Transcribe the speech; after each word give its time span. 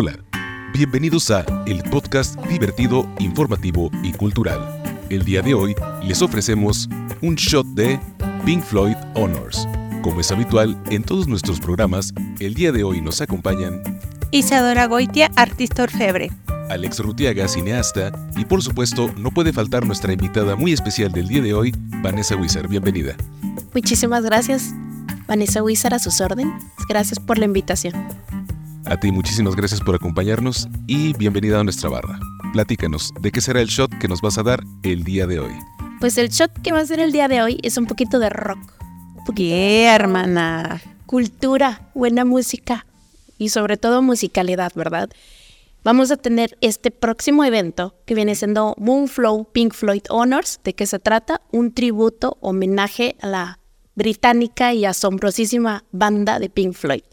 Hola, 0.00 0.16
bienvenidos 0.72 1.28
a 1.32 1.44
el 1.66 1.82
podcast 1.82 2.40
divertido, 2.42 3.04
informativo 3.18 3.90
y 4.04 4.12
cultural. 4.12 4.80
El 5.10 5.24
día 5.24 5.42
de 5.42 5.54
hoy 5.54 5.74
les 6.04 6.22
ofrecemos 6.22 6.88
un 7.20 7.34
shot 7.34 7.66
de 7.66 7.98
Pink 8.44 8.62
Floyd 8.62 8.94
Honors. 9.14 9.66
Como 10.02 10.20
es 10.20 10.30
habitual 10.30 10.80
en 10.90 11.02
todos 11.02 11.26
nuestros 11.26 11.58
programas, 11.58 12.14
el 12.38 12.54
día 12.54 12.70
de 12.70 12.84
hoy 12.84 13.00
nos 13.00 13.20
acompañan 13.20 13.82
Isadora 14.30 14.86
Goitia, 14.86 15.32
artista 15.34 15.82
orfebre. 15.82 16.30
Alex 16.70 17.00
Rutiaga, 17.00 17.48
cineasta, 17.48 18.12
y 18.36 18.44
por 18.44 18.62
supuesto 18.62 19.12
no 19.16 19.32
puede 19.32 19.52
faltar 19.52 19.84
nuestra 19.84 20.12
invitada 20.12 20.54
muy 20.54 20.72
especial 20.72 21.10
del 21.10 21.26
día 21.26 21.42
de 21.42 21.54
hoy, 21.54 21.74
Vanessa 22.04 22.36
Wizard. 22.36 22.68
Bienvenida. 22.68 23.16
Muchísimas 23.74 24.22
gracias, 24.22 24.72
Vanessa 25.26 25.60
Wizard, 25.60 25.94
a 25.94 25.98
sus 25.98 26.20
órdenes. 26.20 26.54
Gracias 26.88 27.18
por 27.18 27.36
la 27.38 27.46
invitación. 27.46 27.94
A 28.86 28.96
ti 28.96 29.12
muchísimas 29.12 29.54
gracias 29.54 29.80
por 29.80 29.94
acompañarnos 29.94 30.68
y 30.86 31.12
bienvenida 31.14 31.60
a 31.60 31.64
nuestra 31.64 31.90
barra. 31.90 32.18
Platícanos, 32.52 33.12
¿de 33.20 33.30
qué 33.30 33.40
será 33.40 33.60
el 33.60 33.68
shot 33.68 33.90
que 33.98 34.08
nos 34.08 34.20
vas 34.20 34.38
a 34.38 34.42
dar 34.42 34.60
el 34.82 35.04
día 35.04 35.26
de 35.26 35.40
hoy? 35.40 35.52
Pues 36.00 36.16
el 36.16 36.28
shot 36.28 36.52
que 36.62 36.72
va 36.72 36.80
a 36.80 36.86
ser 36.86 37.00
el 37.00 37.12
día 37.12 37.28
de 37.28 37.42
hoy 37.42 37.58
es 37.62 37.76
un 37.76 37.86
poquito 37.86 38.18
de 38.18 38.30
rock. 38.30 38.58
¿Qué, 39.36 39.84
hermana? 39.84 40.80
Cultura, 41.06 41.90
buena 41.94 42.24
música 42.24 42.86
y 43.36 43.50
sobre 43.50 43.76
todo 43.76 44.00
musicalidad, 44.00 44.72
¿verdad? 44.74 45.10
Vamos 45.84 46.10
a 46.10 46.16
tener 46.16 46.56
este 46.60 46.90
próximo 46.90 47.44
evento 47.44 47.94
que 48.04 48.14
viene 48.14 48.34
siendo 48.34 48.74
Moonflow 48.78 49.50
Pink 49.52 49.74
Floyd 49.74 50.02
Honors. 50.10 50.60
¿De 50.64 50.74
qué 50.74 50.86
se 50.86 50.98
trata? 50.98 51.42
Un 51.52 51.72
tributo, 51.72 52.38
homenaje 52.40 53.16
a 53.20 53.26
la 53.26 53.58
británica 53.94 54.72
y 54.74 54.84
asombrosísima 54.84 55.84
banda 55.92 56.38
de 56.38 56.48
Pink 56.50 56.74
Floyd. 56.74 57.04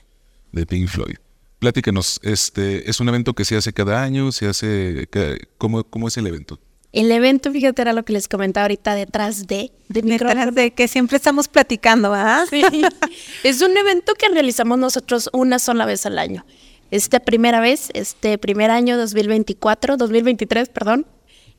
De 0.51 0.65
Pink 0.65 0.87
Floyd. 0.87 1.17
Platícanos, 1.65 2.19
este, 2.21 2.87
¿es 2.87 2.99
un 2.99 3.09
evento 3.09 3.33
que 3.33 3.43
se 3.43 3.57
hace 3.57 3.73
cada 3.73 4.03
año? 4.03 4.31
¿Se 4.31 4.45
hace, 4.45 5.09
cómo, 5.57 5.83
cómo 5.83 6.07
es 6.07 6.15
el 6.15 6.27
evento? 6.27 6.59
El 6.91 7.11
evento, 7.11 7.51
fíjate, 7.51 7.81
era 7.81 7.91
lo 7.91 8.05
que 8.05 8.13
les 8.13 8.27
comentaba 8.27 8.65
ahorita 8.65 8.93
detrás 8.93 9.47
de... 9.47 9.71
de 9.89 10.03
detrás 10.03 10.53
de 10.53 10.75
que 10.75 10.87
siempre 10.87 11.17
estamos 11.17 11.47
platicando, 11.47 12.13
¿ah? 12.13 12.45
Sí. 12.47 12.61
es 13.43 13.63
un 13.63 13.75
evento 13.75 14.13
que 14.13 14.29
realizamos 14.29 14.77
nosotros 14.77 15.27
una 15.33 15.57
sola 15.57 15.87
vez 15.87 16.05
al 16.05 16.19
año. 16.19 16.45
Esta 16.91 17.19
primera 17.19 17.59
vez, 17.61 17.89
este 17.95 18.37
primer 18.37 18.69
año 18.69 18.95
2024, 18.95 19.97
2023, 19.97 20.69
perdón, 20.69 21.07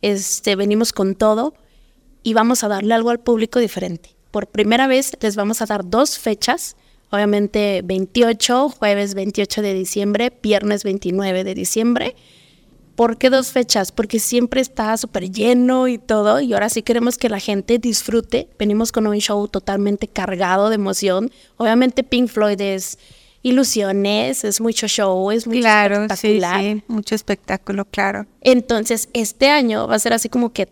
este, 0.03 0.55
venimos 0.55 0.93
con 0.93 1.17
todo 1.17 1.53
y 2.23 2.33
vamos 2.33 2.63
a 2.63 2.69
darle 2.69 2.95
algo 2.95 3.11
al 3.11 3.19
público 3.19 3.59
diferente. 3.59 4.15
Por 4.31 4.47
primera 4.47 4.87
vez 4.87 5.17
les 5.21 5.35
vamos 5.35 5.63
a 5.63 5.67
dar 5.67 5.85
dos 5.85 6.17
fechas, 6.17 6.77
obviamente 7.11 7.83
28, 7.85 8.69
jueves 8.71 9.15
28 9.15 9.63
de 9.63 9.75
diciembre, 9.75 10.33
viernes 10.43 10.85
29 10.85 11.45
de 11.45 11.55
diciembre. 11.55 12.17
¿Por 12.95 13.19
qué 13.19 13.29
dos 13.29 13.53
fechas? 13.53 13.93
Porque 13.93 14.19
siempre 14.19 14.63
está 14.63 14.97
súper 14.97 15.31
lleno 15.31 15.87
y 15.87 15.99
todo, 15.99 16.41
y 16.41 16.55
ahora 16.55 16.71
sí 16.71 16.83
queremos 16.83 17.19
que 17.19 17.29
la 17.29 17.41
gente 17.41 17.79
disfrute. 17.79 18.49
Venimos 18.59 18.91
con 18.91 19.07
un 19.07 19.19
show 19.19 19.47
totalmente 19.49 20.09
cargado 20.09 20.71
de 20.71 20.77
emoción. 20.77 21.31
Obviamente 21.59 22.03
Pink 22.05 22.29
Floyd 22.29 22.61
es 22.61 22.99
ilusiones, 23.43 24.45
es 24.45 24.63
mucho 24.63 24.89
show, 24.89 25.31
es 25.31 25.47
muy 25.47 25.61
claro, 25.61 26.05
espectacular. 26.05 26.61
Sí, 26.61 26.73
sí, 26.73 26.85
mucho 26.89 27.15
espectáculo, 27.15 27.85
claro. 27.85 28.27
Entonces, 28.41 29.11
este 29.13 29.51
año 29.51 29.87
va 29.87 29.97
a 29.97 29.99
ser 29.99 30.15
así 30.15 30.31
como 30.31 30.53
que 30.55 30.69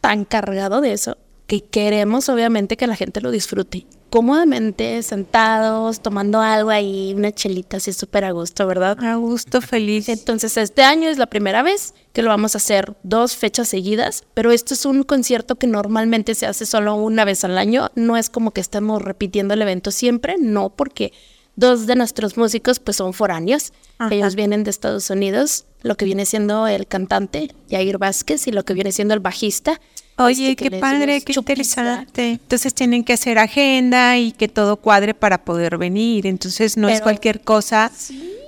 tan 0.00 0.24
cargado 0.24 0.80
de 0.80 0.92
eso 0.92 1.18
que 1.46 1.62
queremos 1.62 2.28
obviamente 2.28 2.76
que 2.76 2.86
la 2.86 2.96
gente 2.96 3.20
lo 3.20 3.30
disfrute 3.30 3.86
cómodamente, 4.10 5.02
sentados, 5.02 6.00
tomando 6.00 6.40
algo 6.40 6.70
ahí, 6.70 7.12
una 7.14 7.32
chelita 7.32 7.78
así 7.78 7.92
súper 7.92 8.24
a 8.24 8.30
gusto, 8.30 8.66
¿verdad? 8.66 8.96
A 9.04 9.16
gusto, 9.16 9.60
feliz. 9.60 10.08
Entonces, 10.08 10.56
este 10.56 10.82
año 10.82 11.08
es 11.08 11.18
la 11.18 11.26
primera 11.26 11.62
vez 11.62 11.92
que 12.12 12.22
lo 12.22 12.30
vamos 12.30 12.54
a 12.54 12.58
hacer 12.58 12.96
dos 13.02 13.36
fechas 13.36 13.68
seguidas, 13.68 14.24
pero 14.32 14.52
esto 14.52 14.74
es 14.74 14.86
un 14.86 15.02
concierto 15.02 15.56
que 15.56 15.66
normalmente 15.66 16.34
se 16.34 16.46
hace 16.46 16.66
solo 16.66 16.94
una 16.94 17.24
vez 17.24 17.44
al 17.44 17.58
año, 17.58 17.90
no 17.94 18.16
es 18.16 18.30
como 18.30 18.52
que 18.52 18.60
estemos 18.60 19.02
repitiendo 19.02 19.54
el 19.54 19.62
evento 19.62 19.90
siempre, 19.90 20.36
no, 20.38 20.70
porque 20.70 21.12
Dos 21.56 21.86
de 21.86 21.96
nuestros 21.96 22.36
músicos 22.36 22.80
pues 22.80 22.98
son 22.98 23.14
foráneos. 23.14 23.72
Ellos 24.10 24.34
vienen 24.34 24.62
de 24.62 24.70
Estados 24.70 25.08
Unidos, 25.08 25.64
lo 25.86 25.96
que 25.96 26.04
viene 26.04 26.26
siendo 26.26 26.66
el 26.66 26.86
cantante 26.86 27.52
Jair 27.70 27.98
Vázquez 27.98 28.46
y 28.46 28.52
lo 28.52 28.64
que 28.64 28.74
viene 28.74 28.92
siendo 28.92 29.14
el 29.14 29.20
bajista. 29.20 29.80
Oye, 30.18 30.50
este, 30.50 30.70
qué 30.70 30.78
padre, 30.78 31.20
qué 31.20 31.34
interesante. 31.36 32.30
Entonces 32.30 32.74
tienen 32.74 33.04
que 33.04 33.12
hacer 33.12 33.38
agenda 33.38 34.18
y 34.18 34.32
que 34.32 34.48
todo 34.48 34.76
cuadre 34.76 35.14
para 35.14 35.44
poder 35.44 35.76
venir. 35.78 36.26
Entonces 36.26 36.76
no 36.76 36.88
es 36.88 37.00
cualquier 37.00 37.42
cosa 37.42 37.92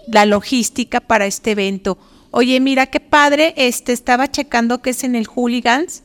la 0.07 0.25
logística 0.25 1.01
para 1.01 1.27
este 1.27 1.53
evento. 1.53 1.99
Oye, 2.31 2.59
mira 2.61 2.87
qué 2.87 3.01
padre, 3.01 3.55
este 3.57 3.93
estaba 3.93 4.31
checando 4.31 4.81
que 4.81 4.91
es 4.91 5.05
en 5.05 5.15
el 5.15 5.27
Hooligans. 5.27 6.03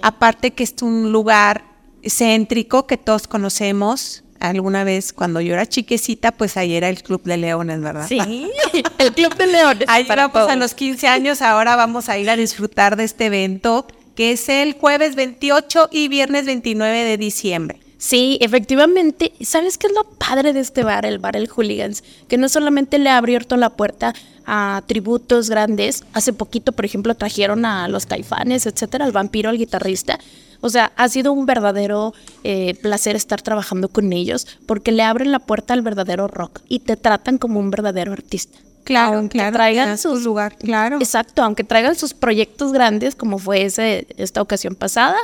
Aparte 0.00 0.52
que 0.52 0.64
es 0.64 0.74
un 0.82 1.12
lugar 1.12 1.64
céntrico 2.04 2.86
que 2.86 2.96
todos 2.96 3.26
conocemos, 3.26 4.22
alguna 4.40 4.84
vez 4.84 5.12
cuando 5.12 5.40
yo 5.40 5.54
era 5.54 5.66
chiquecita, 5.66 6.32
pues 6.32 6.56
ahí 6.56 6.74
era 6.74 6.88
el 6.88 7.02
Club 7.02 7.22
de 7.22 7.36
Leones, 7.36 7.80
¿verdad? 7.80 8.06
Sí, 8.08 8.18
el 8.98 9.12
Club 9.12 9.36
de 9.36 9.46
Leones. 9.46 9.84
Ahí 9.88 10.04
vamos 10.04 10.50
a 10.50 10.56
los 10.56 10.74
15 10.74 11.06
años, 11.06 11.42
ahora 11.42 11.76
vamos 11.76 12.08
a 12.08 12.18
ir 12.18 12.28
a 12.30 12.36
disfrutar 12.36 12.96
de 12.96 13.04
este 13.04 13.26
evento 13.26 13.86
que 14.16 14.32
es 14.32 14.48
el 14.48 14.74
jueves 14.74 15.14
28 15.14 15.88
y 15.90 16.08
viernes 16.08 16.44
29 16.44 17.04
de 17.04 17.16
diciembre. 17.16 17.80
Sí, 17.96 18.38
efectivamente. 18.40 19.32
¿Sabes 19.42 19.76
qué 19.76 19.86
es 19.86 19.92
lo 19.92 20.04
padre 20.04 20.52
de 20.54 20.60
este 20.60 20.84
bar, 20.84 21.04
el 21.04 21.18
bar 21.18 21.36
El 21.36 21.48
Hooligans? 21.48 22.02
Que 22.28 22.38
no 22.38 22.48
solamente 22.48 22.98
le 22.98 23.10
ha 23.10 23.18
abierto 23.18 23.58
la 23.58 23.70
puerta 23.70 24.14
a 24.46 24.82
tributos 24.86 25.50
grandes. 25.50 26.04
Hace 26.14 26.32
poquito, 26.32 26.72
por 26.72 26.86
ejemplo, 26.86 27.14
trajeron 27.14 27.66
a 27.66 27.88
los 27.88 28.06
caifanes, 28.06 28.64
etcétera, 28.64 29.04
al 29.04 29.12
vampiro, 29.12 29.50
al 29.50 29.58
guitarrista. 29.58 30.18
O 30.60 30.68
sea, 30.68 30.92
ha 30.96 31.08
sido 31.08 31.32
un 31.32 31.46
verdadero 31.46 32.12
eh, 32.44 32.74
placer 32.82 33.16
estar 33.16 33.40
trabajando 33.42 33.88
con 33.88 34.12
ellos 34.12 34.46
porque 34.66 34.92
le 34.92 35.02
abren 35.02 35.32
la 35.32 35.38
puerta 35.38 35.74
al 35.74 35.82
verdadero 35.82 36.28
rock 36.28 36.60
y 36.68 36.80
te 36.80 36.96
tratan 36.96 37.38
como 37.38 37.60
un 37.60 37.70
verdadero 37.70 38.12
artista. 38.12 38.58
Claro, 38.84 39.18
aunque 39.18 39.38
claro. 39.38 39.52
Traigan 39.54 39.98
sus 39.98 40.22
lugar, 40.22 40.56
claro. 40.56 40.96
Exacto, 40.96 41.42
aunque 41.42 41.64
traigan 41.64 41.94
sus 41.94 42.14
proyectos 42.14 42.72
grandes, 42.72 43.14
como 43.14 43.38
fue 43.38 43.62
ese, 43.62 44.06
esta 44.16 44.42
ocasión 44.42 44.74
pasada, 44.74 45.16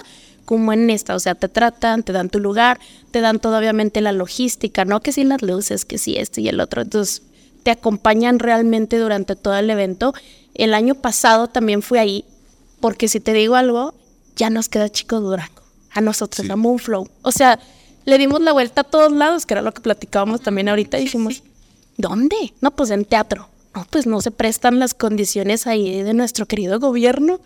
como 0.44 0.72
en 0.72 0.88
esta, 0.91 1.14
o 1.14 1.19
sea, 1.19 1.34
te 1.34 1.48
tratan, 1.48 2.03
te 2.03 2.12
dan 2.12 2.30
tu 2.30 2.38
lugar, 2.38 2.78
te 3.10 3.20
dan 3.20 3.41
todo 3.41 3.58
obviamente 3.58 4.00
la 4.00 4.12
logística, 4.12 4.84
no 4.84 5.00
que 5.00 5.12
si 5.12 5.24
las 5.24 5.42
luces, 5.42 5.84
que 5.84 5.98
si 5.98 6.16
esto 6.16 6.41
y 6.41 6.48
el 6.48 6.60
otro, 6.60 6.82
entonces 6.82 7.22
te 7.62 7.72
acompañan 7.72 8.38
realmente 8.38 8.98
durante 8.98 9.34
todo 9.34 9.56
el 9.56 9.68
evento. 9.68 10.14
El 10.54 10.72
año 10.72 10.94
pasado 10.94 11.48
también 11.48 11.82
fui 11.82 11.98
ahí, 11.98 12.24
porque 12.80 13.08
si 13.08 13.18
te 13.18 13.32
digo 13.32 13.56
algo, 13.56 13.94
ya 14.36 14.50
nos 14.50 14.69
queda 14.69 14.88
Chico 14.88 15.20
Durango, 15.20 15.62
a 15.92 16.00
nosotros, 16.00 16.48
a 16.48 16.56
Moonflow. 16.56 17.08
O 17.22 17.32
sea, 17.32 17.58
le 18.04 18.19
dimos 18.19 18.41
la 18.41 18.52
vuelta 18.52 18.82
a 18.82 18.84
todos 18.84 19.10
lados, 19.12 19.47
que 19.47 19.54
era 19.54 19.62
lo 19.62 19.72
que 19.72 19.80
platicábamos 19.80 20.42
también 20.42 20.69
ahorita, 20.69 20.98
y 20.98 21.04
dijimos, 21.04 21.42
¿dónde? 21.97 22.36
No, 22.60 22.70
pues 22.70 22.91
en 22.91 23.04
teatro. 23.04 23.48
No, 23.74 23.86
pues 23.91 24.06
no 24.06 24.22
se 24.22 24.30
prestan 24.30 24.78
las 24.78 24.94
condiciones 24.94 25.66
ahí 25.66 26.02
de 26.02 26.14
nuestro 26.14 26.47
querido 26.47 26.80
gobierno. 26.80 27.41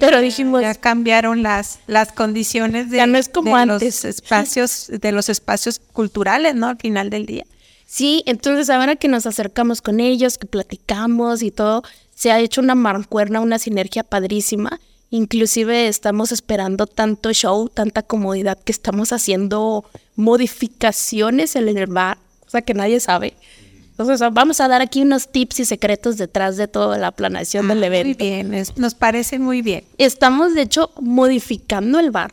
Pero 0.00 0.20
dijimos... 0.20 0.62
Ya 0.62 0.74
cambiaron 0.74 1.44
las, 1.44 1.78
las 1.86 2.10
condiciones 2.10 2.90
de, 2.90 2.96
ya 2.96 3.06
no 3.06 3.18
es 3.18 3.28
como 3.28 3.54
antes. 3.54 4.02
los 4.02 4.04
espacios, 4.04 4.88
de 4.88 5.12
los 5.12 5.28
espacios 5.28 5.80
culturales, 5.92 6.56
¿no? 6.56 6.68
Al 6.68 6.78
final 6.78 7.10
del 7.10 7.26
día. 7.26 7.44
Sí, 7.86 8.24
entonces 8.26 8.68
ahora 8.70 8.96
que 8.96 9.06
nos 9.06 9.26
acercamos 9.26 9.80
con 9.80 10.00
ellos, 10.00 10.38
que 10.38 10.46
platicamos 10.46 11.42
y 11.42 11.50
todo, 11.52 11.82
se 12.14 12.32
ha 12.32 12.40
hecho 12.40 12.60
una 12.60 12.74
mancuerna, 12.74 13.40
una 13.40 13.58
sinergia 13.58 14.02
padrísima 14.02 14.80
Inclusive 15.10 15.88
estamos 15.88 16.30
esperando 16.30 16.86
tanto 16.86 17.32
show, 17.32 17.68
tanta 17.68 18.02
comodidad 18.02 18.58
que 18.58 18.70
estamos 18.70 19.12
haciendo 19.12 19.84
modificaciones 20.14 21.56
en 21.56 21.68
el 21.76 21.86
bar, 21.86 22.18
o 22.46 22.50
sea 22.50 22.62
que 22.62 22.74
nadie 22.74 23.00
sabe. 23.00 23.34
Entonces 23.90 24.20
vamos 24.32 24.60
a 24.60 24.68
dar 24.68 24.80
aquí 24.80 25.02
unos 25.02 25.28
tips 25.28 25.60
y 25.60 25.64
secretos 25.66 26.16
detrás 26.16 26.56
de 26.56 26.68
toda 26.68 26.96
la 26.96 27.10
planeación 27.10 27.68
del 27.68 27.84
evento. 27.84 28.24
Muy 28.24 28.30
bien, 28.30 28.64
nos 28.76 28.94
parece 28.94 29.38
muy 29.38 29.62
bien. 29.62 29.84
Estamos 29.98 30.54
de 30.54 30.62
hecho 30.62 30.90
modificando 31.00 31.98
el 31.98 32.10
bar 32.10 32.32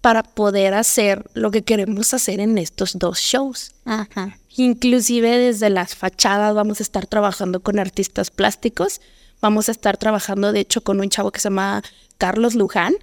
para 0.00 0.22
poder 0.22 0.74
hacer 0.74 1.28
lo 1.34 1.50
que 1.50 1.62
queremos 1.62 2.14
hacer 2.14 2.40
en 2.40 2.56
estos 2.56 2.98
dos 2.98 3.18
shows. 3.18 3.74
Ajá. 3.84 4.38
Inclusive 4.56 5.36
desde 5.36 5.68
las 5.68 5.94
fachadas 5.94 6.54
vamos 6.54 6.80
a 6.80 6.84
estar 6.84 7.06
trabajando 7.06 7.60
con 7.60 7.78
artistas 7.78 8.30
plásticos 8.30 9.00
Vamos 9.40 9.68
a 9.68 9.72
estar 9.72 9.96
trabajando, 9.96 10.52
de 10.52 10.60
hecho, 10.60 10.82
con 10.82 11.00
un 11.00 11.08
chavo 11.08 11.30
que 11.30 11.40
se 11.40 11.44
llama 11.44 11.82
Carlos 12.18 12.54
Luján, 12.54 12.94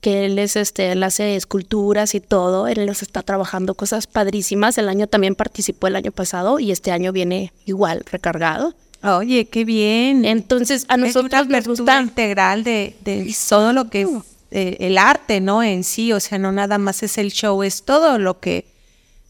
que 0.00 0.26
él 0.26 0.38
es 0.38 0.56
este, 0.56 0.92
él 0.92 1.02
hace 1.02 1.36
esculturas 1.36 2.14
y 2.14 2.20
todo, 2.20 2.68
él 2.68 2.86
nos 2.86 3.02
está 3.02 3.22
trabajando 3.22 3.74
cosas 3.74 4.06
padrísimas. 4.06 4.76
El 4.78 4.88
año 4.88 5.06
también 5.06 5.34
participó 5.34 5.86
el 5.86 5.96
año 5.96 6.12
pasado 6.12 6.58
y 6.58 6.70
este 6.70 6.90
año 6.90 7.12
viene 7.12 7.52
igual 7.64 8.04
recargado. 8.10 8.74
Oye, 9.02 9.46
qué 9.46 9.64
bien. 9.64 10.24
Entonces, 10.24 10.86
a 10.88 10.96
nosotros 10.96 11.48
nos 11.48 11.66
gusta 11.68 12.00
integral 12.00 12.64
de, 12.64 12.96
de 13.04 13.34
todo 13.48 13.72
lo 13.72 13.90
que 13.90 14.02
es 14.02 14.08
eh, 14.50 14.76
el 14.80 14.98
arte, 14.98 15.40
¿no? 15.40 15.62
En 15.62 15.84
sí, 15.84 16.12
o 16.12 16.20
sea, 16.20 16.38
no 16.38 16.52
nada 16.52 16.78
más 16.78 17.02
es 17.02 17.18
el 17.18 17.30
show, 17.30 17.62
es 17.62 17.82
todo 17.82 18.18
lo 18.18 18.40
que 18.40 18.66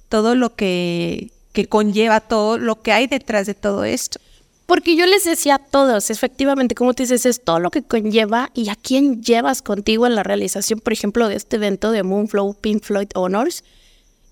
todo 0.09 0.35
lo 0.35 0.55
que 0.55 1.31
que 1.53 1.67
conlleva 1.67 2.21
todo 2.21 2.59
lo 2.59 2.83
que 2.83 2.93
hay 2.93 3.07
detrás 3.07 3.47
de 3.47 3.55
todo 3.55 3.85
esto. 3.85 4.21
Porque 4.67 4.97
yo 4.97 5.05
les 5.07 5.25
decía 5.25 5.57
a 5.57 5.59
todos, 5.59 6.11
efectivamente, 6.11 6.75
como 6.75 6.95
te 6.95 7.03
dices, 7.03 7.27
es 7.27 7.45
todo 7.45 7.61
lo 7.61 7.71
que 7.71 7.83
conlleva 7.83 8.51
y 8.55 8.71
a 8.71 8.77
quién 8.77 9.23
llevas 9.23 9.61
contigo 9.61 10.07
en 10.07 10.15
la 10.15 10.23
realización, 10.23 10.81
por 10.81 10.93
ejemplo, 10.93 11.29
de 11.29 11.37
este 11.37 11.57
evento 11.57 11.91
de 11.91 12.03
Moonflow 12.03 12.55
Pink 12.55 12.83
Floyd 12.83 13.09
Honors. 13.15 13.63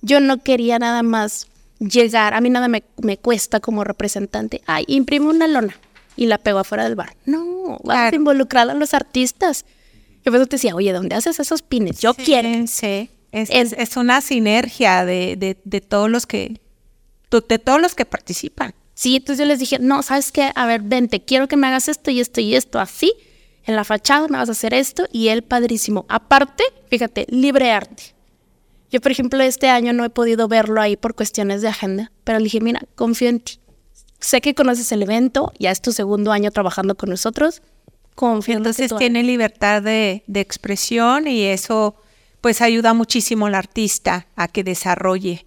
Yo 0.01 0.21
no 0.21 0.43
quería 0.43 0.79
nada 0.79 1.03
más 1.03 1.49
llegar, 1.79 2.33
a 2.35 2.41
mí 2.41 2.49
nada 2.49 2.69
me, 2.69 2.83
me 3.03 3.19
cuesta 3.19 3.61
como 3.61 3.85
representante, 3.85 4.63
ay, 4.67 4.85
imprimo 4.89 5.29
una 5.29 5.47
lona 5.47 5.77
y 6.17 6.27
la 6.27 6.39
pego 6.39 6.61
afuera 6.61 6.85
del 6.85 6.95
bar. 6.95 7.15
No, 7.27 7.79
vas 7.85 8.13
a 8.13 8.17
involucrar 8.17 8.71
a 8.71 8.75
los 8.75 8.95
artistas. 8.95 9.65
Yo 10.25 10.33
pues 10.33 10.49
te 10.49 10.57
decía, 10.57 10.75
oye, 10.75 10.93
¿dónde 10.93 11.17
haces 11.17 11.41
esos 11.41 11.63
pines? 11.63 12.01
Yo 12.01 12.15
quiero. 12.15 12.49
Sí, 12.67 13.11
es, 13.33 13.51
es, 13.51 13.73
es 13.73 13.97
una 13.97 14.21
sinergia 14.21 15.05
de, 15.05 15.37
de, 15.37 15.59
de, 15.65 15.81
todos 15.81 16.09
los 16.11 16.27
que, 16.27 16.61
de 17.31 17.59
todos 17.59 17.81
los 17.81 17.95
que 17.95 18.05
participan. 18.05 18.75
Sí, 18.95 19.17
entonces 19.17 19.39
yo 19.39 19.47
les 19.47 19.59
dije, 19.59 19.79
no, 19.79 20.03
¿sabes 20.03 20.33
qué? 20.33 20.53
A 20.55 20.67
ver, 20.67 20.83
vente, 20.83 21.25
quiero 21.25 21.49
que 21.49 21.57
me 21.57 21.67
hagas 21.67 21.89
esto 21.89 22.11
y 22.11 22.21
esto 22.21 22.41
y 22.41 22.55
esto 22.55 22.79
así. 22.79 23.15
En 23.65 23.77
la 23.77 23.85
fachada 23.85 24.29
me 24.29 24.39
vas 24.39 24.49
a 24.49 24.53
hacer 24.53 24.75
esto 24.75 25.07
y 25.13 25.29
él 25.29 25.43
padrísimo. 25.43 26.05
Aparte, 26.09 26.65
fíjate, 26.89 27.27
libre 27.29 27.71
arte. 27.71 28.15
Yo, 28.91 29.01
por 29.01 29.11
ejemplo, 29.11 29.43
este 29.43 29.69
año 29.69 29.93
no 29.93 30.05
he 30.05 30.11
podido 30.11 30.49
verlo 30.49 30.81
ahí 30.81 30.97
por 30.97 31.15
cuestiones 31.15 31.63
de 31.63 31.69
agenda, 31.69 32.13
pero 32.25 32.39
le 32.39 32.45
dije, 32.45 32.61
mira, 32.61 32.83
confío 32.95 33.29
en 33.29 33.41
ti. 33.41 33.59
Sé 34.21 34.41
que 34.41 34.55
conoces 34.55 34.93
el 34.93 35.03
evento, 35.03 35.53
ya 35.59 35.71
es 35.71 35.81
tu 35.81 35.93
segundo 35.93 36.31
año 36.31 36.51
trabajando 36.51 36.95
con 36.95 37.09
nosotros. 37.09 37.63
Confío 38.15 38.57
Entonces 38.57 38.93
en 38.93 38.99
tiene 38.99 39.23
libertad 39.23 39.83
de, 39.83 40.23
de, 40.27 40.41
expresión 40.41 41.27
y 41.27 41.45
eso 41.45 41.97
pues 42.43 42.61
ayuda 42.61 42.93
muchísimo 42.93 43.47
al 43.47 43.55
artista 43.55 44.27
a 44.37 44.49
que 44.49 44.63
desarrolle. 44.63 45.47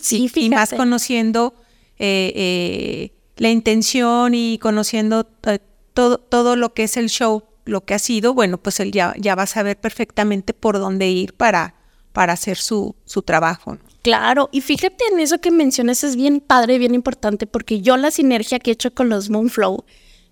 sí, 0.00 0.30
y 0.34 0.50
más 0.50 0.72
conociendo 0.72 1.54
eh, 1.98 2.32
eh, 2.34 3.12
la 3.36 3.50
intención 3.50 4.34
y 4.34 4.58
conociendo 4.58 5.28
eh, 5.46 5.58
todo, 5.94 6.18
todo 6.18 6.56
lo 6.56 6.74
que 6.74 6.84
es 6.84 6.96
el 6.96 7.08
show, 7.08 7.44
lo 7.64 7.84
que 7.84 7.94
ha 7.94 7.98
sido, 7.98 8.34
bueno, 8.34 8.58
pues 8.58 8.80
él 8.80 8.92
ya, 8.92 9.14
ya 9.18 9.34
va 9.34 9.44
a 9.44 9.46
saber 9.46 9.78
perfectamente 9.78 10.54
por 10.54 10.78
dónde 10.78 11.08
ir 11.08 11.34
para, 11.34 11.74
para 12.12 12.32
hacer 12.32 12.56
su, 12.56 12.94
su 13.04 13.22
trabajo. 13.22 13.78
Claro, 14.02 14.48
y 14.52 14.60
fíjate 14.60 15.04
en 15.10 15.18
eso 15.18 15.40
que 15.40 15.50
mencionas, 15.50 16.04
es 16.04 16.16
bien 16.16 16.40
padre, 16.40 16.78
bien 16.78 16.94
importante, 16.94 17.46
porque 17.46 17.80
yo 17.80 17.96
la 17.96 18.10
sinergia 18.10 18.58
que 18.58 18.70
he 18.70 18.74
hecho 18.74 18.94
con 18.94 19.08
los 19.08 19.30
Moonflow, 19.30 19.84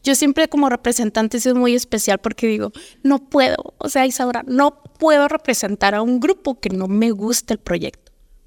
yo 0.04 0.14
siempre 0.14 0.48
como 0.48 0.68
representante 0.68 1.38
es 1.38 1.54
muy 1.54 1.74
especial 1.74 2.18
porque 2.18 2.46
digo, 2.46 2.72
no 3.02 3.18
puedo, 3.18 3.74
o 3.78 3.88
sea, 3.88 4.06
Isaura, 4.06 4.44
no 4.46 4.82
puedo 4.98 5.28
representar 5.28 5.94
a 5.94 6.02
un 6.02 6.20
grupo 6.20 6.60
que 6.60 6.68
no 6.68 6.88
me 6.88 7.10
guste 7.10 7.54
el 7.54 7.58
proyecto, 7.58 8.03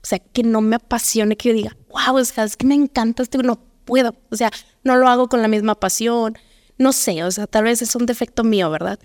sea, 0.07 0.19
que 0.19 0.44
no 0.44 0.62
me 0.62 0.77
apasione, 0.77 1.36
que 1.36 1.50
yo 1.50 1.56
diga, 1.56 1.77
wow, 1.89 2.18
es 2.18 2.33
que 2.57 2.65
me 2.65 2.75
encanta 2.75 3.24
este, 3.24 3.38
no 3.39 3.59
puedo, 3.86 4.15
o 4.30 4.36
sea, 4.36 4.51
no 4.83 4.95
lo 4.95 5.07
hago 5.07 5.27
con 5.27 5.42
la 5.42 5.48
misma 5.48 5.75
pasión, 5.75 6.38
no 6.77 6.94
sé, 6.94 7.24
o 7.24 7.31
sea, 7.31 7.48
tal 7.48 7.63
vez 7.65 7.81
es 7.81 7.95
un 7.95 8.06
defecto 8.06 8.44
mío, 8.44 8.69
¿verdad? 8.69 9.00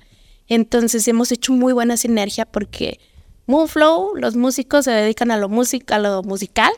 Entonces 0.48 1.06
hemos 1.08 1.32
hecho 1.32 1.52
muy 1.52 1.72
buena 1.72 1.96
sinergia 1.96 2.44
porque 2.44 3.00
Moonflow, 3.46 4.16
los 4.16 4.36
músicos 4.36 4.84
se 4.84 4.90
dedican 4.92 5.30
a 5.30 5.36
lo, 5.36 5.48
a 5.48 5.98
lo 5.98 6.22
musical, 6.22 6.72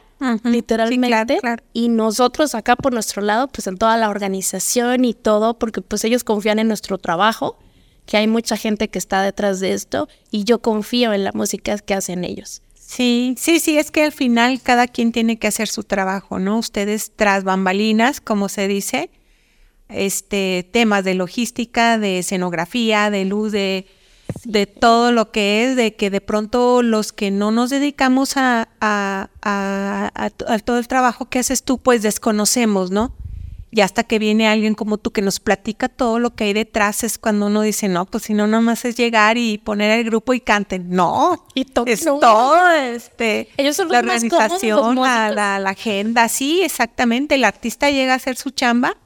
literalmente, 0.44 1.38
y 1.72 1.88
nosotros 1.88 2.54
acá 2.54 2.76
por 2.76 2.94
nuestro 2.94 3.20
lado, 3.20 3.48
pues 3.48 3.66
en 3.66 3.76
toda 3.76 3.96
la 3.96 4.08
organización 4.08 5.04
y 5.04 5.12
todo, 5.12 5.58
porque 5.58 5.82
pues 5.82 6.04
ellos 6.04 6.24
confían 6.24 6.58
en 6.58 6.68
nuestro 6.68 6.96
trabajo, 6.96 7.58
que 8.06 8.16
hay 8.16 8.26
mucha 8.26 8.56
gente 8.56 8.88
que 8.88 8.98
está 8.98 9.22
detrás 9.22 9.60
de 9.60 9.72
esto, 9.74 10.08
y 10.30 10.44
yo 10.44 10.60
confío 10.60 11.12
en 11.12 11.24
la 11.24 11.32
música 11.32 11.76
que 11.78 11.94
hacen 11.94 12.24
ellos. 12.24 12.62
Sí, 12.86 13.34
sí, 13.38 13.60
sí, 13.60 13.78
es 13.78 13.90
que 13.90 14.04
al 14.04 14.12
final 14.12 14.60
cada 14.62 14.86
quien 14.86 15.10
tiene 15.10 15.38
que 15.38 15.46
hacer 15.46 15.69
su 15.69 15.84
trabajo, 15.84 16.38
¿no? 16.38 16.58
Ustedes 16.58 17.12
tras 17.16 17.42
bambalinas, 17.42 18.20
como 18.20 18.48
se 18.48 18.69
dice, 18.69 19.10
este 19.88 20.69
temas 20.70 21.04
de 21.04 21.14
logística, 21.14 21.98
de 21.98 22.19
escenografía, 22.19 23.10
de 23.10 23.25
luz, 23.25 23.52
de 23.52 23.86
de 24.44 24.66
todo 24.66 25.12
lo 25.12 25.31
que 25.31 25.64
es, 25.64 25.76
de 25.76 25.94
que 25.94 26.10
de 26.10 26.20
pronto 26.20 26.82
los 26.82 27.12
que 27.12 27.31
no 27.31 27.50
nos 27.50 27.70
dedicamos 27.70 28.36
a, 28.36 28.69
a, 28.81 29.31
a, 29.42 30.58
todo 30.58 30.78
el 30.78 30.88
trabajo 30.88 31.28
que 31.28 31.38
haces 31.38 31.62
tú, 31.62 31.78
pues 31.78 32.02
desconocemos, 32.02 32.90
¿no? 32.90 33.14
Y 33.76 33.80
hasta 33.80 34.04
que 34.04 34.20
viene 34.20 34.46
alguien 34.46 34.74
como 34.74 34.98
tú 34.98 35.10
que 35.10 35.20
nos 35.20 35.40
platica 35.40 35.88
todo 35.88 36.20
lo 36.20 36.36
que 36.36 36.44
hay 36.44 36.52
detrás, 36.52 37.02
es 37.02 37.18
cuando 37.18 37.46
uno 37.46 37.62
dice, 37.62 37.88
no, 37.88 38.06
pues 38.06 38.22
si 38.22 38.32
no, 38.32 38.46
nada 38.46 38.60
más 38.60 38.84
es 38.84 38.96
llegar 38.96 39.36
y 39.36 39.58
poner 39.58 39.98
el 39.98 40.04
grupo 40.04 40.32
y 40.32 40.40
canten. 40.40 40.90
No, 40.90 41.44
y 41.56 41.66
es 41.86 42.04
todo, 42.04 42.70
este, 42.70 43.48
Ellos 43.56 43.74
son 43.74 43.88
la 43.88 43.98
organización, 43.98 44.94
la, 44.94 45.32
la, 45.32 45.58
la 45.58 45.70
agenda, 45.70 46.28
sí, 46.28 46.62
exactamente. 46.62 47.34
El 47.34 47.42
artista 47.42 47.90
llega 47.90 48.12
a 48.12 48.16
hacer 48.16 48.36
su 48.36 48.50
chamba 48.50 48.96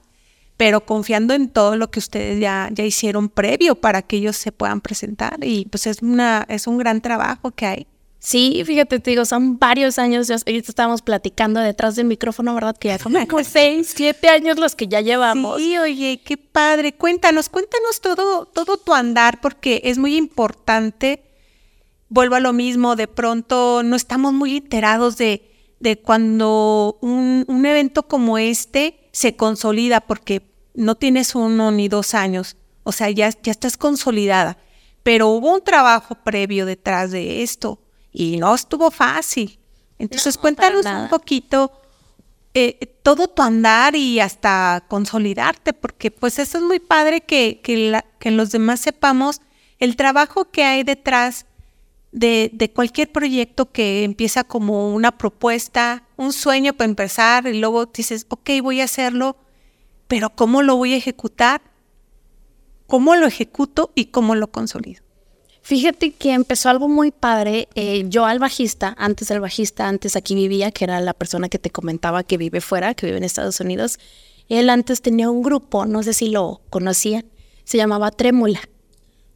pero 0.58 0.84
confiando 0.84 1.34
en 1.34 1.48
todo 1.48 1.76
lo 1.76 1.88
que 1.88 2.00
ustedes 2.00 2.40
ya, 2.40 2.68
ya 2.72 2.84
hicieron 2.84 3.28
previo 3.28 3.76
para 3.76 4.02
que 4.02 4.16
ellos 4.16 4.36
se 4.36 4.50
puedan 4.50 4.80
presentar. 4.80 5.38
Y 5.40 5.66
pues 5.66 5.86
es, 5.86 6.02
una, 6.02 6.44
es 6.48 6.66
un 6.66 6.78
gran 6.78 7.00
trabajo 7.00 7.52
que 7.52 7.64
hay. 7.64 7.86
Sí, 8.28 8.62
fíjate, 8.66 9.00
te 9.00 9.10
digo, 9.12 9.24
son 9.24 9.58
varios 9.58 9.98
años, 9.98 10.28
ya 10.28 10.34
ahorita 10.34 10.70
estábamos 10.70 11.00
platicando 11.00 11.60
detrás 11.60 11.96
del 11.96 12.04
micrófono, 12.04 12.52
¿verdad? 12.52 12.76
Que 12.76 12.88
ya 12.88 12.98
son 12.98 13.14
como 13.24 13.42
seis, 13.42 13.94
siete 13.96 14.28
años 14.28 14.58
los 14.58 14.76
que 14.76 14.86
ya 14.86 15.00
llevamos. 15.00 15.56
Sí, 15.56 15.78
oye, 15.78 16.20
qué 16.22 16.36
padre. 16.36 16.92
Cuéntanos, 16.92 17.48
cuéntanos 17.48 18.02
todo, 18.02 18.44
todo 18.44 18.76
tu 18.76 18.92
andar, 18.92 19.40
porque 19.40 19.80
es 19.82 19.96
muy 19.96 20.14
importante. 20.14 21.22
Vuelvo 22.10 22.34
a 22.34 22.40
lo 22.40 22.52
mismo, 22.52 22.96
de 22.96 23.08
pronto 23.08 23.82
no 23.82 23.96
estamos 23.96 24.34
muy 24.34 24.58
enterados 24.58 25.16
de, 25.16 25.50
de 25.80 25.98
cuando 25.98 26.98
un, 27.00 27.46
un 27.48 27.64
evento 27.64 28.08
como 28.08 28.36
este 28.36 29.08
se 29.10 29.36
consolida, 29.36 30.02
porque 30.02 30.42
no 30.74 30.96
tienes 30.96 31.34
uno 31.34 31.70
ni 31.70 31.88
dos 31.88 32.12
años, 32.12 32.58
o 32.82 32.92
sea, 32.92 33.08
ya, 33.08 33.30
ya 33.30 33.52
estás 33.52 33.78
consolidada, 33.78 34.58
pero 35.02 35.28
hubo 35.28 35.54
un 35.54 35.64
trabajo 35.64 36.14
previo 36.16 36.66
detrás 36.66 37.10
de 37.10 37.42
esto 37.42 37.80
y 38.12 38.36
no 38.38 38.54
estuvo 38.54 38.90
fácil. 38.90 39.58
Entonces, 39.98 40.38
cuéntanos 40.38 40.86
un 40.86 41.08
poquito 41.08 41.72
eh, 42.54 42.94
todo 43.02 43.28
tu 43.28 43.42
andar 43.42 43.94
y 43.94 44.20
hasta 44.20 44.84
consolidarte, 44.88 45.72
porque 45.72 46.10
pues 46.10 46.38
eso 46.38 46.58
es 46.58 46.64
muy 46.64 46.80
padre 46.80 47.20
que, 47.20 47.60
que, 47.62 48.00
que 48.18 48.30
los 48.30 48.50
demás 48.50 48.80
sepamos 48.80 49.40
el 49.78 49.96
trabajo 49.96 50.50
que 50.50 50.64
hay 50.64 50.82
detrás 50.82 51.46
de, 52.10 52.50
de, 52.52 52.70
cualquier 52.72 53.12
proyecto 53.12 53.70
que 53.70 54.02
empieza 54.02 54.44
como 54.44 54.94
una 54.94 55.18
propuesta, 55.18 56.04
un 56.16 56.32
sueño 56.32 56.72
para 56.72 56.88
empezar, 56.88 57.46
y 57.46 57.60
luego 57.60 57.86
dices, 57.86 58.26
ok, 58.28 58.50
voy 58.62 58.80
a 58.80 58.84
hacerlo, 58.84 59.36
pero 60.06 60.30
¿cómo 60.30 60.62
lo 60.62 60.76
voy 60.76 60.94
a 60.94 60.96
ejecutar? 60.96 61.60
¿Cómo 62.86 63.14
lo 63.14 63.26
ejecuto 63.26 63.92
y 63.94 64.06
cómo 64.06 64.34
lo 64.34 64.50
consolido? 64.50 65.02
Fíjate 65.68 66.12
que 66.12 66.32
empezó 66.32 66.70
algo 66.70 66.88
muy 66.88 67.10
padre. 67.10 67.68
Eh, 67.74 68.06
yo 68.08 68.24
al 68.24 68.38
bajista, 68.38 68.94
antes 68.96 69.30
el 69.30 69.38
bajista, 69.38 69.86
antes 69.86 70.16
aquí 70.16 70.34
vivía, 70.34 70.70
que 70.70 70.84
era 70.84 70.98
la 71.02 71.12
persona 71.12 71.50
que 71.50 71.58
te 71.58 71.68
comentaba 71.68 72.22
que 72.22 72.38
vive 72.38 72.62
fuera, 72.62 72.94
que 72.94 73.04
vive 73.04 73.18
en 73.18 73.24
Estados 73.24 73.60
Unidos. 73.60 73.98
Él 74.48 74.70
antes 74.70 75.02
tenía 75.02 75.28
un 75.28 75.42
grupo, 75.42 75.84
no 75.84 76.02
sé 76.02 76.14
si 76.14 76.30
lo 76.30 76.62
conocían, 76.70 77.26
se 77.64 77.76
llamaba 77.76 78.10
Trémula. 78.10 78.60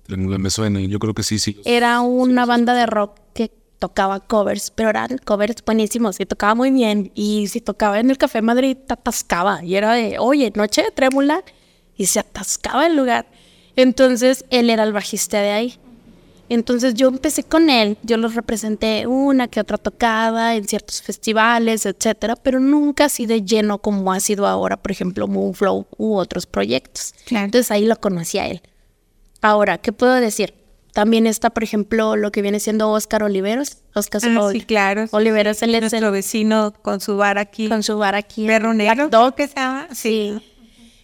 Trémula 0.05 0.39
me 0.39 0.49
suena, 0.49 0.81
yo 0.81 0.99
creo 0.99 1.13
que 1.13 1.23
sí, 1.23 1.39
sí. 1.39 1.61
Era 1.67 2.01
una 2.01 2.47
banda 2.47 2.73
de 2.73 2.87
rock 2.87 3.19
que 3.35 3.51
tocaba 3.79 4.21
covers, 4.21 4.71
pero 4.71 4.89
eran 4.89 5.19
covers 5.19 5.63
buenísimos 5.67 6.19
y 6.19 6.25
tocaba 6.25 6.55
muy 6.55 6.71
bien. 6.71 7.13
Y 7.15 7.49
si 7.49 7.61
tocaba 7.61 8.01
en 8.01 8.09
el 8.09 8.17
Café 8.17 8.41
Madrid, 8.41 8.79
te 8.87 8.95
atascaba. 8.95 9.63
Y 9.63 9.75
era 9.75 9.93
de, 9.93 10.19
oye, 10.19 10.51
noche 10.57 10.83
de 10.83 10.93
trémula. 10.93 11.45
Y 11.95 12.07
se 12.07 12.21
atascaba 12.21 12.87
el 12.87 12.97
lugar. 12.97 13.27
Entonces, 13.77 14.47
él 14.49 14.71
era 14.71 14.85
el 14.85 14.95
bajista 14.95 15.43
de 15.43 15.51
ahí. 15.51 15.79
Entonces 16.53 16.93
yo 16.93 17.09
empecé 17.09 17.45
con 17.45 17.71
él, 17.71 17.97
yo 18.03 18.19
los 18.19 18.35
representé 18.35 19.07
una 19.07 19.49
que 19.49 19.59
otra 19.59 19.79
tocada 19.79 20.55
en 20.55 20.69
ciertos 20.69 21.01
festivales, 21.01 21.87
etcétera, 21.87 22.37
pero 22.37 22.61
nunca 22.61 23.07
así 23.07 23.25
de 23.25 23.43
lleno 23.43 23.79
como 23.79 24.13
ha 24.13 24.21
sido 24.21 24.47
ahora, 24.47 24.77
por 24.77 24.93
ejemplo, 24.93 25.27
Moonflow 25.27 25.87
u 25.97 26.15
otros 26.17 26.45
proyectos. 26.45 27.15
Entonces 27.31 27.71
ahí 27.71 27.87
lo 27.87 27.97
conocí 27.97 28.37
a 28.37 28.49
él. 28.49 28.61
Ahora, 29.41 29.79
¿qué 29.79 29.93
puedo 29.93 30.13
decir? 30.13 30.53
También 30.93 31.27
está, 31.27 31.49
por 31.49 31.65
ejemplo, 31.65 32.17
lo 32.17 32.31
que 32.31 32.43
viene 32.43 32.61
siendo 32.61 32.91
Oscar 32.91 33.23
Oliveros. 33.23 33.79
Oscar 33.95 34.21
ah, 34.23 34.51
sí, 34.53 34.61
claro. 34.61 35.07
Oliveros, 35.13 35.63
él 35.63 35.75
es 35.75 35.81
nuestro 35.81 36.13
vecino 36.13 36.75
con 36.83 37.01
su 37.01 37.17
bar 37.17 37.39
aquí. 37.39 37.71
Con 37.71 37.83
su 37.83 37.97
bar 37.97 38.15
aquí. 38.15 38.47
Perro 38.47 38.75
negro. 38.75 39.09
que 39.35 39.49
se 39.49 39.55
llama. 39.55 39.89
Sí. 39.95 40.39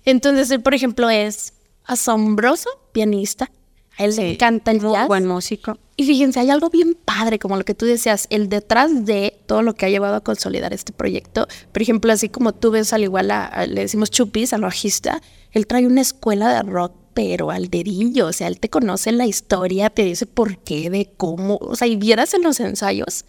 Entonces, 0.05 0.51
él, 0.51 0.61
por 0.61 0.75
ejemplo, 0.75 1.09
es 1.09 1.55
asombroso 1.85 2.69
pianista. 2.93 3.51
A 3.99 4.05
él 4.05 4.17
le 4.17 4.33
encanta 4.33 4.71
el 4.71 4.81
jazz. 4.81 5.09
buen 5.09 5.27
músico. 5.27 5.77
Y 5.97 6.05
fíjense, 6.07 6.39
hay 6.39 6.51
algo 6.51 6.71
bien 6.71 6.97
padre, 7.05 7.39
como 7.41 7.57
lo 7.57 7.65
que 7.65 7.75
tú 7.75 7.85
decías, 7.85 8.29
el 8.31 8.49
detrás 8.49 9.05
de 9.05 9.37
todo 9.47 9.63
lo 9.63 9.75
que 9.75 9.87
ha 9.87 9.89
llevado 9.89 10.15
a 10.15 10.21
consolidar 10.21 10.73
este 10.73 10.93
proyecto. 10.93 11.49
Por 11.73 11.83
ejemplo, 11.83 12.13
así 12.13 12.29
como 12.29 12.53
tú 12.55 12.71
ves 12.71 12.93
al 12.93 13.03
igual, 13.03 13.31
a, 13.33 13.67
le 13.67 13.81
decimos 13.81 14.11
Chupis, 14.11 14.53
al 14.53 14.61
bajista, 14.61 15.21
él 15.51 15.67
trae 15.67 15.87
una 15.87 16.01
escuela 16.01 16.55
de 16.55 16.63
rock 16.71 16.93
pero 17.15 17.51
al 17.51 17.69
dedillo, 17.69 18.29
o 18.29 18.33
sea, 18.33 18.47
él 18.47 18.61
te 18.61 18.69
conoce 18.71 19.11
la 19.11 19.27
historia, 19.27 19.91
te 19.91 20.05
dice 20.05 20.25
por 20.25 20.59
qué, 20.59 20.89
de 20.89 21.11
cómo, 21.17 21.57
o 21.61 21.75
sea, 21.75 21.89
y 21.89 21.97
vieras 21.97 22.33
en 22.35 22.43
los 22.43 22.61
ensayos, 22.61 23.25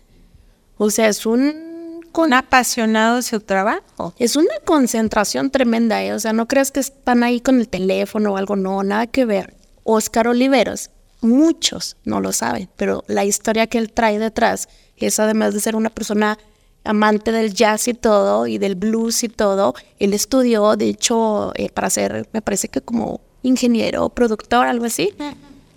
o 0.77 0.91
sea, 0.91 1.07
es 1.07 1.25
un 1.25 2.01
con- 2.11 2.33
apasionado 2.33 3.15
de 3.15 3.23
su 3.23 3.39
trabajo. 3.39 4.13
es 4.19 4.35
una 4.35 4.53
concentración 4.63 5.49
tremenda, 5.49 6.03
¿eh? 6.03 6.13
O 6.13 6.19
sea, 6.19 6.33
no 6.33 6.47
creas 6.47 6.69
que 6.69 6.81
están 6.81 7.23
ahí 7.23 7.41
con 7.41 7.59
el 7.59 7.67
teléfono 7.67 8.33
o 8.33 8.37
algo, 8.37 8.55
no, 8.55 8.83
nada 8.83 9.07
que 9.07 9.25
ver. 9.25 9.55
Oscar 9.91 10.27
Oliveros, 10.27 10.91
muchos 11.21 11.97
no 12.05 12.21
lo 12.21 12.31
saben, 12.31 12.69
pero 12.75 13.03
la 13.07 13.25
historia 13.25 13.65
que 13.65 13.79
él 13.79 13.91
trae 13.91 14.19
detrás 14.19 14.69
es 14.97 15.19
además 15.19 15.55
de 15.55 15.61
ser 15.61 15.75
una 15.75 15.89
persona 15.89 16.37
amante 16.83 17.31
del 17.31 17.53
jazz 17.53 17.87
y 17.87 17.95
todo, 17.95 18.45
y 18.45 18.59
del 18.59 18.75
blues 18.75 19.23
y 19.23 19.29
todo, 19.29 19.73
él 19.97 20.13
estudió, 20.13 20.75
de 20.75 20.89
hecho, 20.89 21.53
eh, 21.55 21.69
para 21.69 21.89
ser, 21.89 22.29
me 22.33 22.41
parece 22.41 22.67
que 22.67 22.81
como 22.81 23.19
ingeniero, 23.41 24.09
productor, 24.09 24.67
algo 24.67 24.85
así, 24.85 25.13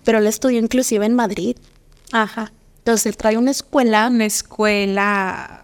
pero 0.03 0.19
él 0.19 0.27
estudió 0.27 0.59
inclusive 0.59 1.05
en 1.05 1.15
Madrid. 1.15 1.57
Ajá. 2.11 2.53
Entonces 2.77 3.07
él 3.07 3.17
trae 3.17 3.37
una 3.37 3.51
escuela 3.51 4.07
Una 4.09 4.25
escuela. 4.25 5.63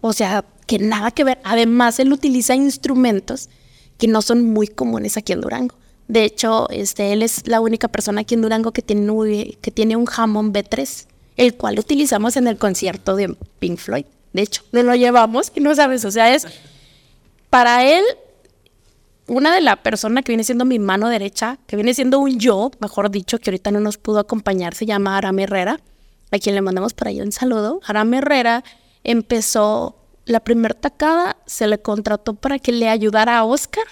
O 0.00 0.12
sea, 0.12 0.44
que 0.66 0.78
nada 0.78 1.10
que 1.10 1.24
ver. 1.24 1.38
Además, 1.44 1.98
él 1.98 2.12
utiliza 2.12 2.54
instrumentos 2.54 3.50
que 3.98 4.06
no 4.06 4.22
son 4.22 4.44
muy 4.44 4.68
comunes 4.68 5.16
aquí 5.16 5.32
en 5.32 5.42
Durango. 5.42 5.79
De 6.10 6.24
hecho, 6.24 6.68
este, 6.70 7.12
él 7.12 7.22
es 7.22 7.46
la 7.46 7.60
única 7.60 7.86
persona 7.86 8.22
aquí 8.22 8.34
en 8.34 8.42
Durango 8.42 8.72
que 8.72 8.82
tiene, 8.82 9.08
un- 9.12 9.56
que 9.62 9.70
tiene 9.70 9.94
un 9.94 10.06
Hammond 10.12 10.52
B3, 10.52 11.06
el 11.36 11.54
cual 11.54 11.78
utilizamos 11.78 12.36
en 12.36 12.48
el 12.48 12.56
concierto 12.58 13.14
de 13.14 13.36
Pink 13.60 13.78
Floyd. 13.78 14.04
De 14.32 14.42
hecho, 14.42 14.62
le 14.72 14.82
lo 14.82 14.94
llevamos 14.96 15.52
y 15.54 15.60
no 15.60 15.72
sabes, 15.74 16.04
o 16.04 16.10
sea, 16.10 16.34
es 16.34 16.48
para 17.48 17.84
él 17.86 18.02
una 19.28 19.54
de 19.54 19.60
la 19.60 19.76
persona 19.76 20.22
que 20.22 20.32
viene 20.32 20.42
siendo 20.42 20.64
mi 20.64 20.80
mano 20.80 21.08
derecha, 21.08 21.58
que 21.68 21.76
viene 21.76 21.94
siendo 21.94 22.18
un 22.18 22.40
yo, 22.40 22.72
mejor 22.80 23.08
dicho, 23.12 23.38
que 23.38 23.50
ahorita 23.50 23.70
no 23.70 23.78
nos 23.78 23.96
pudo 23.96 24.18
acompañar, 24.18 24.74
se 24.74 24.86
llama 24.86 25.16
Aram 25.16 25.38
Herrera, 25.38 25.78
a 26.32 26.38
quien 26.40 26.56
le 26.56 26.60
mandamos 26.60 26.92
por 26.92 27.06
ahí 27.06 27.20
un 27.20 27.30
saludo. 27.30 27.80
Aram 27.86 28.12
Herrera 28.14 28.64
empezó 29.04 29.96
la 30.24 30.40
primera 30.40 30.74
tacada, 30.74 31.36
se 31.46 31.68
le 31.68 31.78
contrató 31.78 32.34
para 32.34 32.58
que 32.58 32.72
le 32.72 32.88
ayudara 32.88 33.38
a 33.38 33.44
Oscar 33.44 33.84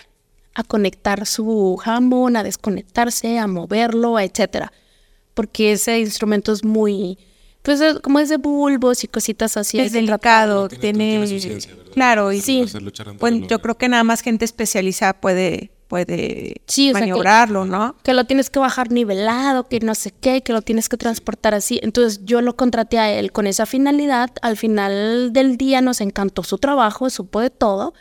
a 0.54 0.64
conectar 0.64 1.24
su 1.26 1.78
Hammond, 1.84 2.36
a 2.36 2.42
desconectarse, 2.42 3.38
a 3.38 3.46
moverlo, 3.46 4.18
etcétera. 4.18 4.72
Porque 5.34 5.72
ese 5.72 6.00
instrumento 6.00 6.52
es 6.52 6.64
muy, 6.64 7.16
pues 7.62 7.80
es 7.80 8.00
como 8.00 8.18
es 8.18 8.28
de 8.28 8.38
bulbos 8.38 9.04
y 9.04 9.08
cositas 9.08 9.56
así. 9.56 9.78
es 9.78 9.92
que 9.92 9.98
delicado, 9.98 10.68
Tiene- 10.68 10.80
tiene, 10.82 11.26
tiene 11.26 11.40
ciencia, 11.40 11.72
claro, 11.94 12.32
y 12.32 12.40
Sí. 12.40 12.60
Pues, 12.62 12.74
el 12.74 13.46
yo 13.46 13.58
creo 13.60 13.76
que 13.78 13.88
nada 13.88 14.02
más 14.04 14.20
gente 14.20 14.44
especializada 14.44 15.12
puede, 15.20 15.70
puede 15.86 16.56
Sí, 16.66 16.90
o 16.90 16.92
sea 16.92 17.00
que- 17.02 17.06
maniobrarlo, 17.08 17.64
¿no? 17.64 17.94
que 18.02 18.12
lo 18.14 18.24
tienes 18.24 18.50
que 18.50 18.58
bajar 18.58 18.90
nivelado, 18.90 19.68
que 19.68 19.78
no 19.80 19.94
sé 19.94 20.12
qué, 20.20 20.42
que 20.42 20.52
lo 20.52 20.60
tienes 20.62 20.88
que 20.88 20.96
transportar 20.96 21.54
así. 21.54 21.78
Entonces 21.84 22.24
yo 22.24 22.40
lo 22.42 22.56
contraté 22.56 22.98
a 22.98 23.10
él 23.12 23.30
con 23.32 23.46
esa 23.46 23.64
finalidad. 23.64 24.30
Al 24.42 24.56
final 24.56 25.32
del 25.32 25.56
día 25.56 25.80
nos 25.80 26.00
encantó 26.00 26.42
su 26.42 26.58
trabajo, 26.58 27.08
supo 27.10 27.40
de 27.40 27.50
todo 27.50 27.94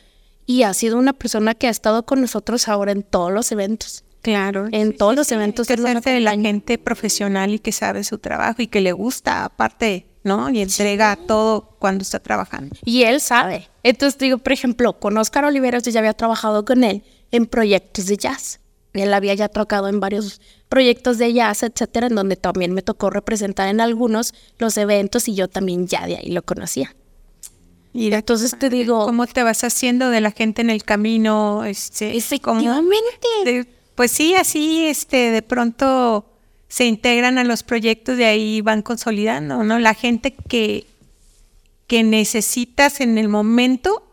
y 0.47 0.63
ha 0.63 0.73
sido 0.73 0.97
una 0.97 1.13
persona 1.13 1.53
que 1.53 1.67
ha 1.67 1.69
estado 1.69 2.05
con 2.05 2.21
nosotros 2.21 2.67
ahora 2.67 2.93
en 2.93 3.03
todos 3.03 3.31
los 3.31 3.51
eventos. 3.51 4.03
Claro. 4.21 4.67
En 4.71 4.97
todos 4.97 5.15
los 5.15 5.31
eventos 5.31 5.67
que 5.67 5.73
hacerse 5.73 6.09
de 6.09 6.21
la 6.21 6.35
gente 6.35 6.77
profesional 6.77 7.53
y 7.53 7.59
que 7.59 7.71
sabe 7.71 8.03
su 8.03 8.17
trabajo 8.17 8.61
y 8.61 8.67
que 8.67 8.81
le 8.81 8.93
gusta, 8.93 9.45
aparte, 9.45 10.07
¿no? 10.23 10.49
Y 10.49 10.61
entrega 10.61 11.15
todo 11.27 11.75
cuando 11.79 12.01
está 12.01 12.19
trabajando. 12.19 12.75
Y 12.83 13.03
él 13.03 13.21
sabe. 13.21 13.67
Entonces 13.83 14.17
digo, 14.17 14.37
por 14.39 14.53
ejemplo, 14.53 14.99
con 14.99 15.17
Oscar 15.17 15.45
Oliveros 15.45 15.83
yo 15.83 15.91
ya 15.91 15.99
había 15.99 16.13
trabajado 16.13 16.65
con 16.65 16.83
él 16.83 17.03
en 17.31 17.45
proyectos 17.45 18.07
de 18.07 18.17
jazz. 18.17 18.59
Él 18.93 19.13
había 19.13 19.33
ya 19.33 19.49
tocado 19.49 19.89
en 19.89 19.99
varios 19.99 20.41
proyectos 20.69 21.17
de 21.17 21.33
jazz, 21.33 21.61
etcétera, 21.63 22.07
en 22.07 22.15
donde 22.15 22.35
también 22.35 22.73
me 22.73 22.81
tocó 22.81 23.09
representar 23.09 23.67
en 23.67 23.81
algunos 23.81 24.33
los 24.57 24.77
eventos 24.77 25.27
y 25.27 25.35
yo 25.35 25.47
también 25.49 25.87
ya 25.87 26.07
de 26.07 26.17
ahí 26.17 26.31
lo 26.31 26.41
conocía. 26.41 26.95
Y 27.93 28.13
Entonces 28.13 28.57
te 28.57 28.69
digo, 28.69 29.05
cómo 29.05 29.25
te 29.27 29.43
vas 29.43 29.63
haciendo 29.63 30.09
de 30.09 30.21
la 30.21 30.31
gente 30.31 30.61
en 30.61 30.69
el 30.69 30.83
camino, 30.83 31.65
este, 31.65 32.15
efectivamente. 32.15 33.27
de- 33.45 33.67
pues 33.95 34.11
sí, 34.11 34.35
así, 34.35 34.85
este, 34.85 35.31
de 35.31 35.41
pronto 35.41 36.25
se 36.67 36.85
integran 36.85 37.37
a 37.39 37.43
los 37.43 37.63
proyectos 37.63 38.17
de 38.17 38.25
ahí 38.25 38.61
van 38.61 38.81
consolidando, 38.83 39.63
¿no? 39.63 39.79
La 39.79 39.93
gente 39.93 40.35
que 40.35 40.85
que 41.87 42.03
necesitas 42.03 42.99
en 42.99 43.17
el 43.17 43.29
momento 43.29 44.03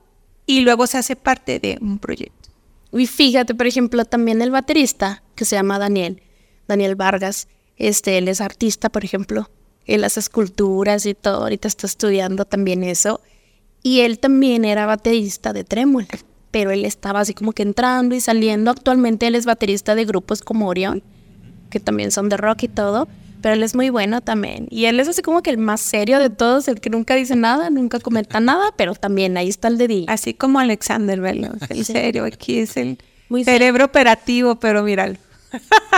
y 0.47 0.61
luego 0.61 0.87
se 0.87 0.97
hace 0.99 1.17
parte 1.17 1.59
de 1.59 1.77
un 1.81 1.99
proyecto. 1.99 2.51
Y 2.93 3.09
fíjate, 3.09 3.53
por 3.55 3.67
ejemplo, 3.67 4.05
también 4.05 4.41
el 4.43 4.53
baterista, 4.53 5.25
que 5.35 5.45
se 5.45 5.57
llama 5.57 5.81
Daniel, 5.81 6.23
Daniel 6.69 6.95
Vargas, 6.95 7.49
este, 7.77 8.17
él 8.19 8.29
es 8.29 8.41
artista, 8.41 8.91
por 8.91 9.05
ejemplo. 9.05 9.51
Él 9.87 10.05
hace 10.05 10.21
esculturas 10.21 11.05
y 11.05 11.15
todo, 11.15 11.43
ahorita 11.43 11.67
está 11.67 11.89
estudiando 11.89 12.45
también 12.45 12.85
eso. 12.85 13.21
Y 13.85 14.01
él 14.01 14.19
también 14.19 14.65
era 14.65 14.87
baterista 14.87 15.53
de 15.53 15.63
Trémol, 15.63 16.07
pero 16.51 16.71
él 16.73 16.85
estaba 16.87 17.21
así 17.21 17.35
como 17.35 17.53
que 17.53 17.63
entrando 17.63 18.15
y 18.17 18.21
saliendo. 18.21 18.71
Actualmente 18.71 19.27
él 19.27 19.35
es 19.37 19.45
baterista 19.45 19.95
de 19.95 20.05
grupos 20.07 20.41
como 20.41 20.67
Orión, 20.69 21.03
que 21.71 21.79
también 21.81 22.11
son 22.11 22.29
de 22.31 22.37
rock 22.39 22.63
y 22.63 22.69
todo, 22.69 23.07
pero 23.43 23.55
él 23.55 23.63
es 23.63 23.75
muy 23.75 23.91
bueno 23.91 24.23
también. 24.23 24.69
Y 24.71 24.87
él 24.87 24.99
es 25.01 25.09
así 25.09 25.21
como 25.21 25.43
que 25.43 25.51
el 25.51 25.59
más 25.59 25.83
serio 25.83 26.19
de 26.19 26.31
todos, 26.31 26.67
el 26.69 26.81
que 26.81 26.89
nunca 26.89 27.15
dice 27.15 27.37
nada, 27.37 27.69
nunca 27.69 28.01
comenta 28.01 28.41
nada, 28.41 28.73
pero 28.77 28.95
también 28.95 29.37
ahí 29.37 29.51
está 29.51 29.69
el 29.69 29.77
dedillo. 29.77 30.07
Así 30.09 30.33
como 30.33 30.59
Alexander 30.61 31.21
Velo, 31.21 31.51
en 31.69 31.77
Sí. 31.77 31.85
serio, 31.85 32.25
aquí 32.25 32.61
es 32.61 32.77
el 32.79 32.97
Muy 33.29 33.45
cerebro 33.45 33.85
operativo, 33.85 34.55
pero 34.57 34.83
míralo. 34.83 35.17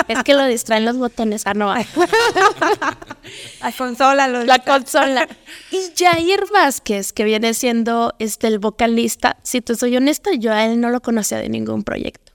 Es 0.08 0.22
que 0.22 0.34
lo 0.34 0.44
distraen 0.46 0.84
los 0.84 0.96
botones, 0.98 1.42
ah, 1.46 1.54
no. 1.54 1.72
La 3.60 3.72
consola 3.76 4.28
lo 4.28 4.44
la 4.44 4.58
consola. 4.60 5.28
Y 5.70 5.78
Jair 5.96 6.44
Vázquez, 6.52 7.12
que 7.12 7.24
viene 7.24 7.54
siendo 7.54 8.14
este, 8.18 8.46
el 8.46 8.58
vocalista, 8.58 9.36
si 9.42 9.60
te 9.60 9.74
soy 9.74 9.96
honesta, 9.96 10.30
yo 10.38 10.52
a 10.52 10.64
él 10.64 10.80
no 10.80 10.90
lo 10.90 11.00
conocía 11.00 11.38
de 11.38 11.48
ningún 11.48 11.82
proyecto. 11.82 12.32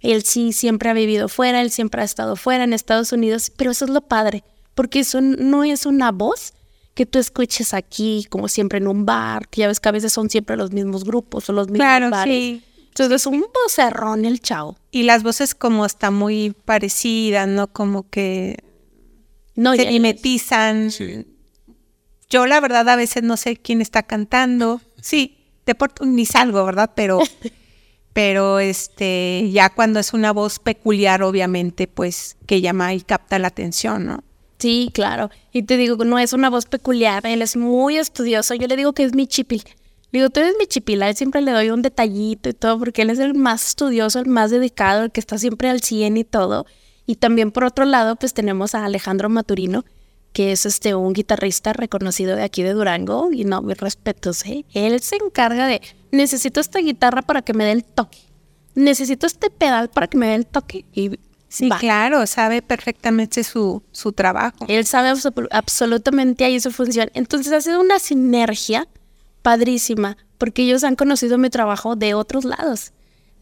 Él 0.00 0.24
sí 0.24 0.52
siempre 0.52 0.90
ha 0.90 0.92
vivido 0.94 1.28
fuera, 1.28 1.60
él 1.62 1.70
siempre 1.70 2.02
ha 2.02 2.04
estado 2.04 2.36
fuera 2.36 2.64
en 2.64 2.72
Estados 2.72 3.12
Unidos, 3.12 3.52
pero 3.56 3.70
eso 3.70 3.84
es 3.84 3.90
lo 3.90 4.02
padre, 4.02 4.44
porque 4.74 5.00
eso 5.00 5.20
no 5.20 5.64
es 5.64 5.86
una 5.86 6.12
voz 6.12 6.52
que 6.94 7.06
tú 7.06 7.18
escuches 7.18 7.74
aquí, 7.74 8.26
como 8.30 8.48
siempre 8.48 8.78
en 8.78 8.88
un 8.88 9.04
bar, 9.06 9.48
que 9.48 9.60
ya 9.62 9.68
ves 9.68 9.80
que 9.80 9.88
a 9.88 9.92
veces 9.92 10.12
son 10.12 10.30
siempre 10.30 10.56
los 10.56 10.72
mismos 10.72 11.04
grupos 11.04 11.48
o 11.48 11.52
los 11.52 11.66
mismos 11.68 11.84
Claro, 11.84 12.10
bares. 12.10 12.34
sí. 12.34 12.62
Entonces 12.98 13.20
es 13.20 13.26
un 13.26 13.44
vocerrón 13.52 14.24
el 14.24 14.40
chao. 14.40 14.74
Y 14.90 15.02
las 15.02 15.22
voces 15.22 15.54
como 15.54 15.84
están 15.84 16.14
muy 16.14 16.54
parecidas, 16.64 17.46
¿no? 17.46 17.66
Como 17.66 18.08
que 18.08 18.56
No, 19.54 19.74
y 19.74 19.78
se 19.78 19.90
mimetizan. 19.90 20.90
Sí. 20.90 21.26
Yo 22.30 22.46
la 22.46 22.58
verdad 22.58 22.88
a 22.88 22.96
veces 22.96 23.22
no 23.22 23.36
sé 23.36 23.58
quién 23.58 23.82
está 23.82 24.02
cantando. 24.04 24.80
Sí, 25.02 25.36
de 25.66 25.76
ni 26.06 26.24
salgo, 26.24 26.64
¿verdad? 26.64 26.92
Pero, 26.96 27.20
pero 28.14 28.60
este, 28.60 29.50
ya 29.52 29.68
cuando 29.68 30.00
es 30.00 30.14
una 30.14 30.32
voz 30.32 30.58
peculiar, 30.58 31.22
obviamente, 31.22 31.88
pues 31.88 32.38
que 32.46 32.62
llama 32.62 32.94
y 32.94 33.02
capta 33.02 33.38
la 33.38 33.48
atención, 33.48 34.06
¿no? 34.06 34.24
Sí, 34.58 34.90
claro. 34.94 35.30
Y 35.52 35.64
te 35.64 35.76
digo, 35.76 36.02
no 36.06 36.18
es 36.18 36.32
una 36.32 36.48
voz 36.48 36.64
peculiar, 36.64 37.26
él 37.26 37.42
es 37.42 37.58
muy 37.58 37.98
estudioso. 37.98 38.54
Yo 38.54 38.66
le 38.68 38.76
digo 38.76 38.94
que 38.94 39.04
es 39.04 39.14
mi 39.14 39.26
chipil. 39.26 39.64
Digo, 40.16 40.30
tú 40.30 40.40
eres 40.40 40.54
mi 40.58 40.66
chipil, 40.66 41.02
a 41.02 41.08
él 41.10 41.16
siempre 41.16 41.40
le 41.42 41.52
doy 41.52 41.70
un 41.70 41.82
detallito 41.82 42.48
y 42.48 42.54
todo, 42.54 42.78
porque 42.78 43.02
él 43.02 43.10
es 43.10 43.18
el 43.18 43.34
más 43.34 43.66
estudioso, 43.68 44.18
el 44.18 44.26
más 44.26 44.50
dedicado, 44.50 45.04
el 45.04 45.12
que 45.12 45.20
está 45.20 45.36
siempre 45.38 45.68
al 45.68 45.82
100 45.82 46.16
y 46.16 46.24
todo. 46.24 46.66
Y 47.06 47.16
también 47.16 47.50
por 47.52 47.64
otro 47.64 47.84
lado, 47.84 48.16
pues 48.16 48.32
tenemos 48.34 48.74
a 48.74 48.84
Alejandro 48.84 49.28
Maturino, 49.28 49.84
que 50.32 50.52
es 50.52 50.66
este 50.66 50.94
un 50.94 51.12
guitarrista 51.12 51.72
reconocido 51.72 52.34
de 52.36 52.42
aquí 52.42 52.62
de 52.62 52.72
Durango, 52.72 53.30
y 53.32 53.44
no, 53.44 53.62
mis 53.62 53.76
respetos, 53.78 54.44
¿eh? 54.46 54.64
Él 54.74 55.00
se 55.00 55.16
encarga 55.16 55.66
de, 55.66 55.80
necesito 56.12 56.60
esta 56.60 56.78
guitarra 56.80 57.22
para 57.22 57.42
que 57.42 57.52
me 57.54 57.64
dé 57.64 57.72
el 57.72 57.84
toque. 57.84 58.18
Necesito 58.74 59.26
este 59.26 59.50
pedal 59.50 59.88
para 59.90 60.06
que 60.08 60.18
me 60.18 60.26
dé 60.28 60.34
el 60.34 60.46
toque. 60.46 60.84
Y 60.92 61.18
Sí, 61.48 61.68
va. 61.68 61.78
claro, 61.78 62.26
sabe 62.26 62.60
perfectamente 62.60 63.44
su, 63.44 63.82
su 63.92 64.12
trabajo. 64.12 64.66
Él 64.68 64.84
sabe 64.84 65.10
abso- 65.10 65.48
absolutamente 65.52 66.44
ahí 66.44 66.58
su 66.60 66.70
función. 66.72 67.08
Entonces 67.14 67.52
ha 67.52 67.60
sido 67.60 67.80
una 67.80 67.98
sinergia 68.00 68.86
padrísima, 69.46 70.16
porque 70.38 70.64
ellos 70.64 70.82
han 70.82 70.96
conocido 70.96 71.38
mi 71.38 71.50
trabajo 71.50 71.94
de 71.94 72.14
otros 72.14 72.44
lados, 72.44 72.92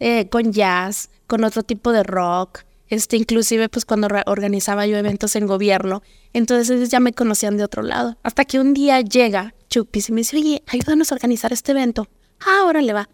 eh, 0.01 0.29
con 0.29 0.53
jazz, 0.53 1.09
con 1.27 1.45
otro 1.45 1.63
tipo 1.63 1.93
de 1.93 2.03
rock, 2.03 2.61
este, 2.91 3.17
inclusive 3.17 3.71
pues 3.71 3.87
cuando 3.87 4.09
organizaba 4.27 4.87
yo 4.87 4.99
eventos 4.99 5.35
en 5.35 5.47
gobierno, 5.47 6.03
entonces 6.35 6.69
ellos 6.69 6.91
ya 6.91 7.01
me 7.01 7.15
conocían 7.15 7.57
de 7.57 7.65
otro 7.65 7.83
lado. 7.83 8.19
Hasta 8.23 8.45
que 8.45 8.61
un 8.61 8.75
día 8.75 9.01
llega 9.01 9.55
Chupis 9.71 10.11
y 10.11 10.13
me 10.13 10.21
dice, 10.21 10.37
oye, 10.37 10.63
ayúdanos 10.67 11.11
a 11.11 11.15
organizar 11.15 11.55
este 11.55 11.73
evento. 11.73 12.07
Ah, 12.39 12.67
órale 12.67 12.93
va. 12.93 13.09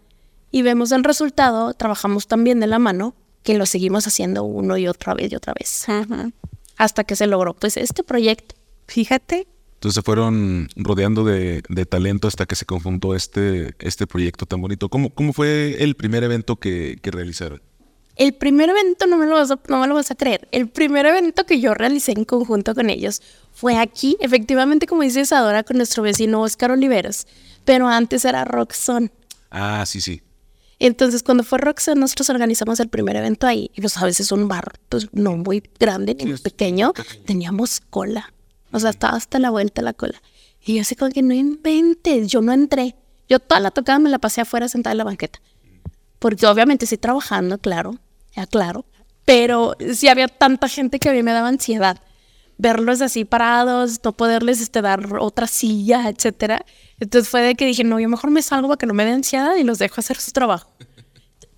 Y 0.51 0.61
vemos 0.61 0.91
el 0.91 1.05
resultado, 1.05 1.73
trabajamos 1.73 2.27
también 2.27 2.59
de 2.59 2.67
la 2.67 2.77
mano, 2.77 3.15
que 3.41 3.57
lo 3.57 3.65
seguimos 3.65 4.05
haciendo 4.05 4.43
uno 4.43 4.75
y 4.75 4.89
otra 4.89 5.13
vez 5.13 5.31
y 5.31 5.35
otra 5.37 5.53
vez 5.57 5.87
Ajá. 5.87 6.31
hasta 6.75 7.05
que 7.05 7.15
se 7.15 7.25
logró 7.25 7.53
pues 7.53 7.77
este 7.77 8.03
proyecto. 8.03 8.55
Fíjate, 8.87 9.47
Entonces 9.81 9.95
se 9.95 10.03
fueron 10.03 10.69
rodeando 10.75 11.23
de, 11.23 11.63
de 11.67 11.85
talento 11.87 12.27
hasta 12.27 12.45
que 12.45 12.55
se 12.55 12.67
conjuntó 12.67 13.15
este, 13.15 13.73
este 13.79 14.05
proyecto 14.05 14.45
tan 14.45 14.61
bonito. 14.61 14.89
¿Cómo, 14.89 15.09
cómo 15.09 15.33
fue 15.33 15.83
el 15.83 15.95
primer 15.95 16.23
evento 16.23 16.57
que, 16.57 16.99
que 17.01 17.09
realizaron? 17.09 17.63
el 18.15 18.33
primer 18.35 18.69
evento, 18.69 19.07
no 19.07 19.17
me, 19.17 19.25
lo 19.25 19.33
vas 19.33 19.49
a, 19.49 19.59
no 19.69 19.79
me 19.79 19.87
lo 19.87 19.95
vas 19.95 20.11
a 20.11 20.15
creer, 20.15 20.47
el 20.51 20.69
primer 20.69 21.07
evento 21.07 21.47
que 21.47 21.59
yo 21.59 21.73
realicé 21.73 22.11
en 22.11 22.25
conjunto 22.25 22.75
con 22.75 22.91
ellos 22.91 23.23
fue 23.51 23.77
aquí, 23.77 24.17
efectivamente, 24.19 24.85
como 24.85 25.01
dice 25.01 25.21
Isadora, 25.21 25.63
con 25.63 25.77
nuestro 25.77 26.03
vecino 26.03 26.41
Oscar 26.41 26.69
Oliveros, 26.69 27.25
pero 27.65 27.87
antes 27.87 28.23
era 28.23 28.45
Roxon. 28.45 29.11
Ah, 29.49 29.83
sí, 29.87 30.01
sí. 30.01 30.21
Entonces, 30.77 31.23
cuando 31.23 31.43
fue 31.43 31.57
Roxon, 31.57 31.99
nosotros 31.99 32.29
organizamos 32.29 32.79
el 32.79 32.89
primer 32.89 33.15
evento 33.15 33.47
ahí. 33.47 33.71
Y 33.73 33.81
pues 33.81 33.97
a 33.97 34.05
veces 34.05 34.31
un 34.31 34.47
bar, 34.47 34.73
pues 34.89 35.07
no 35.11 35.37
muy 35.37 35.63
grande 35.79 36.13
ni 36.13 36.25
muy 36.25 36.37
pequeño, 36.37 36.93
teníamos 37.25 37.81
cola. 37.89 38.31
O 38.71 38.79
sea, 38.79 38.91
estaba 38.91 39.17
hasta 39.17 39.39
la 39.39 39.49
vuelta 39.49 39.81
la 39.81 39.93
cola. 39.93 40.21
Y 40.63 40.75
yo 40.75 40.81
así 40.81 40.95
como 40.95 41.11
que 41.11 41.21
no 41.21 41.33
inventes, 41.33 42.27
yo 42.27 42.41
no 42.41 42.53
entré. 42.53 42.95
Yo 43.27 43.39
toda 43.39 43.59
la 43.59 43.71
tocada 43.71 43.99
me 43.99 44.09
la 44.09 44.19
pasé 44.19 44.41
afuera 44.41 44.67
sentada 44.67 44.93
en 44.93 44.99
la 44.99 45.03
banqueta. 45.03 45.39
Porque 46.19 46.45
obviamente 46.45 46.85
sí 46.85 46.97
trabajando, 46.97 47.57
claro, 47.57 47.97
claro. 48.49 48.85
Pero 49.25 49.75
sí 49.93 50.07
había 50.07 50.27
tanta 50.27 50.67
gente 50.67 50.99
que 50.99 51.09
a 51.09 51.13
mí 51.13 51.23
me 51.23 51.31
daba 51.31 51.47
ansiedad 51.47 52.01
verlos 52.61 53.01
así 53.01 53.25
parados, 53.25 53.99
no 54.03 54.11
poderles 54.11 54.61
este, 54.61 54.83
dar 54.83 55.17
otra 55.17 55.47
silla, 55.47 56.07
etcétera. 56.09 56.63
Entonces 56.99 57.27
fue 57.27 57.41
de 57.41 57.55
que 57.55 57.65
dije, 57.65 57.83
no, 57.83 57.99
yo 57.99 58.07
mejor 58.07 58.29
me 58.29 58.43
salgo 58.43 58.67
para 58.67 58.77
que 58.77 58.85
no 58.85 58.93
me 58.93 59.03
dé 59.03 59.11
ansiedad 59.11 59.55
y 59.55 59.63
los 59.63 59.79
dejo 59.79 59.95
hacer 59.97 60.17
su 60.17 60.31
trabajo. 60.31 60.69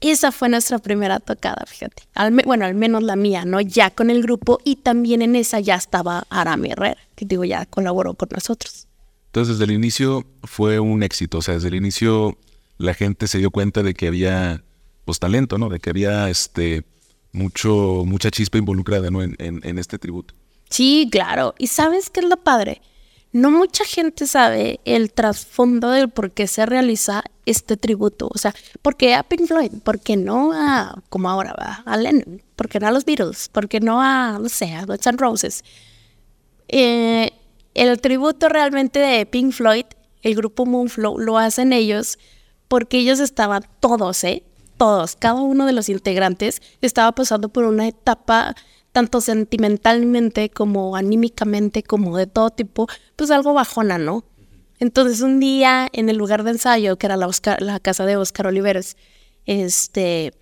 Esa 0.04 0.34
fue 0.34 0.50
nuestra 0.50 0.80
primera 0.80 1.22
tocada, 1.22 1.64
fíjate. 1.66 2.04
bueno, 2.46 2.66
al 2.66 2.76
menos 2.76 3.04
la 3.04 3.16
mía, 3.16 3.46
¿no? 3.46 3.62
Ya 3.62 3.90
con 3.90 4.10
el 4.10 4.22
grupo 4.22 4.60
y 4.66 4.76
también 4.76 5.22
en 5.22 5.38
esa 5.38 5.62
ya 5.62 5.76
estaba 5.76 6.26
Arami 6.30 6.72
Herrera, 6.72 6.98
que 7.16 7.24
digo, 7.24 7.46
ya 7.46 7.66
colaboró 7.66 8.14
con 8.14 8.28
nosotros. 8.34 8.88
Entonces, 9.28 9.58
desde 9.58 9.72
el 9.72 9.78
inicio 9.78 10.26
fue 10.44 10.82
un 10.82 11.04
éxito, 11.04 11.38
o 11.38 11.42
sea, 11.42 11.54
desde 11.54 11.70
el 11.70 11.76
inicio 11.76 12.38
la 12.78 12.94
gente 12.94 13.28
se 13.28 13.38
dio 13.38 13.50
cuenta 13.50 13.82
de 13.82 13.94
que 13.94 14.08
había, 14.08 14.66
pues, 15.06 15.20
talento, 15.20 15.58
¿no? 15.58 15.70
De 15.70 15.80
que 15.80 15.90
había, 15.90 16.30
este, 16.30 16.84
mucho, 17.32 18.04
mucha 18.06 18.30
chispa 18.30 18.58
involucrada, 18.58 19.10
¿no? 19.10 19.24
En, 19.24 19.38
en 19.40 19.80
este 19.80 19.98
tributo. 20.00 20.34
Sí, 20.70 21.08
claro. 21.10 21.56
¿Y 21.58 21.68
sabes 21.68 22.10
qué 22.10 22.20
es 22.20 22.26
lo 22.26 22.36
padre? 22.36 22.82
No 23.34 23.50
mucha 23.50 23.84
gente 23.84 24.28
sabe 24.28 24.80
el 24.86 25.12
trasfondo 25.12 25.90
del 25.90 26.10
por 26.10 26.32
qué 26.32 26.46
se 26.46 26.68
realiza 26.68 27.24
este 27.48 27.78
tributo. 27.78 28.30
O 28.32 28.38
sea, 28.38 28.54
¿por 28.84 28.96
qué 28.96 29.16
a 29.16 29.24
Pink 29.24 29.48
Floyd? 29.48 29.72
¿Por 29.84 30.00
qué 30.00 30.16
no 30.16 30.54
a, 30.54 31.02
como 31.10 31.32
ahora 31.32 31.56
va, 31.60 31.82
a 31.84 31.98
Lennon? 31.98 32.44
¿Por 32.56 32.70
qué 32.70 32.80
no 32.80 32.88
a 32.88 32.92
los 32.92 33.06
Beatles? 33.06 33.50
¿Por 33.50 33.68
qué 33.68 33.80
no 33.80 34.00
a, 34.00 34.38
no 34.40 34.50
sé, 34.50 34.76
a 34.76 34.86
Guns 34.86 35.18
Roses? 35.18 35.64
Eh, 36.68 37.32
el 37.74 38.00
tributo 38.02 38.50
realmente 38.50 39.00
de 39.00 39.26
Pink 39.26 39.52
Floyd, 39.52 39.86
el 40.22 40.36
grupo 40.36 40.68
Moonflow, 40.68 41.18
lo 41.18 41.40
hacen 41.40 41.74
ellos 41.74 42.20
porque 42.68 43.00
ellos 43.00 43.20
estaban 43.20 43.66
todos, 43.80 44.24
¿eh? 44.24 44.44
Todos, 44.78 45.16
cada 45.16 45.42
uno 45.42 45.66
de 45.66 45.74
los 45.74 45.90
integrantes 45.90 46.62
estaba 46.82 47.12
pasando 47.14 47.50
por 47.50 47.64
una 47.64 47.88
etapa 47.88 48.56
tanto 48.94 49.22
sentimentalmente 49.22 50.50
como 50.50 50.96
anímicamente, 50.96 51.84
como 51.84 52.16
de 52.16 52.28
todo 52.28 52.52
tipo, 52.52 52.88
pues 53.16 53.32
algo 53.32 53.54
bajona, 53.54 53.98
¿no? 53.98 54.24
Entonces 54.80 55.22
un 55.22 55.40
día 55.40 55.90
en 55.92 56.10
el 56.10 56.18
lugar 56.18 56.44
de 56.44 56.52
ensayo, 56.52 56.98
que 56.98 57.08
era 57.08 57.18
la, 57.18 57.80
casa 57.82 58.06
de 58.06 58.18
Oscar 58.18 58.48
Oliveros, 58.48 58.96
este, 59.46 60.34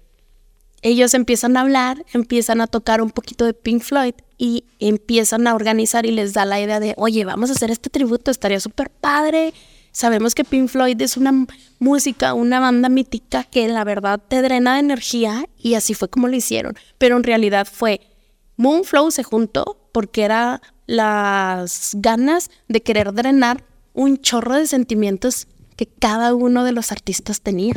ellos 0.82 1.14
empiezan 1.14 1.56
a 1.56 1.62
hablar, 1.62 2.06
empiezan 2.14 2.60
a 2.60 2.68
tocar 2.68 3.02
un 3.02 3.10
poquito 3.10 3.46
de 3.46 3.54
Pink 3.54 3.84
Floyd 3.84 4.16
y 4.38 4.66
empiezan 4.80 5.48
a 5.48 5.56
organizar 5.56 6.06
y 6.06 6.12
les 6.12 6.34
da 6.34 6.44
la 6.44 6.60
idea 6.60 6.80
de, 6.80 6.94
oye, 6.98 7.24
vamos 7.24 7.50
a 7.50 7.54
hacer 7.54 7.72
este 7.72 7.90
tributo, 7.90 8.32
estaría 8.32 8.60
súper 8.60 8.90
padre. 8.90 9.54
Sabemos 9.94 10.36
que 10.36 10.44
Pink 10.44 10.70
Floyd 10.70 11.02
es 11.02 11.16
una 11.16 11.46
música, 11.80 12.34
una 12.34 12.60
banda 12.60 12.90
mítica 12.90 13.44
que 13.44 13.68
la 13.68 13.84
verdad 13.84 14.20
te 14.28 14.42
drena 14.42 14.74
de 14.74 14.80
energía 14.82 15.46
y 15.58 15.76
así 15.76 15.94
fue 15.94 16.10
como 16.10 16.28
lo 16.28 16.36
hicieron, 16.36 16.76
pero 16.98 17.16
en 17.16 17.24
realidad 17.24 17.68
fue 17.72 18.02
Moonflow 18.62 19.10
se 19.10 19.24
juntó 19.24 19.90
porque 19.92 20.22
era 20.22 20.62
las 20.86 21.94
ganas 21.96 22.52
de 22.68 22.84
querer 22.84 23.12
drenar 23.12 23.64
un 23.94 24.20
chorro 24.20 24.56
de 24.56 24.68
sentimientos 24.68 25.48
que 25.76 25.88
cada 25.88 26.36
uno 26.36 26.64
de 26.64 26.72
los 26.72 26.92
artistas 26.92 27.42
tenía. 27.42 27.74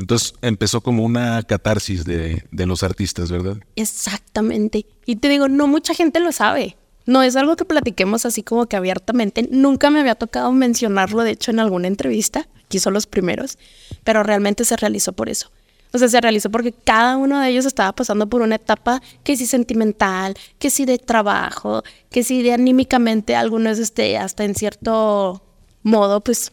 Entonces 0.00 0.34
empezó 0.42 0.80
como 0.80 1.04
una 1.04 1.40
catarsis 1.44 2.04
de, 2.04 2.42
los 2.50 2.82
artistas, 2.82 3.30
¿verdad? 3.30 3.58
Exactamente. 3.76 4.86
Y 5.06 5.16
te 5.16 5.28
digo, 5.28 5.48
no 5.48 5.68
mucha 5.68 5.94
gente 5.94 6.18
lo 6.18 6.32
sabe. 6.32 6.76
No 7.06 7.22
es 7.22 7.36
algo 7.36 7.54
que 7.54 7.64
platiquemos 7.64 8.26
así 8.26 8.42
como 8.42 8.66
que 8.66 8.74
abiertamente. 8.74 9.46
Nunca 9.52 9.90
me 9.90 10.00
había 10.00 10.16
tocado 10.16 10.50
mencionarlo, 10.50 11.22
de 11.22 11.30
hecho, 11.30 11.52
en 11.52 11.60
alguna 11.60 11.86
entrevista. 11.86 12.48
Aquí 12.64 12.80
son 12.80 12.94
los 12.94 13.06
primeros. 13.06 13.56
Pero 14.02 14.24
realmente 14.24 14.64
se 14.64 14.76
realizó 14.76 15.12
por 15.12 15.28
eso. 15.28 15.52
O 15.94 15.98
sea, 15.98 16.08
se 16.08 16.20
realizó 16.20 16.50
porque 16.50 16.72
cada 16.72 17.16
uno 17.16 17.38
de 17.38 17.48
ellos 17.48 17.66
estaba 17.66 17.92
pasando 17.92 18.28
por 18.28 18.42
una 18.42 18.56
etapa 18.56 19.00
que 19.22 19.36
sí 19.36 19.46
sentimental, 19.46 20.34
que 20.58 20.68
sí 20.68 20.86
de 20.86 20.98
trabajo, 20.98 21.84
que 22.10 22.24
sí 22.24 22.42
de 22.42 22.52
anímicamente, 22.52 23.36
algunos 23.36 23.78
este, 23.78 24.18
hasta 24.18 24.42
en 24.42 24.56
cierto 24.56 25.40
modo, 25.84 26.20
pues 26.20 26.50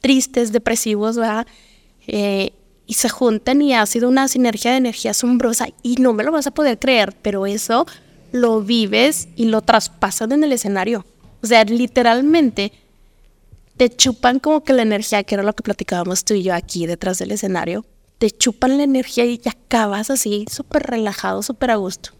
tristes, 0.00 0.52
depresivos, 0.52 1.16
¿verdad? 1.16 1.48
Eh, 2.06 2.52
y 2.86 2.94
se 2.94 3.08
juntan 3.08 3.60
y 3.62 3.74
ha 3.74 3.84
sido 3.84 4.08
una 4.08 4.28
sinergia 4.28 4.70
de 4.70 4.76
energía 4.76 5.10
asombrosa 5.10 5.66
y 5.82 5.96
no 5.96 6.12
me 6.12 6.22
lo 6.22 6.30
vas 6.30 6.46
a 6.46 6.52
poder 6.52 6.78
creer, 6.78 7.16
pero 7.20 7.46
eso 7.46 7.84
lo 8.30 8.62
vives 8.62 9.26
y 9.34 9.46
lo 9.46 9.60
traspasas 9.60 10.30
en 10.30 10.44
el 10.44 10.52
escenario. 10.52 11.04
O 11.42 11.48
sea, 11.48 11.64
literalmente 11.64 12.72
te 13.76 13.90
chupan 13.90 14.38
como 14.38 14.62
que 14.62 14.72
la 14.72 14.82
energía, 14.82 15.24
que 15.24 15.34
era 15.34 15.42
lo 15.42 15.52
que 15.52 15.64
platicábamos 15.64 16.24
tú 16.24 16.34
y 16.34 16.44
yo 16.44 16.54
aquí 16.54 16.86
detrás 16.86 17.18
del 17.18 17.32
escenario, 17.32 17.84
te 18.18 18.30
chupan 18.30 18.76
la 18.76 18.82
energía 18.82 19.24
y 19.24 19.38
ya 19.38 19.52
acabas 19.52 20.10
así, 20.10 20.44
súper 20.50 20.82
relajado, 20.82 21.42
súper 21.42 21.70
a 21.70 21.76
gusto. 21.76 22.10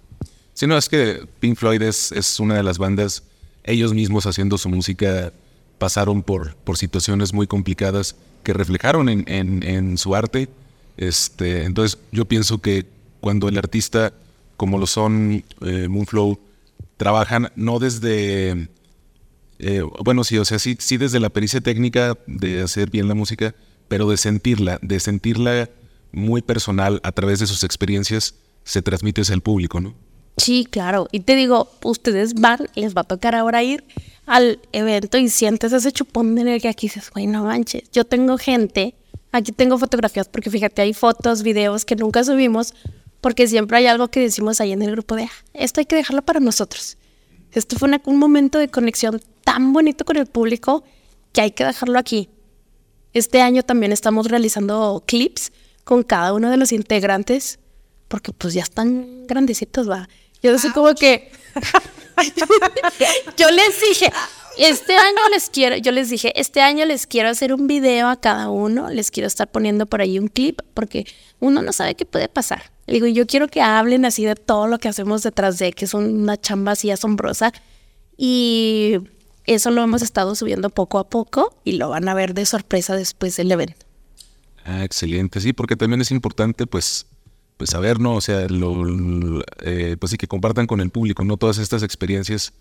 Sí, 0.55 0.67
no, 0.67 0.77
es 0.77 0.89
que 0.89 1.27
Pink 1.41 1.57
Floyd 1.57 1.83
es, 1.83 2.13
es, 2.13 2.41
una 2.41 2.55
de 2.55 2.63
las 2.63 2.79
bandas, 2.79 3.23
ellos 3.65 3.93
mismos 3.93 4.27
haciendo 4.27 4.59
su 4.59 4.69
música 4.69 5.33
pasaron 5.79 6.23
por, 6.23 6.57
por 6.57 6.77
situaciones 6.77 7.33
muy 7.33 7.47
complicadas 7.47 8.17
que 8.43 8.53
reflejaron 8.53 9.09
en, 9.09 9.25
en, 9.29 9.99
su 9.99 10.15
arte. 10.15 10.49
Este, 10.97 11.65
entonces 11.65 11.99
yo 12.11 12.25
pienso 12.25 12.59
que 12.59 12.87
cuando 13.21 13.49
el 13.49 13.59
artista, 13.59 14.13
como 14.57 14.79
lo 14.79 14.87
son 14.87 15.45
eh, 15.61 15.87
Moonflow, 15.89 16.41
trabajan 16.97 17.53
no 17.55 17.79
desde, 17.79 18.69
eh, 19.61 19.83
bueno, 20.03 20.25
sí, 20.25 20.39
o 20.39 20.45
sea, 20.45 20.59
sí, 20.59 20.77
sí 20.81 20.97
desde 20.97 21.21
la 21.21 21.29
pericia 21.29 21.61
técnica 21.61 22.19
de 22.27 22.63
hacer 22.63 22.91
bien 22.91 23.07
la 23.07 23.15
música, 23.15 23.55
pero 23.87 24.09
de 24.09 24.17
sentirla, 24.17 24.79
de 24.83 24.99
sentirla 24.99 25.71
muy 26.13 26.43
personal 26.43 27.01
a 27.03 27.13
través 27.13 27.39
de 27.39 27.47
sus 27.47 27.65
experiencias 27.65 28.35
se 28.65 28.83
transmite 28.83 29.23
hacia 29.23 29.35
el 29.35 29.41
público, 29.41 29.81
¿no? 29.81 29.95
Sí, 30.37 30.67
claro. 30.71 31.09
Y 31.11 31.21
te 31.21 31.35
digo, 31.35 31.69
ustedes 31.83 32.35
van, 32.35 32.69
les 32.75 32.97
va 32.97 33.01
a 33.01 33.05
tocar 33.05 33.35
ahora 33.35 33.63
ir 33.63 33.85
al 34.27 34.61
evento 34.73 35.19
y 35.19 35.29
sientes 35.29 35.73
ese 35.73 35.91
chupón 35.91 36.35
de 36.35 36.43
energía 36.43 36.75
que 36.75 36.83
dices, 36.87 37.11
güey, 37.11 37.27
no 37.27 37.45
manches. 37.45 37.91
Yo 37.93 38.05
tengo 38.05 38.39
gente, 38.39 38.95
aquí 39.33 39.53
tengo 39.53 39.79
fotografías, 39.79 40.29
porque 40.29 40.51
fíjate, 40.51 40.83
hay 40.83 40.95
fotos, 40.95 41.43
videos 41.43 41.85
que 41.85 41.97
nunca 41.97 42.23
subimos, 42.23 42.75
porque 43.21 43.49
siempre 43.49 43.79
hay 43.79 43.87
algo 43.87 44.09
que 44.09 44.21
decimos 44.21 44.61
ahí 44.61 44.73
en 44.73 44.83
el 44.83 44.93
grupo 44.93 45.17
de, 45.17 45.25
ah, 45.25 45.33
esto 45.55 45.81
hay 45.81 45.87
que 45.87 45.97
dejarlo 45.97 46.23
para 46.23 46.41
nosotros. 46.41 46.99
Esto 47.53 47.77
fue 47.77 47.89
un 48.05 48.19
momento 48.19 48.59
de 48.59 48.69
conexión 48.69 49.21
tan 49.43 49.73
bonito 49.73 50.05
con 50.05 50.17
el 50.17 50.27
público 50.27 50.85
que 51.33 51.41
hay 51.41 51.51
que 51.51 51.65
dejarlo 51.65 51.99
aquí. 51.99 52.29
Este 53.13 53.41
año 53.41 53.63
también 53.63 53.91
estamos 53.91 54.29
realizando 54.29 55.03
clips 55.07 55.51
con 55.89 56.03
cada 56.03 56.35
uno 56.35 56.51
de 56.51 56.59
los 56.59 56.73
integrantes, 56.73 57.61
porque 58.09 58.31
pues 58.31 58.53
ya 58.53 58.63
están 58.63 59.27
grandecitos, 59.27 59.89
va. 59.89 60.07
Yo 60.43 60.59
sé 60.59 60.71
como 60.71 60.95
que 60.95 61.33
yo 63.39 63.51
les 63.51 63.81
dije, 63.81 64.13
este 64.59 64.99
año 64.99 65.17
les 65.33 65.49
quiero, 65.49 65.79
yo 65.79 65.91
les 65.91 66.11
dije, 66.11 66.39
este 66.39 66.61
año 66.61 66.85
les 66.85 67.07
quiero 67.07 67.31
hacer 67.31 67.55
un 67.55 67.67
video 67.67 68.09
a 68.09 68.21
cada 68.21 68.51
uno, 68.51 68.91
les 68.91 69.11
quiero 69.11 69.27
estar 69.27 69.51
poniendo 69.51 69.87
por 69.87 70.03
ahí 70.03 70.19
un 70.19 70.29
clip, 70.29 70.61
porque 70.75 71.07
uno 71.41 71.63
no 71.63 71.73
sabe 71.73 71.95
qué 71.95 72.05
puede 72.05 72.29
pasar. 72.29 72.71
Le 72.87 72.93
digo, 72.93 73.07
yo 73.07 73.27
quiero 73.27 73.49
que 73.49 73.63
hablen 73.63 74.05
así 74.05 74.27
de 74.27 74.35
todo 74.35 74.67
lo 74.67 74.79
que 74.79 74.89
hacemos 74.89 75.23
detrás 75.23 75.59
de, 75.59 75.73
que 75.73 75.87
es 75.87 75.95
una 75.95 76.37
chamba 76.37 76.73
así 76.73 76.91
asombrosa. 76.91 77.51
Y 78.19 78.99
eso 79.47 79.71
lo 79.71 79.83
hemos 79.83 80.03
estado 80.03 80.35
subiendo 80.35 80.69
poco 80.69 80.99
a 80.99 81.09
poco 81.09 81.57
y 81.65 81.73
lo 81.79 81.89
van 81.89 82.11
a 82.11 82.15
ver 82.15 82.35
de 82.35 82.45
sorpresa 82.45 82.95
después 82.95 83.39
del 83.39 83.53
evento. 83.53 83.88
Ah, 84.71 84.85
excelente, 84.85 85.41
sí, 85.41 85.55
porque 85.55 85.77
también 85.77 86.03
es 86.03 86.11
importante, 86.11 86.67
pues, 86.67 87.07
pues 87.57 87.71
saber, 87.71 88.01
¿no? 88.01 88.17
O 88.17 88.21
sea, 88.21 88.47
lo, 88.49 89.43
eh, 89.63 89.97
pues 89.99 90.11
sí, 90.11 90.19
que 90.19 90.29
compartan 90.29 90.67
con 90.67 90.83
el 90.83 90.91
público, 90.91 91.25
¿no? 91.25 91.39
Todas 91.39 91.57
estas 91.57 91.83
experiencias 91.83 92.53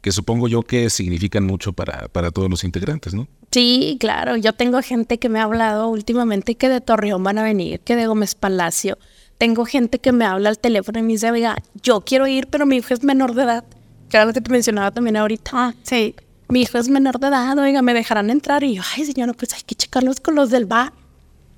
que 0.00 0.10
supongo 0.10 0.48
yo 0.48 0.62
que 0.62 0.88
significan 0.88 1.44
mucho 1.44 1.74
para, 1.74 2.08
para 2.08 2.30
todos 2.30 2.48
los 2.48 2.64
integrantes, 2.64 3.12
¿no? 3.12 3.28
Sí, 3.50 3.98
claro. 4.00 4.36
Yo 4.36 4.54
tengo 4.54 4.80
gente 4.80 5.18
que 5.18 5.28
me 5.28 5.38
ha 5.38 5.42
hablado 5.42 5.88
últimamente 5.88 6.54
que 6.54 6.70
de 6.70 6.80
Torreón 6.80 7.22
van 7.22 7.36
a 7.36 7.42
venir, 7.42 7.80
que 7.80 7.94
de 7.94 8.06
Gómez 8.06 8.34
Palacio. 8.34 8.96
Tengo 9.36 9.66
gente 9.66 9.98
que 9.98 10.12
me 10.12 10.24
habla 10.24 10.48
al 10.48 10.58
teléfono 10.58 10.98
y 10.98 11.02
me 11.02 11.12
dice, 11.12 11.30
oiga, 11.30 11.58
yo 11.82 12.00
quiero 12.00 12.26
ir, 12.26 12.46
pero 12.46 12.64
mi 12.64 12.76
hijo 12.76 12.94
es 12.94 13.04
menor 13.04 13.34
de 13.34 13.42
edad. 13.42 13.64
Claro 14.08 14.32
que 14.32 14.40
te 14.40 14.50
mencionaba 14.50 14.92
también 14.92 15.18
ahorita. 15.18 15.50
Ah, 15.52 15.74
sí. 15.82 16.14
Mi 16.48 16.62
hijo 16.62 16.78
es 16.78 16.88
menor 16.88 17.20
de 17.20 17.26
edad, 17.26 17.58
oiga, 17.58 17.82
me 17.82 17.92
dejarán 17.92 18.30
entrar. 18.30 18.64
Y 18.64 18.76
yo, 18.76 18.82
ay, 18.96 19.04
señora, 19.04 19.34
pues 19.34 19.52
hay 19.52 19.60
que 19.66 19.74
checarlos 19.74 20.20
con 20.20 20.34
los 20.34 20.48
del 20.48 20.64
bar. 20.64 20.94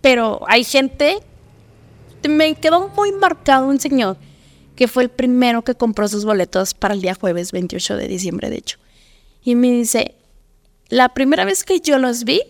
Pero 0.00 0.40
hay 0.48 0.64
gente 0.64 1.20
me 2.28 2.54
quedó 2.54 2.88
muy 2.90 3.12
marcado 3.12 3.66
un 3.66 3.80
señor 3.80 4.16
que 4.76 4.88
fue 4.88 5.02
el 5.02 5.10
primero 5.10 5.62
que 5.62 5.74
compró 5.74 6.08
sus 6.08 6.24
boletos 6.24 6.74
para 6.74 6.94
el 6.94 7.02
día 7.02 7.14
jueves 7.14 7.52
28 7.52 7.96
de 7.96 8.08
diciembre, 8.08 8.48
de 8.48 8.56
hecho. 8.56 8.78
Y 9.44 9.54
me 9.54 9.70
dice, 9.70 10.14
la 10.88 11.10
primera 11.10 11.44
vez 11.44 11.64
que 11.64 11.80
yo 11.80 11.98
los 11.98 12.24
vi, 12.24 12.40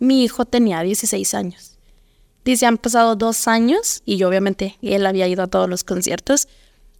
mi 0.00 0.24
hijo 0.24 0.44
tenía 0.44 0.82
16 0.82 1.32
años. 1.34 1.78
Dice, 2.44 2.66
han 2.66 2.76
pasado 2.76 3.14
dos 3.14 3.46
años 3.46 4.02
y 4.04 4.16
yo 4.16 4.28
obviamente 4.28 4.76
él 4.82 5.06
había 5.06 5.28
ido 5.28 5.44
a 5.44 5.46
todos 5.46 5.68
los 5.68 5.84
conciertos. 5.84 6.48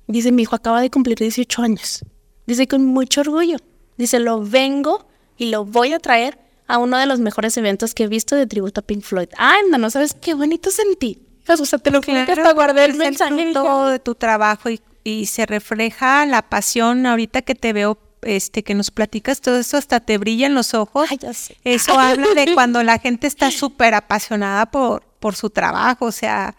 Dice, 0.07 0.31
mi 0.31 0.43
hijo 0.43 0.55
acaba 0.55 0.81
de 0.81 0.91
cumplir 0.91 1.19
18 1.19 1.63
años. 1.63 2.05
Dice, 2.47 2.69
con 2.69 2.85
mucho 2.85 3.23
orgullo. 3.23 3.57
Dice, 3.99 4.21
lo 4.21 4.41
vengo 4.41 5.07
y 5.37 5.47
lo 5.47 5.65
voy 5.65 5.93
a 5.93 5.99
traer 5.99 6.39
a 6.66 6.79
uno 6.79 6.96
de 6.98 7.07
los 7.07 7.20
mejores 7.20 7.57
eventos 7.57 7.94
que 7.94 8.05
he 8.05 8.09
visto 8.09 8.37
de 8.37 8.46
tributo 8.46 8.81
a 8.81 8.83
Pink 8.85 9.03
Floyd. 9.03 9.29
Anda, 9.37 9.79
no 9.79 9.90
sabes 9.90 10.14
qué 10.14 10.35
bonito 10.35 10.70
sentí. 10.70 11.20
O 11.46 11.57
sea, 11.66 11.79
te 11.79 11.90
lo 11.90 12.00
Claro, 12.00 12.24
que 12.27 12.33
hasta 12.33 12.53
guardé 12.55 12.85
el 12.87 12.94
mensaje. 12.94 13.53
fruto 13.53 13.88
de 13.88 13.98
tu 13.98 14.14
trabajo 14.14 14.70
y, 14.70 14.81
y 15.05 15.27
se 15.27 15.44
refleja 15.44 16.24
la 16.24 16.40
pasión 16.42 17.05
ahorita 17.05 17.42
que 17.42 17.55
te 17.55 17.72
veo 17.74 17.98
este 18.22 18.62
que 18.62 18.72
nos 18.74 18.90
platicas 18.90 19.42
todo 19.42 19.59
eso 19.59 19.77
hasta 19.77 20.00
te 20.00 20.16
brillan 20.16 20.55
los 20.55 20.72
ojos 20.72 21.07
Ay, 21.11 21.18
ya 21.20 21.35
sé. 21.35 21.59
eso 21.64 21.98
habla 22.00 22.29
de 22.35 22.55
cuando 22.55 22.83
la 22.83 22.98
gente 22.98 23.27
está 23.27 23.50
súper 23.50 23.92
apasionada 23.92 24.64
por 24.70 25.03
por 25.20 25.35
su 25.37 25.50
trabajo 25.50 26.07
o 26.07 26.12
sea 26.12 26.57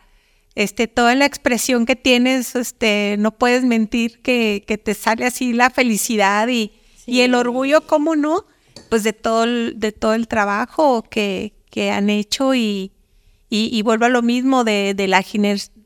este 0.53 0.87
toda 0.87 1.15
la 1.15 1.25
expresión 1.25 1.87
que 1.87 1.95
tienes 1.95 2.55
este 2.55 3.15
no 3.17 3.31
puedes 3.31 3.63
mentir 3.63 4.21
que, 4.21 4.63
que 4.67 4.77
te 4.77 4.93
sale 4.93 5.25
así 5.25 5.53
la 5.53 5.71
felicidad 5.71 6.47
y, 6.49 6.71
y 7.07 7.21
el 7.21 7.33
orgullo 7.33 7.87
cómo 7.87 8.15
no 8.15 8.45
pues 8.95 9.03
de 9.03 9.11
todo 9.11 9.43
el, 9.43 9.73
de 9.75 9.91
todo 9.91 10.13
el 10.13 10.29
trabajo 10.29 11.01
que, 11.01 11.51
que 11.69 11.91
han 11.91 12.09
hecho 12.09 12.55
y, 12.55 12.93
y, 13.49 13.69
y 13.77 13.81
vuelvo 13.81 14.05
a 14.05 14.09
lo 14.09 14.21
mismo 14.21 14.63
de, 14.63 14.93
de 14.95 15.09
la 15.09 15.21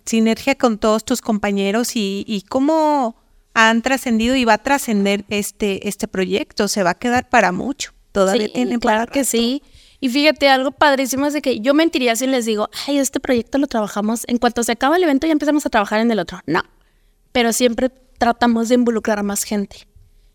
sinergia 0.06 0.54
con 0.54 0.78
todos 0.78 1.04
tus 1.04 1.19
compañeros 1.22 1.95
y, 1.95 2.24
y 2.28 2.43
cómo 2.43 3.15
han 3.56 3.82
trascendido 3.82 4.36
y 4.36 4.45
va 4.45 4.54
a 4.54 4.58
trascender 4.60 5.26
este, 5.30 5.88
este 5.89 6.08
proyecto. 6.08 6.67
Se 6.67 6.84
va 6.84 6.91
a 6.91 7.00
quedar 7.00 7.30
para 7.30 7.52
mucho. 7.52 7.93
Todavía 8.12 8.45
Sí, 8.45 8.54
tiene 8.54 8.78
claro 8.78 9.00
para 9.00 9.12
que 9.12 9.22
rato. 9.22 9.32
sí. 9.32 9.63
Y 10.00 10.10
fíjate, 10.10 10.48
algo 10.50 10.69
padrísimo 10.69 11.26
es 11.26 11.34
de 11.34 11.41
que 11.41 11.60
yo 11.62 11.74
mentiría 11.74 12.15
si 12.15 12.28
les 12.28 12.45
digo, 12.45 12.69
ay, 12.86 13.00
este 13.00 13.19
proyecto 13.19 13.58
lo 13.58 13.65
trabajamos, 13.65 14.22
en 14.28 14.38
cuanto 14.38 14.62
se 14.62 14.74
acaba 14.74 14.98
el 14.98 15.04
evento 15.04 15.26
ya 15.26 15.34
empezamos 15.34 15.65
a 15.65 15.72
trabajar 15.72 16.00
en 16.00 16.12
el 16.12 16.19
otro. 16.19 16.41
No, 16.45 16.62
pero 17.32 17.54
siempre 17.54 17.89
tratamos 18.19 18.69
de 18.69 18.76
involucrar 18.76 19.17
a 19.17 19.24
más 19.24 19.45
gente. 19.45 19.88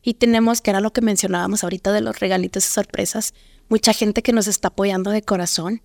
Y 0.04 0.14
tenemos, 0.14 0.60
que 0.60 0.70
era 0.70 0.80
lo 0.80 0.92
que 0.92 1.00
mencionábamos 1.00 1.64
ahorita 1.64 1.90
de 1.92 2.02
los 2.02 2.20
regalitos 2.20 2.64
y 2.66 2.68
sorpresas, 2.68 3.32
mucha 3.68 3.92
gente 3.94 4.22
que 4.22 4.32
nos 4.34 4.46
está 4.46 4.68
apoyando 4.68 5.10
de 5.10 5.22
corazón, 5.22 5.80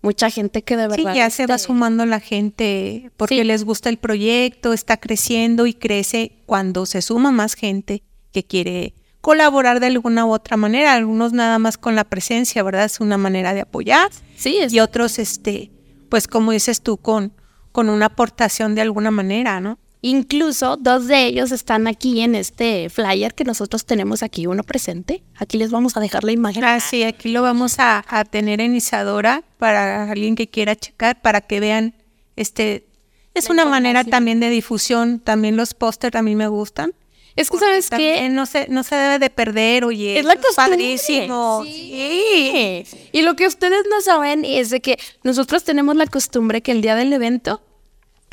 mucha 0.00 0.30
gente 0.30 0.62
que 0.62 0.76
de 0.76 0.84
Sí, 0.94 1.02
verdad... 1.02 1.14
ya 1.14 1.30
se 1.30 1.46
va 1.46 1.58
sumando 1.58 2.06
la 2.06 2.20
gente 2.20 3.10
porque 3.16 3.38
Sí. 3.38 3.44
les 3.44 3.64
gusta 3.64 3.88
el 3.88 3.96
proyecto, 3.96 4.72
está 4.72 4.96
creciendo 4.98 5.66
y 5.66 5.74
crece 5.74 6.32
cuando 6.46 6.86
se 6.86 7.02
suma 7.02 7.32
más 7.32 7.54
gente 7.54 8.02
que 8.32 8.44
quiere 8.44 8.94
colaborar 9.20 9.80
de 9.80 9.86
alguna 9.86 10.24
u 10.26 10.32
otra 10.32 10.56
manera. 10.56 10.92
Algunos 10.92 11.32
nada 11.32 11.58
más 11.58 11.76
con 11.78 11.96
la 11.96 12.04
presencia, 12.04 12.62
¿verdad? 12.62 12.84
Es 12.84 13.00
una 13.00 13.16
manera 13.18 13.54
de 13.54 13.62
apoyar. 13.62 14.10
Sí, 14.36 14.58
es 14.58 14.72
y 14.72 14.80
otros, 14.80 15.18
este, 15.18 15.70
pues 16.10 16.28
como 16.28 16.52
dices 16.52 16.80
tú, 16.82 16.98
con, 16.98 17.32
con 17.72 17.88
una 17.88 18.06
aportación 18.06 18.74
de 18.74 18.82
alguna 18.82 19.10
manera, 19.10 19.60
¿no? 19.60 19.78
Incluso 20.06 20.76
dos 20.76 21.06
de 21.06 21.24
ellos 21.24 21.50
están 21.50 21.86
aquí 21.86 22.20
en 22.20 22.34
este 22.34 22.90
flyer 22.90 23.34
que 23.34 23.42
nosotros 23.42 23.86
tenemos 23.86 24.22
aquí, 24.22 24.46
uno 24.46 24.62
presente. 24.62 25.22
Aquí 25.34 25.56
les 25.56 25.70
vamos 25.70 25.96
a 25.96 26.00
dejar 26.00 26.24
la 26.24 26.32
imagen. 26.32 26.62
Ah, 26.62 26.78
sí, 26.78 27.04
aquí 27.04 27.30
lo 27.30 27.40
vamos 27.40 27.78
a, 27.78 28.04
a 28.06 28.26
tener 28.26 28.60
en 28.60 28.76
Isadora 28.76 29.44
para 29.56 30.10
alguien 30.10 30.36
que 30.36 30.46
quiera 30.46 30.76
checar, 30.76 31.22
para 31.22 31.40
que 31.40 31.58
vean, 31.58 31.94
este, 32.36 32.86
es 33.32 33.48
una 33.48 33.64
manera 33.64 34.04
también 34.04 34.40
de 34.40 34.50
difusión, 34.50 35.20
también 35.20 35.56
los 35.56 35.72
pósters 35.72 36.16
a 36.16 36.20
mí 36.20 36.36
me 36.36 36.48
gustan. 36.48 36.92
Es 37.34 37.50
que, 37.50 37.56
¿sabes? 37.56 37.88
También 37.88 38.34
no 38.34 38.44
se, 38.44 38.68
no 38.68 38.82
se 38.82 38.96
debe 38.96 39.18
de 39.18 39.30
perder, 39.30 39.86
oye. 39.86 40.18
Es 40.18 40.26
la 40.26 40.36
costumbre. 40.36 40.72
padrísimo. 40.72 41.62
Sí. 41.64 42.84
Y 43.10 43.22
lo 43.22 43.36
que 43.36 43.46
ustedes 43.46 43.86
no 43.88 44.02
saben 44.02 44.44
es 44.44 44.68
de 44.68 44.82
que 44.82 44.98
nosotros 45.22 45.64
tenemos 45.64 45.96
la 45.96 46.06
costumbre 46.06 46.60
que 46.60 46.72
el 46.72 46.82
día 46.82 46.94
del 46.94 47.10
evento 47.10 47.62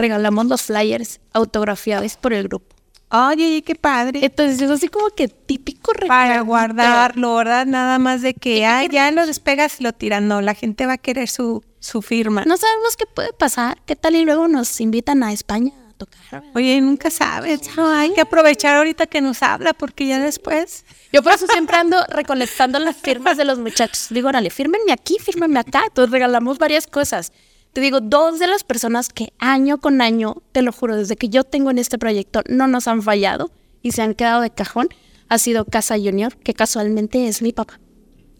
regalamos 0.02 0.48
los 0.48 0.64
flyers 0.64 1.20
autografiados 1.34 2.18
por 2.18 2.34
el 2.34 2.48
grupo. 2.48 2.76
Oye, 3.14 3.62
qué 3.64 3.76
padre. 3.76 4.22
Entonces 4.24 4.62
es 4.62 4.72
así 4.72 4.88
como 4.88 5.10
que 5.10 5.28
típico 5.28 5.92
para 6.08 6.24
regalo. 6.24 6.46
guardarlo, 6.46 7.36
¿verdad? 7.36 7.66
Nada 7.66 8.00
más 8.00 8.22
de 8.22 8.34
que, 8.34 8.66
ah, 8.66 8.86
ya 8.86 9.12
lo 9.12 9.26
despegas 9.26 9.82
y 9.82 9.84
lo 9.84 9.92
tiran. 9.92 10.30
No, 10.30 10.40
la 10.42 10.54
gente 10.54 10.86
va 10.86 10.94
a 10.94 10.98
querer 10.98 11.28
su, 11.28 11.62
su 11.80 12.02
firma. 12.02 12.46
No 12.46 12.56
sabemos 12.56 12.96
qué 12.96 13.06
puede 13.06 13.34
pasar. 13.34 13.82
¿Qué 13.86 13.98
tal 13.98 14.16
y 14.16 14.24
luego 14.24 14.48
nos 14.48 14.80
invitan 14.80 15.24
a 15.24 15.34
España 15.34 15.74
a 15.90 15.94
tocar? 15.98 16.42
Oye, 16.56 16.80
nunca 16.80 17.10
sabes. 17.10 17.76
No, 17.76 17.90
hay 17.90 18.14
que 18.14 18.22
aprovechar 18.22 18.78
ahorita 18.78 19.06
que 19.08 19.20
nos 19.20 19.44
habla, 19.44 19.74
porque 19.74 20.08
ya 20.08 20.18
después. 20.20 20.86
Yo 21.12 21.22
por 21.22 21.34
eso 21.34 21.48
siempre 21.48 21.76
ando 21.76 22.02
recolectando 22.08 22.80
las 22.80 22.96
firmas 22.96 23.36
de 23.36 23.44
los 23.44 23.60
muchachos. 23.60 24.08
Digo, 24.10 24.30
órale, 24.30 24.50
fírmenme 24.50 24.94
aquí, 24.94 25.18
fírmenme 25.20 25.60
acá. 25.60 25.82
Entonces 25.86 26.12
regalamos 26.12 26.58
varias 26.58 26.88
cosas. 26.88 27.34
Te 27.74 27.80
digo, 27.82 28.02
dos 28.02 28.40
de 28.40 28.48
las 28.48 28.64
personas 28.64 29.10
que 29.10 29.32
año 29.40 29.80
con 29.80 30.02
año, 30.02 30.38
te 30.52 30.62
lo 30.62 30.72
juro, 30.72 30.98
desde 30.98 31.16
que 31.16 31.30
yo 31.30 31.44
tengo 31.44 31.72
en 31.72 31.78
este 31.78 31.98
proyecto, 31.98 32.42
no 32.50 32.68
nos 32.68 32.88
han 32.88 33.02
fallado 33.02 33.50
y 33.82 33.92
se 33.92 34.02
han 34.02 34.14
quedado 34.14 34.42
de 34.42 34.50
cajón, 34.50 34.90
ha 35.30 35.38
sido 35.38 35.64
Casa 35.64 35.96
Junior, 35.98 36.36
que 36.36 36.54
casualmente 36.54 37.28
es 37.28 37.42
mi 37.42 37.54
papá. 37.54 37.80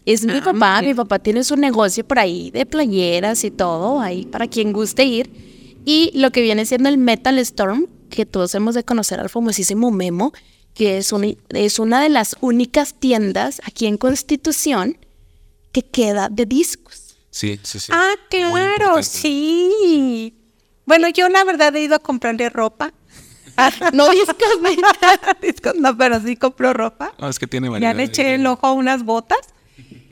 Es 0.04 0.26
mi 0.26 0.40
papá, 0.40 0.82
mi 0.82 0.94
papá 0.94 1.20
tiene 1.20 1.44
su 1.44 1.56
negocio 1.56 2.04
por 2.04 2.18
ahí 2.18 2.50
de 2.50 2.66
playeras 2.66 3.44
y 3.44 3.50
todo, 3.50 4.00
ahí 4.00 4.26
para 4.26 4.48
quien 4.48 4.72
guste 4.72 5.04
ir. 5.04 5.30
Y 5.84 6.10
lo 6.14 6.30
que 6.30 6.42
viene 6.42 6.66
siendo 6.66 6.88
el 6.88 6.98
Metal 6.98 7.38
Storm, 7.38 7.86
que 8.10 8.26
todos 8.26 8.54
hemos 8.54 8.74
de 8.74 8.84
conocer 8.84 9.20
al 9.20 9.30
famosísimo 9.30 9.90
Memo, 9.90 10.32
que 10.74 10.98
es 10.98 11.12
una 11.78 12.02
de 12.02 12.08
las 12.08 12.36
únicas 12.40 12.94
tiendas 12.94 13.62
aquí 13.64 13.86
en 13.86 13.96
Constitución 13.96 14.98
que 15.70 15.82
queda 15.82 16.28
de 16.28 16.46
discos. 16.46 17.01
Sí, 17.32 17.58
sí, 17.64 17.80
sí. 17.80 17.90
Ah, 17.92 18.12
claro, 18.30 19.02
sí. 19.02 20.34
Bueno, 20.86 21.08
yo 21.08 21.28
la 21.28 21.42
verdad 21.44 21.74
he 21.74 21.80
ido 21.82 21.96
a 21.96 21.98
comprarle 21.98 22.48
ropa. 22.50 22.92
No 23.92 24.08
discos, 24.10 24.36
Discos, 25.42 25.74
no, 25.78 25.96
pero 25.96 26.20
sí 26.20 26.36
compro 26.36 26.72
ropa. 26.72 27.12
No, 27.18 27.28
es 27.28 27.38
que 27.38 27.46
tiene 27.46 27.66
Ya 27.66 27.72
variedad. 27.72 27.94
le 27.96 28.04
eché 28.04 28.34
el 28.34 28.46
ojo 28.46 28.66
a 28.66 28.72
unas 28.72 29.04
botas. 29.04 29.38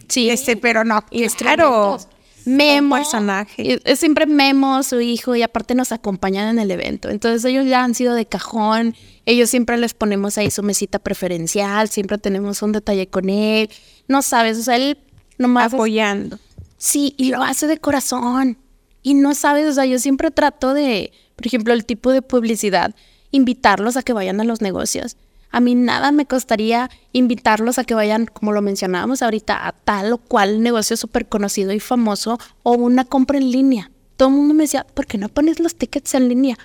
Sí, 0.09 0.29
Este, 0.29 0.57
pero 0.57 0.85
no, 0.85 1.05
Y 1.11 1.27
claro. 1.29 1.99
Memo. 2.47 2.97
Un 2.97 3.03
personaje. 3.03 3.81
Es 3.85 3.99
siempre 4.01 4.27
Memo, 4.27 4.83
su 4.83 5.01
hijo, 5.01 5.37
y 5.37 5.43
aparte 5.43 5.75
nos 5.75 5.93
acompañan 5.93 6.49
en 6.49 6.59
el 6.59 6.71
evento. 6.71 7.09
Entonces 7.11 7.45
ellos 7.45 7.67
ya 7.67 7.85
han 7.85 7.95
sido 7.95 8.15
de 8.15 8.27
cajón. 8.27 8.95
Ellos 9.27 9.49
siempre 9.51 9.77
les 9.79 9.95
ponemos 9.95 10.37
ahí 10.39 10.51
su 10.51 10.63
mesita 10.63 10.99
preferencial. 10.99 11.89
Siempre 11.89 12.19
tenemos 12.19 12.63
un 12.63 12.73
detalle 12.73 13.09
con 13.09 13.29
él. 13.31 13.71
No 14.09 14.23
sabes, 14.23 14.59
o 14.59 14.63
sea, 14.63 14.77
él 14.77 14.99
nomás. 15.39 15.69
es- 15.69 15.75
apoyando. 15.75 16.39
Sí, 16.81 17.15
y 17.19 17.29
lo 17.29 17.43
hace 17.43 17.67
de 17.67 17.77
corazón. 17.77 18.57
Y 19.03 19.13
no 19.13 19.35
sabes, 19.35 19.69
o 19.69 19.73
sea, 19.75 19.85
yo 19.85 19.99
siempre 19.99 20.31
trato 20.31 20.73
de, 20.73 21.13
por 21.37 21.47
ejemplo, 21.47 21.75
el 21.75 21.85
tipo 21.85 22.11
de 22.11 22.23
publicidad, 22.23 22.95
invitarlos 23.31 23.99
a 23.99 24.03
que 24.03 24.15
vayan 24.15 24.41
a 24.41 24.45
los 24.45 24.63
negocios. 24.63 25.19
A 25.51 25.61
mí 25.61 25.75
nada 25.75 26.11
me 26.11 26.25
costaría 26.25 26.89
invitarlos 27.13 27.79
a 27.79 27.85
que 27.85 27.93
vayan, 27.93 28.25
como 28.25 28.53
lo 28.53 28.63
mencionábamos 28.63 29.21
ahorita, 29.21 29.67
a 29.67 29.73
tal 29.73 30.15
o 30.15 30.19
cual 30.19 30.63
negocio 30.63 30.97
súper 30.97 31.29
conocido 31.29 31.71
y 31.75 31.81
famoso 31.81 32.39
o 32.63 32.73
una 32.73 33.05
compra 33.05 33.37
en 33.37 33.51
línea. 33.51 33.91
Todo 34.17 34.31
el 34.31 34.37
mundo 34.37 34.55
me 34.55 34.65
decía, 34.65 34.87
¿por 34.95 35.07
qué 35.07 35.19
no 35.19 35.29
pones 35.29 35.61
los 35.61 35.75
tickets 35.75 36.15
en 36.15 36.31
línea? 36.31 36.59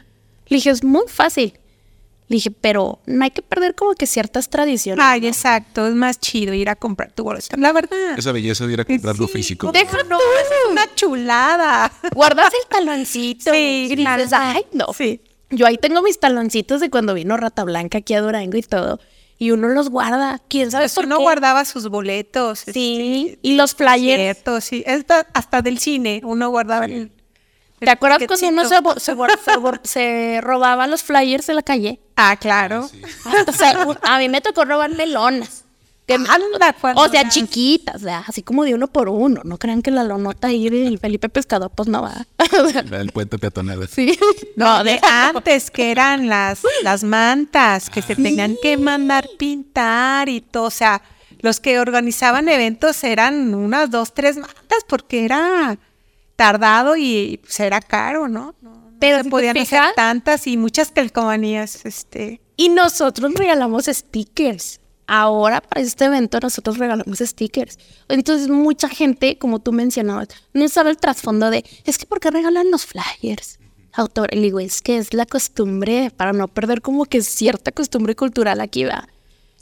Le 0.48 0.56
dije, 0.56 0.70
es 0.70 0.86
muy 0.86 1.04
fácil. 1.08 1.60
Le 2.28 2.38
dije, 2.38 2.50
pero 2.50 3.00
no 3.06 3.24
hay 3.24 3.30
que 3.32 3.44
perder 3.44 3.76
como 3.76 3.94
que 3.94 4.08
ciertas 4.08 4.50
tradiciones. 4.50 5.04
Ay, 5.06 5.28
exacto, 5.28 5.86
es 5.86 5.94
más 5.94 6.20
chido 6.20 6.54
ir 6.56 6.70
a 6.70 6.76
comprar 6.76 7.12
tu 7.12 7.24
boleto. 7.24 7.56
La 7.58 7.72
verdad. 7.72 8.18
Esa 8.18 8.32
belleza 8.32 8.66
de 8.66 8.74
ir 8.74 8.82
a 8.82 8.86
comprarlo 8.86 9.28
Sí, 9.28 9.34
físico. 9.34 9.72
Deja 9.72 9.98
no, 10.10 10.18
tú. 10.18 10.24
es 10.42 10.72
una 10.72 10.96
chulada. 10.96 11.92
Guardas 12.16 12.52
el 12.64 12.68
taloncito. 12.70 13.52
Sí, 13.54 13.58
y 13.92 13.96
dices, 13.96 13.98
claro. 14.04 14.24
ay, 14.32 14.64
no. 14.74 14.88
Sí. 14.98 15.22
Yo 15.52 15.68
ahí 15.68 15.78
tengo 15.78 16.02
mis 16.02 16.20
taloncitos 16.20 16.82
de 16.82 16.90
cuando 16.90 17.14
vino 17.14 17.38
Rata 17.38 17.64
Blanca 17.64 18.00
aquí 18.00 18.16
a 18.16 18.22
Durango 18.22 18.58
y 18.58 18.64
todo. 18.64 19.00
Y 19.38 19.52
uno 19.52 19.68
los 19.70 19.90
guarda. 19.90 20.42
¿Quién 20.48 20.72
sabe 20.72 20.90
por 20.90 21.06
Uno 21.06 21.18
qué? 21.18 21.24
guardaba 21.24 21.64
sus 21.66 21.90
boletos. 21.90 22.60
Sí. 22.60 23.38
Y 23.44 23.56
los 23.56 23.76
flyers. 23.76 24.20
Cierto, 24.22 24.62
sí. 24.62 24.84
Hasta, 24.88 25.28
hasta 25.34 25.62
del 25.62 25.78
cine 25.78 26.22
uno 26.24 26.50
guardaba 26.50 26.86
el. 26.86 27.12
¿Te 27.80 27.90
acuerdas 27.90 28.20
cuando 28.28 28.48
uno 28.50 28.64
se, 28.68 28.76
se, 29.00 29.16
se 29.16 29.80
se 29.84 30.42
robaba 30.42 30.88
los 30.88 31.04
flyers 31.04 31.50
en 31.50 31.56
la 31.58 31.62
calle? 31.64 32.00
Ah, 32.16 32.36
claro. 32.38 32.90
O 33.48 33.52
sea, 33.52 33.86
a 34.04 34.20
mí 34.20 34.30
me 34.30 34.42
tocó 34.42 34.66
robarme 34.66 35.06
lonas. 35.08 35.64
Que- 36.08 36.14
Anda, 36.14 36.76
o 36.96 37.10
sea, 37.10 37.24
las- 37.24 37.34
chiquitas, 37.34 37.96
o 37.96 38.00
sea, 38.06 38.24
así 38.28 38.44
como 38.44 38.64
de 38.64 38.76
uno 38.76 38.88
por 38.88 39.10
uno. 39.10 39.42
No 39.44 39.58
crean 39.58 39.82
que 39.82 39.90
la 39.90 40.04
lonota 40.04 40.48
ahí 40.50 40.70
del 40.70 41.00
Felipe 41.00 41.30
Pescador, 41.30 41.72
pues 41.76 41.90
no 41.90 42.04
va. 42.04 42.26
El 42.92 43.12
puente 43.12 43.40
peatonal. 43.40 43.88
sí. 43.88 44.18
No, 44.56 44.84
de 44.84 45.00
antes 45.04 45.72
que 45.72 45.90
eran 45.92 46.28
las, 46.30 46.60
las 46.84 47.04
mantas 47.04 47.90
que 47.90 48.04
se 48.04 48.16
tenían 48.16 48.56
que 48.62 48.78
mandar 48.78 49.28
pintar 49.40 50.30
y 50.30 50.42
todo. 50.42 50.66
O 50.66 50.70
sea, 50.72 51.02
los 51.40 51.60
que 51.60 51.80
organizaban 51.80 52.50
eventos 52.50 53.04
eran 53.04 53.56
unas 53.56 53.90
dos, 53.90 54.14
tres 54.14 54.38
mantas 54.38 54.86
porque 54.88 55.26
era 55.26 55.78
tardado 56.36 56.96
y 56.96 57.40
pues 57.42 57.60
era 57.60 57.82
caro, 57.82 58.28
¿no? 58.28 58.56
No, 58.62 58.92
Pero 59.00 59.18
se 59.18 59.24
si 59.24 59.30
podían 59.30 59.58
hacer 59.58 59.82
tantas 59.96 60.48
y 60.48 60.58
muchas 60.58 60.92
calcomanías, 60.92 61.86
este. 61.86 62.42
Y 62.58 62.70
nosotros 62.70 63.34
regalamos 63.34 63.86
stickers. 63.86 64.80
Ahora 65.08 65.62
para 65.62 65.82
este 65.82 66.06
evento 66.06 66.40
nosotros 66.42 66.78
regalamos 66.78 67.20
stickers. 67.20 67.78
Entonces 68.10 68.48
mucha 68.50 68.90
gente, 68.90 69.38
como 69.38 69.60
tú 69.60 69.72
mencionabas, 69.72 70.30
no 70.54 70.68
sabe 70.68 70.90
el 70.90 70.98
trasfondo 70.98 71.52
de, 71.52 71.64
es 71.86 71.98
que 71.98 72.08
¿por 72.08 72.20
qué 72.20 72.32
regalan 72.32 72.72
los 72.72 72.86
flyers? 72.86 73.60
Autor, 73.94 74.34
y 74.34 74.42
digo, 74.42 74.60
es 74.60 74.82
que 74.82 74.98
es 74.98 75.14
la 75.14 75.26
costumbre 75.26 76.12
para 76.16 76.34
no 76.34 76.48
perder 76.48 76.82
como 76.82 77.06
que 77.06 77.22
cierta 77.22 77.72
costumbre 77.72 78.16
cultural 78.16 78.60
aquí 78.60 78.84
va. 78.84 79.08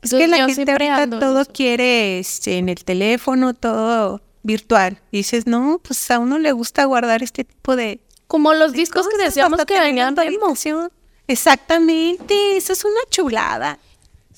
Es 0.01 0.11
que 0.11 0.27
la 0.27 0.49
gente 0.49 0.71
ahorita 0.71 1.19
todo 1.19 1.45
quiere 1.45 2.19
este, 2.19 2.57
en 2.57 2.69
el 2.69 2.83
teléfono, 2.83 3.53
todo 3.53 4.21
virtual. 4.43 5.01
Y 5.11 5.17
dices, 5.17 5.47
no, 5.47 5.79
pues 5.83 6.11
a 6.11 6.19
uno 6.19 6.37
le 6.37 6.51
gusta 6.51 6.85
guardar 6.85 7.23
este 7.23 7.43
tipo 7.43 7.75
de. 7.75 8.01
Como 8.27 8.53
los 8.53 8.73
discos 8.73 9.07
que 9.07 9.17
decíamos 9.17 9.63
que 9.65 9.79
venían 9.79 10.17
habitación. 10.19 10.91
Exactamente, 11.27 12.57
eso 12.57 12.73
es 12.73 12.83
una 12.83 12.99
chulada. 13.09 13.79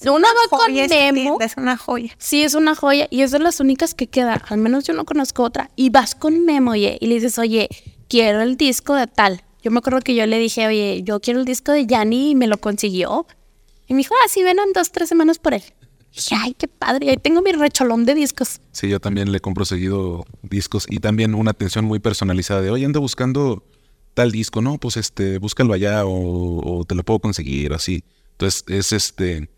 Una 0.04 0.28
va 0.28 0.58
con 0.58 0.74
tienda, 0.74 1.46
es 1.46 1.58
una 1.58 1.78
joya. 1.78 2.14
Sí, 2.18 2.44
es 2.44 2.54
una 2.54 2.76
joya 2.76 3.08
y 3.10 3.22
es 3.22 3.32
de 3.32 3.40
las 3.40 3.60
únicas 3.60 3.94
que 3.94 4.08
queda. 4.08 4.42
Al 4.50 4.58
menos 4.58 4.84
yo 4.84 4.94
no 4.94 5.06
conozco 5.06 5.44
otra. 5.44 5.72
Y 5.76 5.90
vas 5.90 6.16
con 6.16 6.46
Memo, 6.46 6.72
oye, 6.72 6.98
y 7.00 7.08
le 7.08 7.16
dices, 7.16 7.40
oye, 7.40 7.70
quiero 8.08 8.42
el 8.42 8.58
disco 8.58 8.94
de 8.94 9.08
tal. 9.08 9.44
Yo 9.64 9.72
me 9.72 9.80
acuerdo 9.80 10.02
que 10.02 10.14
yo 10.14 10.26
le 10.28 10.38
dije, 10.38 10.68
oye, 10.68 11.02
yo 11.04 11.20
quiero 11.22 11.40
el 11.40 11.46
disco 11.46 11.72
de 11.72 11.88
Yanni 11.88 12.32
y 12.32 12.36
me 12.36 12.48
lo 12.48 12.58
consiguió. 12.58 13.26
Y 13.88 13.94
me 13.94 14.00
dijo, 14.00 14.14
ah, 14.24 14.28
sí, 14.30 14.44
ven 14.44 14.60
en 14.60 14.74
dos, 14.74 14.92
tres 14.92 15.10
semanas 15.10 15.40
por 15.40 15.54
él. 15.54 15.64
Dije, 16.16 16.36
ay, 16.38 16.56
qué 16.58 16.68
padre, 16.68 17.10
ahí 17.10 17.18
tengo 17.18 17.42
mi 17.42 17.52
recholón 17.52 18.06
de 18.06 18.16
discos. 18.16 18.62
Sí, 18.72 18.88
yo 18.88 19.00
también 19.00 19.32
le 19.32 19.42
compro 19.42 19.66
seguido 19.66 20.26
discos 20.44 20.86
y 20.90 21.00
también 21.00 21.36
una 21.36 21.52
atención 21.52 21.84
muy 21.86 22.00
personalizada 22.00 22.62
de, 22.62 22.70
oye, 22.70 22.86
ando 22.86 23.02
buscando 23.02 23.64
tal 24.14 24.32
disco, 24.32 24.62
no, 24.62 24.78
pues 24.78 24.96
este, 24.98 25.40
búscalo 25.40 25.74
allá 25.74 26.06
o, 26.06 26.80
o 26.80 26.86
te 26.86 26.96
lo 26.96 27.04
puedo 27.04 27.20
conseguir, 27.20 27.74
así. 27.74 28.04
Entonces, 28.32 28.64
es 28.68 28.94
este, 28.94 29.50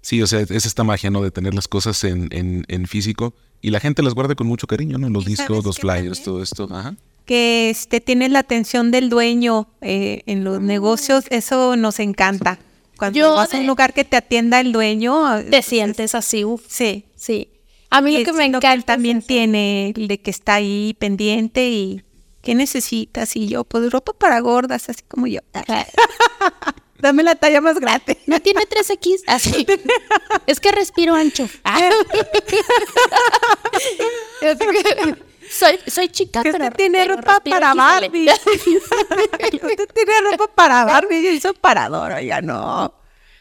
sí, 0.00 0.22
o 0.22 0.26
sea, 0.26 0.40
es 0.40 0.64
esta 0.64 0.84
magia, 0.84 1.10
¿no? 1.10 1.22
De 1.22 1.30
tener 1.32 1.54
las 1.54 1.66
cosas 1.66 2.04
en, 2.04 2.28
en, 2.30 2.64
en 2.68 2.86
físico 2.86 3.34
y 3.60 3.70
la 3.70 3.80
gente 3.80 4.02
las 4.02 4.14
guarda 4.14 4.34
con 4.36 4.46
mucho 4.46 4.66
cariño, 4.68 4.96
¿no? 4.98 5.08
Los 5.10 5.24
¿Y 5.26 5.30
discos, 5.30 5.64
los 5.64 5.78
flyers, 5.78 6.18
también? 6.18 6.24
todo 6.24 6.42
esto, 6.42 6.68
ajá. 6.70 6.94
Que 7.26 7.70
este, 7.70 8.00
tienes 8.00 8.30
la 8.30 8.38
atención 8.40 8.90
del 8.90 9.10
dueño 9.10 9.68
eh, 9.80 10.22
en 10.26 10.44
los 10.44 10.60
negocios, 10.60 11.24
eso 11.30 11.76
nos 11.76 11.98
encanta. 12.00 12.58
Cuando 13.00 13.18
Yo 13.18 13.34
vas 13.34 13.54
a 13.54 13.56
un 13.56 13.66
lugar 13.66 13.94
que 13.94 14.04
te 14.04 14.18
atienda 14.18 14.60
el 14.60 14.72
dueño, 14.72 15.42
Te 15.50 15.62
sientes 15.62 16.14
así, 16.14 16.44
uf. 16.44 16.60
sí. 16.68 17.06
Sí. 17.16 17.48
A 17.88 18.02
mí 18.02 18.18
lo 18.18 18.24
que 18.24 18.32
me 18.34 18.40
lo 18.50 18.58
encanta 18.58 18.74
él 18.74 18.84
también 18.84 19.18
es 19.18 19.26
tiene, 19.26 19.94
el 19.96 20.06
de 20.06 20.20
que 20.20 20.30
está 20.30 20.56
ahí 20.56 20.94
pendiente 20.98 21.70
y 21.70 22.04
¿qué 22.42 22.54
necesitas? 22.54 23.36
Y 23.36 23.48
yo, 23.48 23.64
pues 23.64 23.90
ropa 23.90 24.12
para 24.12 24.38
gordas, 24.40 24.90
así 24.90 25.00
como 25.08 25.26
yo. 25.26 25.40
Dame 26.98 27.22
la 27.22 27.36
talla 27.36 27.62
más 27.62 27.80
grande. 27.80 28.18
No 28.26 28.38
tiene 28.40 28.60
3X. 28.60 29.22
Así. 29.26 29.66
es 30.46 30.60
que 30.60 30.70
respiro 30.72 31.14
ancho. 31.14 31.48
soy, 35.50 35.78
soy 35.86 36.08
chica, 36.08 36.42
Que 36.42 36.52
pero 36.52 36.64
usted 36.64 36.76
tiene 36.76 37.04
ropa 37.06 37.40
para. 37.40 37.74
Barbie. 37.74 38.28
usted 39.52 39.88
tiene 39.94 40.12
ropa 40.30 40.46
para 40.54 40.84
Barbie 40.84 41.28
y 41.28 41.28
hizo 41.36 41.52
parador, 41.54 42.20
ya 42.20 42.40
no. 42.40 42.94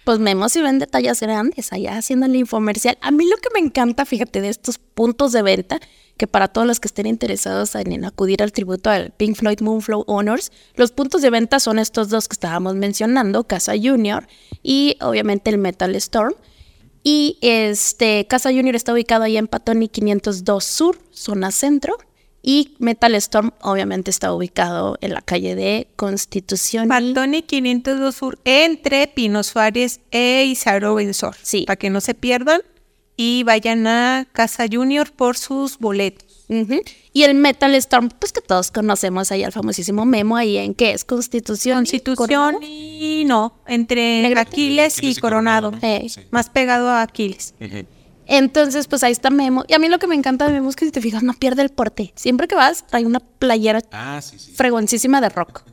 Pues 0.03 0.17
Memo 0.17 0.49
sí 0.49 0.61
vende 0.61 0.87
tallas 0.87 1.19
grandes 1.19 1.71
allá 1.71 1.97
haciendo 1.97 2.25
el 2.25 2.35
infomercial. 2.35 2.97
A 3.01 3.11
mí 3.11 3.29
lo 3.29 3.37
que 3.37 3.49
me 3.53 3.59
encanta, 3.59 4.05
fíjate, 4.05 4.41
de 4.41 4.49
estos 4.49 4.79
puntos 4.79 5.33
de 5.33 5.43
venta, 5.43 5.79
que 6.17 6.25
para 6.25 6.47
todos 6.47 6.65
los 6.65 6.79
que 6.79 6.87
estén 6.87 7.05
interesados 7.05 7.75
en, 7.75 7.91
en 7.91 8.05
acudir 8.05 8.41
al 8.41 8.51
tributo 8.51 8.89
al 8.89 9.11
Pink 9.11 9.35
Floyd 9.35 9.59
Moonflow 9.61 10.05
Honors, 10.07 10.51
los 10.73 10.91
puntos 10.91 11.21
de 11.21 11.29
venta 11.29 11.59
son 11.59 11.77
estos 11.77 12.09
dos 12.09 12.27
que 12.27 12.33
estábamos 12.33 12.75
mencionando, 12.75 13.43
Casa 13.43 13.73
Junior 13.79 14.27
y 14.63 14.97
obviamente 14.99 15.51
el 15.51 15.59
Metal 15.59 15.93
Storm. 15.95 16.33
Y 17.03 17.37
este, 17.41 18.27
Casa 18.27 18.49
Junior 18.49 18.75
está 18.75 18.93
ubicado 18.93 19.23
ahí 19.23 19.37
en 19.37 19.47
Patoni 19.47 19.87
502 19.87 20.63
Sur, 20.63 20.99
zona 21.11 21.51
centro. 21.51 21.97
Y 22.41 22.75
Metal 22.79 23.13
Storm 23.15 23.51
obviamente 23.61 24.09
está 24.09 24.33
ubicado 24.33 24.97
en 25.01 25.13
la 25.13 25.21
calle 25.21 25.55
de 25.55 25.89
Constitución. 25.95 26.87
Pantone 26.87 27.43
502 27.43 28.15
Sur, 28.15 28.39
entre 28.45 29.07
Pino 29.07 29.43
Suárez 29.43 29.99
e 30.11 30.45
Isaro 30.45 30.95
Benzor. 30.95 31.35
Sí. 31.41 31.65
Para 31.67 31.75
que 31.75 31.89
no 31.89 31.99
se 31.99 32.13
pierdan 32.13 32.61
y 33.17 33.43
vayan 33.43 33.85
a 33.87 34.25
Casa 34.31 34.65
Junior 34.71 35.11
por 35.11 35.35
sus 35.35 35.77
boletos. 35.79 36.28
Y 37.13 37.23
el 37.23 37.35
Metal 37.35 37.73
Storm, 37.75 38.09
pues 38.09 38.31
que 38.33 38.41
todos 38.41 38.71
conocemos 38.71 39.31
ahí 39.31 39.43
al 39.43 39.51
famosísimo 39.51 40.03
Memo 40.05 40.35
ahí 40.35 40.57
en 40.57 40.73
que 40.73 40.91
es 40.93 41.05
Constitución. 41.05 41.83
y 41.85 41.99
Constitución 41.99 42.57
y 42.63 43.23
no, 43.27 43.53
entre. 43.67 44.25
Aquiles 44.35 45.01
y 45.03 45.15
Coronado. 45.15 45.71
Eh, 45.81 46.07
Más 46.31 46.49
pegado 46.49 46.89
a 46.89 47.03
Aquiles. 47.03 47.53
Entonces, 48.25 48.87
pues 48.87 49.03
ahí 49.03 49.11
está 49.11 49.29
Memo. 49.29 49.63
Y 49.67 49.73
a 49.73 49.79
mí 49.79 49.87
lo 49.89 49.97
que 49.99 50.07
me 50.07 50.15
encanta 50.15 50.45
de 50.47 50.53
Memo 50.53 50.69
es 50.69 50.75
que 50.75 50.85
si 50.85 50.91
te 50.91 51.01
fijas, 51.01 51.23
no 51.23 51.33
pierde 51.33 51.61
el 51.63 51.69
porte. 51.69 52.13
Siempre 52.15 52.47
que 52.47 52.55
vas, 52.55 52.85
trae 52.85 53.05
una 53.05 53.19
playera 53.19 53.81
Ah, 53.91 54.19
sí, 54.21 54.37
sí. 54.37 54.51
fregoncísima 54.53 55.19
de 55.21 55.29
rock. 55.29 55.63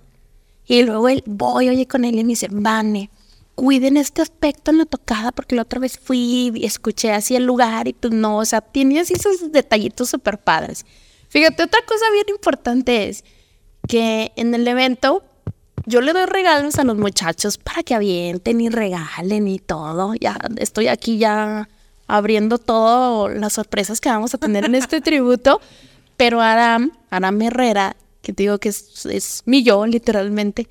Y 0.67 0.83
luego 0.83 1.09
él, 1.09 1.23
voy, 1.27 1.69
oye, 1.69 1.87
con 1.87 2.05
él 2.05 2.19
y 2.19 2.25
me 2.25 2.31
dice, 2.31 2.49
Vane, 2.51 3.11
cuiden 3.57 3.97
este 3.97 4.23
aspecto 4.23 4.71
en 4.71 4.79
la 4.79 4.85
tocada 4.85 5.33
porque 5.33 5.57
la 5.57 5.63
otra 5.63 5.81
vez 5.81 5.99
fui 5.99 6.53
y 6.55 6.65
escuché 6.65 7.11
así 7.11 7.35
el 7.35 7.45
lugar 7.45 7.89
y 7.89 7.95
pues 7.95 8.13
no, 8.13 8.37
o 8.37 8.45
sea, 8.45 8.61
tiene 8.61 9.01
así 9.01 9.15
esos 9.15 9.51
detallitos 9.51 10.11
súper 10.11 10.39
padres. 10.39 10.85
Fíjate, 11.29 11.65
otra 11.65 11.81
cosa 11.85 12.05
bien 12.13 12.27
importante 12.29 13.09
es 13.09 13.25
que 13.89 14.31
en 14.37 14.55
el 14.55 14.69
evento 14.69 15.25
yo 15.87 16.01
le 16.01 16.13
doy 16.13 16.27
regalos 16.27 16.79
a 16.79 16.85
los 16.85 16.97
muchachos 16.97 17.59
para 17.59 17.83
que 17.83 17.95
avienten 17.95 18.61
y 18.61 18.69
regalen 18.69 19.49
y 19.49 19.59
todo. 19.59 20.15
Ya 20.15 20.39
estoy 20.59 20.89
aquí 20.89 21.19
ya 21.19 21.69
abriendo 22.07 22.59
todas 22.59 23.37
las 23.37 23.55
sorpresas 23.55 24.01
que 24.01 24.11
vamos 24.11 24.35
a 24.35 24.39
tener 24.39 24.67
en 24.67 24.75
este 24.75 25.01
tributo. 25.01 25.61
Pero 26.17 26.41
Aram, 26.41 26.93
Aram 27.11 27.41
Herrera, 27.41 27.97
que 28.23 28.33
te 28.33 28.45
digo 28.45 28.59
que 28.59 28.69
es, 28.69 29.07
es 29.07 29.43
mi 29.47 29.63
yo, 29.63 29.87
literalmente, 29.87 30.69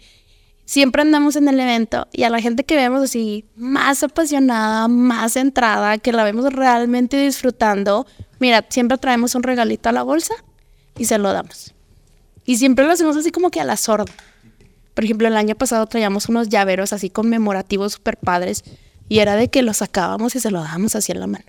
siempre 0.65 1.03
andamos 1.03 1.35
en 1.35 1.47
el 1.47 1.59
evento 1.59 2.07
y 2.11 2.23
a 2.23 2.29
la 2.29 2.41
gente 2.41 2.65
que 2.65 2.75
vemos 2.75 3.03
así 3.03 3.45
más 3.55 4.03
apasionada, 4.03 4.87
más 4.87 5.33
centrada, 5.33 5.97
que 5.99 6.11
la 6.11 6.23
vemos 6.23 6.51
realmente 6.51 7.17
disfrutando, 7.17 8.05
mira, 8.39 8.65
siempre 8.69 8.97
traemos 8.97 9.35
un 9.35 9.43
regalito 9.43 9.89
a 9.89 9.91
la 9.91 10.03
bolsa 10.03 10.33
y 10.97 11.05
se 11.05 11.17
lo 11.17 11.31
damos. 11.31 11.73
Y 12.45 12.57
siempre 12.57 12.85
lo 12.85 12.91
hacemos 12.91 13.15
así 13.17 13.31
como 13.31 13.49
que 13.49 13.61
a 13.61 13.63
la 13.63 13.77
sorda. 13.77 14.11
Por 14.93 15.03
ejemplo, 15.03 15.27
el 15.27 15.35
año 15.35 15.55
pasado 15.55 15.85
traíamos 15.87 16.29
unos 16.29 16.49
llaveros 16.49 16.93
así 16.93 17.09
conmemorativos 17.09 17.93
súper 17.93 18.17
padres 18.17 18.63
y 19.09 19.19
era 19.19 19.35
de 19.35 19.49
que 19.49 19.61
los 19.61 19.77
sacábamos 19.77 20.35
y 20.35 20.39
se 20.39 20.51
lo 20.51 20.61
dábamos 20.61 20.95
así 20.95 21.11
en 21.11 21.19
la 21.19 21.27
mano. 21.27 21.45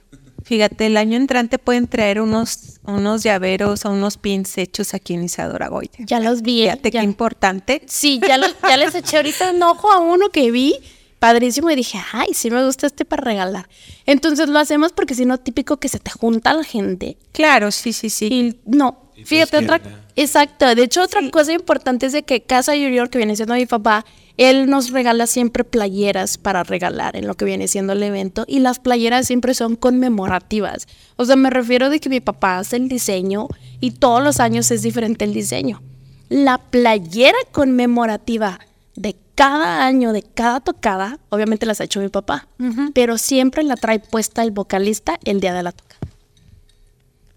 Fíjate, 0.46 0.87
el 0.87 0.96
año 0.96 1.16
entrante 1.16 1.59
pueden 1.59 1.88
traer 1.88 2.20
unos, 2.20 2.78
unos 2.85 3.24
llaveros 3.24 3.85
o 3.85 3.90
unos 3.90 4.16
pins 4.16 4.56
hechos 4.59 4.94
aquí 4.94 5.14
en 5.14 5.24
Isadora 5.24 5.66
Goya. 5.66 5.90
Ya 5.98 6.20
los 6.20 6.42
vi. 6.42 6.62
Fíjate 6.62 6.92
ya- 6.92 7.00
qué 7.00 7.04
importante. 7.04 7.82
Sí, 7.87 8.20
ya, 8.26 8.38
lo- 8.38 8.46
ya 8.62 8.76
les 8.76 8.94
eché 8.94 9.16
ahorita 9.16 9.50
un 9.50 9.61
ojo 9.64 9.90
a 9.90 9.98
uno 9.98 10.28
que 10.30 10.52
vi, 10.52 10.76
padrísimo, 11.18 11.68
y 11.72 11.74
dije, 11.74 11.98
ay, 12.12 12.32
sí 12.32 12.48
me 12.52 12.64
gusta 12.64 12.87
este 12.87 13.04
para 13.04 13.24
regalar. 13.24 13.68
Entonces 14.06 14.48
lo 14.48 14.61
hacemos 14.61 14.92
porque 14.92 15.16
si 15.16 15.24
no, 15.24 15.37
típico 15.38 15.78
que 15.78 15.88
se 15.88 15.98
te 15.98 16.12
junta 16.12 16.54
la 16.54 16.62
gente. 16.62 17.16
Claro, 17.32 17.72
sí, 17.72 17.92
sí, 17.92 18.09
sí. 18.09 18.26
Y 18.26 18.61
no, 18.66 19.11
fíjate, 19.24 19.56
otra, 19.64 20.06
exacto. 20.16 20.74
De 20.74 20.83
hecho, 20.83 21.02
otra 21.02 21.20
cosa 21.31 21.52
importante 21.52 22.07
es 22.07 22.12
de 22.12 22.24
que 22.24 22.42
Casa 22.42 22.72
Junior, 22.72 23.09
que 23.09 23.18
viene 23.18 23.37
siendo 23.37 23.55
mi 23.55 23.66
papá, 23.66 24.05
él 24.37 24.68
nos 24.68 24.90
regala 24.90 25.26
siempre 25.26 25.64
playeras 25.64 26.37
para 26.37 26.62
regalar 26.62 27.16
en 27.16 27.26
lo 27.26 27.35
que 27.35 27.44
viene 27.44 27.68
siendo 27.68 27.94
el 27.94 28.02
evento. 28.02 28.44
Y 28.46 28.59
las 28.59 28.79
playeras 28.79 29.26
siempre 29.26 29.55
son 29.55 29.76
conmemorativas. 29.76 30.87
O 31.16 31.24
sea, 31.24 31.37
me 31.37 31.50
refiero 31.50 31.88
de 31.88 32.00
que 32.00 32.09
mi 32.09 32.20
papá 32.20 32.59
hace 32.59 32.76
el 32.76 32.88
diseño 32.88 33.48
y 33.81 33.92
todos 33.92 34.22
los 34.22 34.40
años 34.40 34.70
es 34.70 34.83
diferente 34.83 35.24
el 35.24 35.33
diseño. 35.33 35.83
La 36.29 36.59
playera 36.59 37.38
conmemorativa 37.52 38.59
de 38.94 39.16
cada 39.35 39.87
año, 39.87 40.12
de 40.12 40.22
cada 40.22 40.61
tocada, 40.61 41.18
obviamente 41.29 41.66
las 41.66 41.81
ha 41.81 41.85
hecho 41.85 42.00
mi 42.00 42.09
papá, 42.09 42.48
pero 42.94 43.18
siempre 43.18 43.62
la 43.62 43.76
trae 43.76 44.00
puesta 44.00 44.42
el 44.42 44.50
vocalista 44.50 45.18
el 45.24 45.40
día 45.40 45.55
de 45.55 45.62
la 45.62 45.72
tocada. 45.72 45.95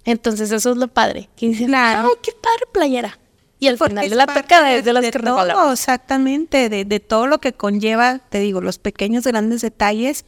Entonces 0.09 0.51
eso 0.51 0.71
es 0.71 0.77
lo 0.77 0.87
padre. 0.87 1.29
Que 1.35 1.47
dicen, 1.49 1.67
Claro. 1.67 2.07
¡ay, 2.09 2.13
qué 2.21 2.31
padre 2.31 2.65
playera! 2.73 3.19
Y 3.61 3.67
al 3.67 3.77
Porque 3.77 3.91
final 3.91 4.09
de 4.09 4.15
la 4.15 4.25
tocada 4.25 4.73
es 4.73 4.85
de 4.85 4.93
que 5.01 5.11
todo, 5.11 5.37
regalamos. 5.37 5.73
Exactamente, 5.79 6.69
de, 6.69 6.85
de 6.85 6.99
todo 7.01 7.27
lo 7.27 7.39
que 7.39 7.51
conlleva, 7.53 8.19
te 8.19 8.39
digo, 8.39 8.61
los 8.61 8.77
pequeños, 8.79 9.25
grandes 9.25 9.61
detalles, 9.61 10.23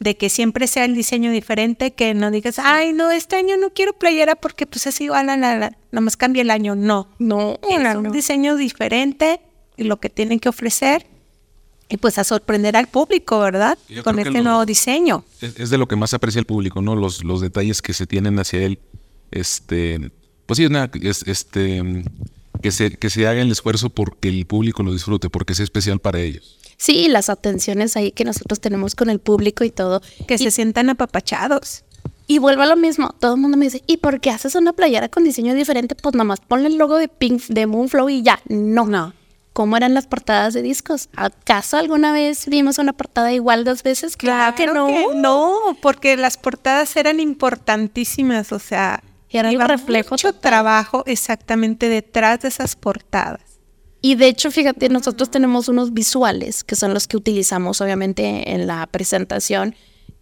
de 0.00 0.16
que 0.16 0.28
siempre 0.28 0.66
sea 0.66 0.84
el 0.84 0.94
diseño 0.96 1.30
diferente, 1.30 1.92
que 1.92 2.14
no 2.14 2.30
digas, 2.32 2.58
ay, 2.58 2.92
no, 2.92 3.10
este 3.12 3.36
año 3.36 3.56
no 3.56 3.70
quiero 3.70 3.92
playera 3.92 4.34
porque 4.34 4.66
pues 4.66 4.86
es 4.88 5.00
igual 5.00 5.28
a 5.30 5.36
la, 5.36 5.56
la 5.56 5.70
nada 5.92 6.00
más 6.00 6.16
cambia 6.16 6.42
el 6.42 6.50
año. 6.50 6.74
No, 6.74 7.08
No, 7.18 7.58
es 7.68 7.80
no, 7.80 7.98
un 7.98 8.02
no. 8.04 8.10
diseño 8.10 8.56
diferente 8.56 9.40
y 9.76 9.84
lo 9.84 9.98
que 10.00 10.08
tienen 10.10 10.40
que 10.40 10.48
ofrecer 10.48 11.06
y 11.88 11.96
pues 11.96 12.18
a 12.18 12.24
sorprender 12.24 12.76
al 12.76 12.86
público, 12.88 13.38
¿verdad? 13.40 13.78
Yo 13.88 14.02
Con 14.04 14.18
este 14.18 14.32
lo- 14.38 14.42
nuevo 14.44 14.66
diseño. 14.66 15.24
Es, 15.40 15.58
es 15.58 15.70
de 15.70 15.78
lo 15.78 15.86
que 15.86 15.96
más 15.96 16.12
aprecia 16.12 16.38
el 16.40 16.44
público, 16.46 16.82
¿no? 16.82 16.94
Los, 16.96 17.22
los 17.24 17.40
detalles 17.40 17.80
que 17.82 17.94
se 17.94 18.06
tienen 18.06 18.38
hacia 18.40 18.62
él. 18.62 18.78
Este, 19.30 20.10
pues 20.46 20.56
sí, 20.56 20.64
es, 20.64 20.70
una- 20.70 20.90
es- 21.02 21.22
este, 21.26 22.04
que 22.62 22.70
se, 22.72 22.90
que 22.96 23.10
se 23.10 23.26
haga 23.26 23.40
el 23.40 23.50
esfuerzo 23.52 23.90
porque 23.90 24.28
el 24.28 24.46
público 24.46 24.82
lo 24.82 24.92
disfrute, 24.92 25.30
porque 25.30 25.54
sea 25.54 25.64
especial 25.64 25.98
para 26.00 26.18
ellos. 26.20 26.58
Sí, 26.76 27.08
las 27.08 27.28
atenciones 27.28 27.96
ahí 27.96 28.12
que 28.12 28.24
nosotros 28.24 28.60
tenemos 28.60 28.94
con 28.94 29.10
el 29.10 29.18
público 29.18 29.64
y 29.64 29.70
todo. 29.70 30.00
Que 30.28 30.38
se 30.38 30.50
sientan 30.52 30.90
apapachados. 30.90 31.82
Y 32.28 32.38
vuelvo 32.38 32.62
a 32.62 32.66
lo 32.66 32.76
mismo, 32.76 33.14
todo 33.18 33.34
el 33.34 33.40
mundo 33.40 33.56
me 33.56 33.64
dice, 33.64 33.82
¿y 33.86 33.96
por 33.96 34.20
qué 34.20 34.30
haces 34.30 34.54
una 34.54 34.72
playera 34.74 35.08
con 35.08 35.24
diseño 35.24 35.54
diferente? 35.54 35.94
Pues 35.94 36.14
nada 36.14 36.24
más 36.24 36.40
ponle 36.40 36.68
el 36.68 36.76
logo 36.76 36.96
de 36.98 37.08
Pink, 37.08 37.42
de 37.48 37.66
Moonflow 37.66 38.08
y 38.10 38.22
ya. 38.22 38.40
No, 38.48 38.84
no. 38.86 39.14
¿Cómo 39.54 39.76
eran 39.76 39.92
las 39.94 40.06
portadas 40.06 40.54
de 40.54 40.62
discos? 40.62 41.08
¿Acaso 41.16 41.78
alguna 41.78 42.12
vez 42.12 42.46
vimos 42.46 42.78
una 42.78 42.92
portada 42.92 43.32
igual 43.32 43.64
dos 43.64 43.82
veces? 43.82 44.16
Claro, 44.16 44.54
que 44.54 44.66
no. 44.68 44.88
no, 45.14 45.76
porque 45.82 46.16
las 46.16 46.36
portadas 46.36 46.94
eran 46.96 47.18
importantísimas, 47.18 48.52
o 48.52 48.58
sea, 48.60 49.02
era 49.30 49.50
el 49.50 49.60
reflejo. 49.60 50.10
Mucho 50.10 50.32
trabajo 50.32 51.02
exactamente 51.06 51.88
detrás 51.88 52.40
de 52.40 52.48
esas 52.48 52.76
portadas. 52.76 53.40
Y 54.00 54.14
de 54.14 54.28
hecho, 54.28 54.50
fíjate, 54.50 54.88
nosotros 54.88 55.30
tenemos 55.30 55.68
unos 55.68 55.92
visuales 55.92 56.62
que 56.62 56.76
son 56.76 56.94
los 56.94 57.08
que 57.08 57.16
utilizamos 57.16 57.80
obviamente 57.80 58.52
en 58.52 58.66
la 58.66 58.86
presentación, 58.86 59.74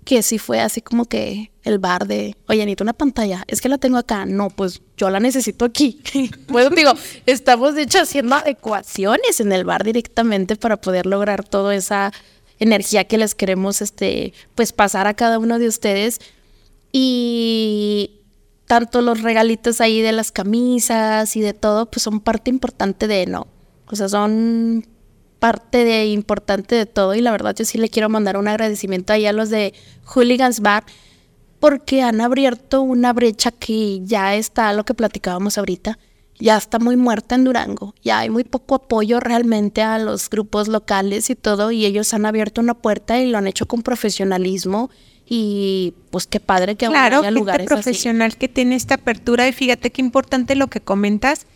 que 0.04 0.22
si 0.22 0.38
fue 0.38 0.60
así 0.60 0.80
como 0.80 1.04
que 1.04 1.50
el 1.62 1.78
bar 1.78 2.06
de, 2.06 2.36
oye, 2.48 2.60
necesito 2.60 2.84
una 2.84 2.92
pantalla, 2.92 3.44
es 3.48 3.60
que 3.60 3.68
la 3.68 3.76
tengo 3.76 3.98
acá, 3.98 4.24
no, 4.24 4.50
pues 4.50 4.80
yo 4.96 5.10
la 5.10 5.20
necesito 5.20 5.64
aquí. 5.64 6.00
pues 6.46 6.70
digo, 6.70 6.92
estamos 7.26 7.74
de 7.74 7.82
hecho 7.82 8.00
haciendo 8.00 8.36
adecuaciones 8.36 9.40
en 9.40 9.52
el 9.52 9.64
bar 9.64 9.84
directamente 9.84 10.56
para 10.56 10.80
poder 10.80 11.06
lograr 11.06 11.44
toda 11.44 11.74
esa 11.74 12.12
energía 12.58 13.04
que 13.04 13.18
les 13.18 13.34
queremos 13.34 13.82
este 13.82 14.32
pues 14.54 14.72
pasar 14.72 15.06
a 15.06 15.12
cada 15.12 15.38
uno 15.38 15.58
de 15.58 15.68
ustedes 15.68 16.20
y 16.90 18.22
tanto 18.66 19.00
los 19.00 19.22
regalitos 19.22 19.80
ahí 19.80 20.02
de 20.02 20.12
las 20.12 20.32
camisas 20.32 21.36
y 21.36 21.40
de 21.40 21.54
todo, 21.54 21.86
pues 21.86 22.02
son 22.02 22.20
parte 22.20 22.50
importante 22.50 23.06
de, 23.06 23.26
no, 23.26 23.46
o 23.86 23.96
sea, 23.96 24.08
son 24.08 24.86
parte 25.38 25.84
de 25.84 26.06
importante 26.06 26.74
de 26.74 26.86
todo 26.86 27.14
y 27.14 27.20
la 27.20 27.30
verdad 27.30 27.54
yo 27.54 27.64
sí 27.64 27.78
le 27.78 27.88
quiero 27.88 28.08
mandar 28.08 28.36
un 28.36 28.48
agradecimiento 28.48 29.12
ahí 29.12 29.26
a 29.26 29.32
los 29.32 29.50
de 29.50 29.74
Hooligans 30.04 30.60
Bar 30.60 30.84
porque 31.60 32.02
han 32.02 32.20
abierto 32.20 32.82
una 32.82 33.12
brecha 33.12 33.50
que 33.50 34.00
ya 34.02 34.34
está, 34.34 34.72
lo 34.72 34.84
que 34.84 34.94
platicábamos 34.94 35.58
ahorita, 35.58 35.98
ya 36.38 36.56
está 36.56 36.78
muy 36.78 36.96
muerta 36.96 37.34
en 37.34 37.44
Durango, 37.44 37.94
ya 38.02 38.20
hay 38.20 38.30
muy 38.30 38.44
poco 38.44 38.74
apoyo 38.74 39.20
realmente 39.20 39.82
a 39.82 39.98
los 39.98 40.28
grupos 40.28 40.68
locales 40.68 41.30
y 41.30 41.36
todo 41.36 41.70
y 41.70 41.86
ellos 41.86 42.12
han 42.14 42.26
abierto 42.26 42.60
una 42.60 42.74
puerta 42.74 43.20
y 43.20 43.30
lo 43.30 43.38
han 43.38 43.46
hecho 43.46 43.66
con 43.66 43.82
profesionalismo 43.82 44.90
y 45.28 45.94
pues 46.10 46.26
qué 46.26 46.38
padre 46.40 46.76
que 46.76 46.86
claro, 46.86 47.20
haya 47.20 47.30
lugares 47.30 47.66
profesional 47.66 48.36
que 48.36 48.48
tiene 48.48 48.76
esta 48.76 48.94
apertura 48.94 49.48
y 49.48 49.52
fíjate 49.52 49.90
qué 49.90 50.00
importante 50.00 50.54
lo 50.54 50.68
que 50.68 50.80
comentas 50.80 51.46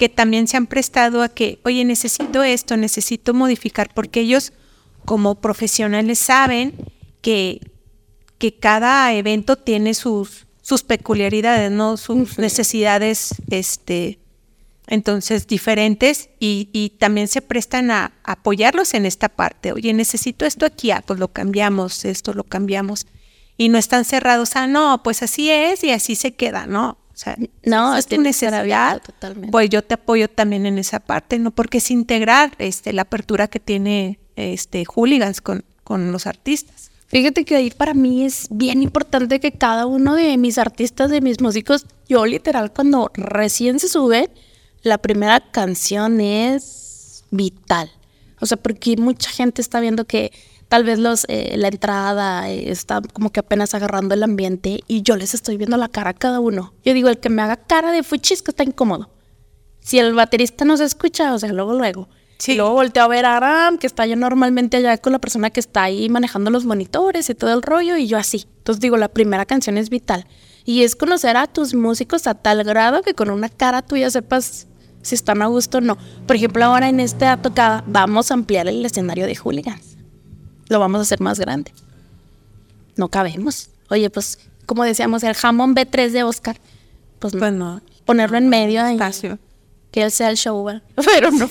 que 0.00 0.08
también 0.08 0.48
se 0.48 0.56
han 0.56 0.66
prestado 0.66 1.22
a 1.22 1.28
que, 1.28 1.60
oye, 1.62 1.84
necesito 1.84 2.42
esto, 2.42 2.78
necesito 2.78 3.34
modificar, 3.34 3.90
porque 3.92 4.20
ellos 4.20 4.54
como 5.04 5.42
profesionales 5.42 6.18
saben 6.18 6.72
que, 7.20 7.60
que 8.38 8.54
cada 8.54 9.12
evento 9.12 9.56
tiene 9.56 9.92
sus, 9.92 10.46
sus 10.62 10.84
peculiaridades, 10.84 11.70
¿no? 11.70 11.98
Sus 11.98 12.38
necesidades, 12.38 13.34
este, 13.50 14.18
entonces 14.86 15.46
diferentes 15.46 16.30
y, 16.38 16.70
y, 16.72 16.90
también 16.98 17.28
se 17.28 17.42
prestan 17.42 17.90
a, 17.90 18.12
apoyarlos 18.24 18.94
en 18.94 19.04
esta 19.04 19.28
parte. 19.28 19.72
Oye, 19.72 19.92
necesito 19.92 20.46
esto 20.46 20.64
aquí, 20.64 20.92
ah, 20.92 21.04
pues 21.06 21.18
lo 21.18 21.28
cambiamos, 21.28 22.06
esto 22.06 22.32
lo 22.32 22.44
cambiamos. 22.44 23.06
Y 23.60 23.68
no 23.68 23.78
están 23.78 24.04
cerrados, 24.04 24.56
ah, 24.56 24.66
no, 24.66 25.02
pues 25.02 25.22
así 25.22 25.50
es 25.50 25.84
y 25.84 25.90
así 25.90 26.14
se 26.14 26.32
queda, 26.32 26.66
¿no? 26.66 27.00
sea, 27.20 27.36
no, 27.64 27.96
es 27.96 28.06
tu 28.06 28.20
necesidad, 28.20 29.02
pues 29.50 29.68
yo 29.68 29.82
te 29.82 29.94
apoyo 29.94 30.28
también 30.28 30.64
en 30.64 30.78
esa 30.78 31.00
parte, 31.00 31.38
¿no? 31.38 31.50
Porque 31.50 31.78
es 31.78 31.90
integrar 31.90 32.52
este, 32.58 32.92
la 32.92 33.02
apertura 33.02 33.48
que 33.48 33.60
tiene 33.60 34.18
este, 34.36 34.84
Hooligans 34.86 35.40
con, 35.40 35.64
con 35.84 36.12
los 36.12 36.26
artistas. 36.26 36.90
Fíjate 37.08 37.44
que 37.44 37.56
ahí 37.56 37.70
para 37.70 37.92
mí 37.92 38.24
es 38.24 38.46
bien 38.50 38.82
importante 38.82 39.40
que 39.40 39.52
cada 39.52 39.84
uno 39.84 40.14
de 40.14 40.36
mis 40.38 40.56
artistas, 40.58 41.10
de 41.10 41.20
mis 41.20 41.40
músicos, 41.40 41.84
yo 42.08 42.24
literal 42.24 42.72
cuando 42.72 43.10
recién 43.14 43.78
se 43.80 43.88
sube, 43.88 44.30
la 44.82 44.96
primera 44.98 45.40
canción 45.40 46.20
es 46.20 47.24
vital. 47.30 47.90
O 48.40 48.46
sea, 48.46 48.56
porque 48.56 48.96
mucha 48.96 49.28
gente 49.30 49.60
está 49.60 49.80
viendo 49.80 50.06
que 50.06 50.32
tal 50.70 50.84
vez 50.84 51.00
los, 51.00 51.26
eh, 51.28 51.56
la 51.56 51.66
entrada 51.66 52.48
eh, 52.48 52.70
está 52.70 53.02
como 53.12 53.30
que 53.30 53.40
apenas 53.40 53.74
agarrando 53.74 54.14
el 54.14 54.22
ambiente 54.22 54.84
y 54.86 55.02
yo 55.02 55.16
les 55.16 55.34
estoy 55.34 55.56
viendo 55.56 55.76
la 55.76 55.88
cara 55.88 56.10
a 56.10 56.14
cada 56.14 56.38
uno. 56.38 56.72
Yo 56.84 56.94
digo, 56.94 57.08
el 57.08 57.18
que 57.18 57.28
me 57.28 57.42
haga 57.42 57.56
cara 57.56 57.90
de 57.90 58.04
fuchis 58.04 58.40
que 58.40 58.52
está 58.52 58.62
incómodo. 58.62 59.10
Si 59.80 59.98
el 59.98 60.14
baterista 60.14 60.64
no 60.64 60.76
se 60.76 60.84
escucha, 60.84 61.34
o 61.34 61.38
sea, 61.40 61.52
luego, 61.52 61.74
luego. 61.74 62.08
Sí. 62.38 62.52
Y 62.52 62.54
luego 62.54 62.74
volteo 62.74 63.02
a 63.02 63.08
ver 63.08 63.24
a 63.24 63.36
Aram, 63.36 63.78
que 63.78 63.88
está 63.88 64.06
ya 64.06 64.14
normalmente 64.14 64.76
allá 64.76 64.96
con 64.98 65.12
la 65.12 65.18
persona 65.18 65.50
que 65.50 65.58
está 65.58 65.82
ahí 65.82 66.08
manejando 66.08 66.52
los 66.52 66.64
monitores 66.64 67.28
y 67.28 67.34
todo 67.34 67.52
el 67.52 67.62
rollo, 67.62 67.96
y 67.96 68.06
yo 68.06 68.16
así. 68.16 68.46
Entonces 68.58 68.80
digo, 68.80 68.96
la 68.96 69.08
primera 69.08 69.46
canción 69.46 69.76
es 69.76 69.90
vital. 69.90 70.24
Y 70.64 70.84
es 70.84 70.94
conocer 70.94 71.36
a 71.36 71.48
tus 71.48 71.74
músicos 71.74 72.28
a 72.28 72.34
tal 72.34 72.62
grado 72.62 73.02
que 73.02 73.14
con 73.14 73.30
una 73.30 73.48
cara 73.48 73.82
tú 73.82 73.96
ya 73.96 74.08
sepas 74.08 74.68
si 75.02 75.16
están 75.16 75.42
a 75.42 75.46
gusto 75.46 75.78
o 75.78 75.80
no. 75.80 75.98
Por 76.28 76.36
ejemplo, 76.36 76.64
ahora 76.64 76.88
en 76.88 77.00
esta 77.00 77.36
tocada 77.38 77.82
vamos 77.88 78.30
a 78.30 78.34
ampliar 78.34 78.68
el 78.68 78.86
escenario 78.86 79.26
de 79.26 79.34
Hooligans 79.34 79.89
lo 80.70 80.80
vamos 80.80 81.00
a 81.00 81.02
hacer 81.02 81.20
más 81.20 81.38
grande. 81.38 81.72
No 82.96 83.08
cabemos. 83.08 83.68
Oye, 83.88 84.08
pues, 84.08 84.38
como 84.66 84.84
decíamos, 84.84 85.22
el 85.24 85.34
jamón 85.34 85.74
B3 85.74 86.10
de 86.10 86.22
Oscar, 86.22 86.56
pues, 87.18 87.34
pues 87.36 87.52
no, 87.52 87.82
ponerlo 88.04 88.38
en 88.38 88.48
medio 88.48 88.82
ahí. 88.82 88.94
Espacio. 88.94 89.38
Que 89.90 90.02
él 90.02 90.10
sea 90.10 90.30
el 90.30 90.36
show, 90.36 90.64
pero 90.94 91.30
no. 91.32 91.50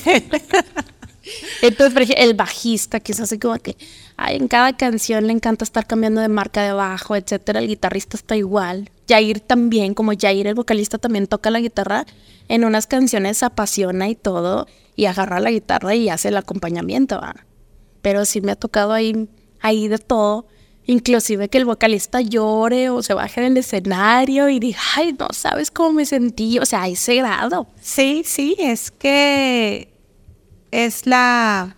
Entonces, 1.61 2.09
el 2.17 2.33
bajista, 2.33 3.01
que 3.01 3.11
es 3.11 3.19
así 3.19 3.37
como 3.37 3.55
que 3.57 3.75
ay, 4.15 4.37
en 4.37 4.47
cada 4.47 4.75
canción 4.75 5.27
le 5.27 5.33
encanta 5.33 5.63
estar 5.63 5.85
cambiando 5.85 6.21
de 6.21 6.29
marca 6.29 6.63
de 6.63 6.73
bajo, 6.73 7.15
etcétera. 7.15 7.59
El 7.59 7.67
guitarrista 7.67 8.17
está 8.17 8.35
igual. 8.35 8.89
Jair 9.07 9.41
también, 9.41 9.93
como 9.93 10.11
Jair, 10.17 10.47
el 10.47 10.55
vocalista, 10.55 10.97
también 10.97 11.27
toca 11.27 11.49
la 11.51 11.59
guitarra. 11.59 12.05
En 12.47 12.63
unas 12.63 12.87
canciones 12.87 13.37
se 13.37 13.45
apasiona 13.45 14.09
y 14.09 14.15
todo, 14.15 14.67
y 14.95 15.05
agarra 15.05 15.39
la 15.39 15.51
guitarra 15.51 15.93
y 15.95 16.09
hace 16.09 16.29
el 16.29 16.37
acompañamiento. 16.37 17.19
¿va? 17.19 17.35
Pero 18.01 18.25
sí 18.25 18.41
me 18.41 18.51
ha 18.51 18.55
tocado 18.55 18.93
ahí, 18.93 19.27
ahí 19.59 19.87
de 19.87 19.97
todo. 19.97 20.47
Inclusive 20.85 21.49
que 21.49 21.59
el 21.59 21.65
vocalista 21.65 22.19
llore 22.21 22.89
o 22.89 23.03
se 23.03 23.13
baje 23.13 23.41
del 23.41 23.57
escenario 23.57 24.49
y 24.49 24.59
diga, 24.59 24.79
ay, 24.95 25.15
no 25.19 25.27
sabes 25.31 25.69
cómo 25.69 25.93
me 25.93 26.05
sentí. 26.05 26.57
O 26.57 26.65
sea, 26.65 26.83
a 26.83 26.87
ese 26.87 27.15
grado. 27.15 27.67
Sí, 27.79 28.23
sí, 28.25 28.55
es 28.57 28.89
que 28.89 29.93
es 30.71 31.05
la, 31.05 31.77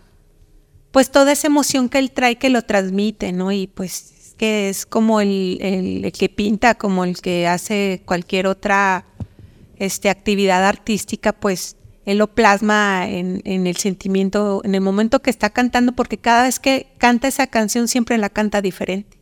pues 0.92 1.10
toda 1.10 1.32
esa 1.32 1.48
emoción 1.48 1.88
que 1.88 1.98
él 1.98 2.10
trae 2.10 2.36
que 2.36 2.48
lo 2.48 2.62
transmite, 2.62 3.32
¿no? 3.32 3.52
Y 3.52 3.66
pues 3.66 4.12
es 4.18 4.34
que 4.38 4.70
es 4.70 4.86
como 4.86 5.20
el, 5.20 5.58
el, 5.60 6.04
el 6.06 6.12
que 6.12 6.30
pinta, 6.30 6.74
como 6.74 7.04
el 7.04 7.20
que 7.20 7.46
hace 7.46 8.02
cualquier 8.06 8.46
otra 8.46 9.06
este, 9.76 10.08
actividad 10.10 10.64
artística, 10.64 11.32
pues 11.32 11.76
él 12.04 12.18
lo 12.18 12.34
plasma 12.34 13.08
en, 13.08 13.42
el 13.44 13.76
sentimiento, 13.76 14.60
en 14.64 14.74
el 14.74 14.80
momento 14.80 15.22
que 15.22 15.30
está 15.30 15.50
cantando, 15.50 15.92
porque 15.92 16.18
cada 16.18 16.44
vez 16.44 16.58
que 16.58 16.88
canta 16.98 17.28
esa 17.28 17.46
canción 17.46 17.88
siempre 17.88 18.18
la 18.18 18.28
canta 18.28 18.60
diferente. 18.60 19.18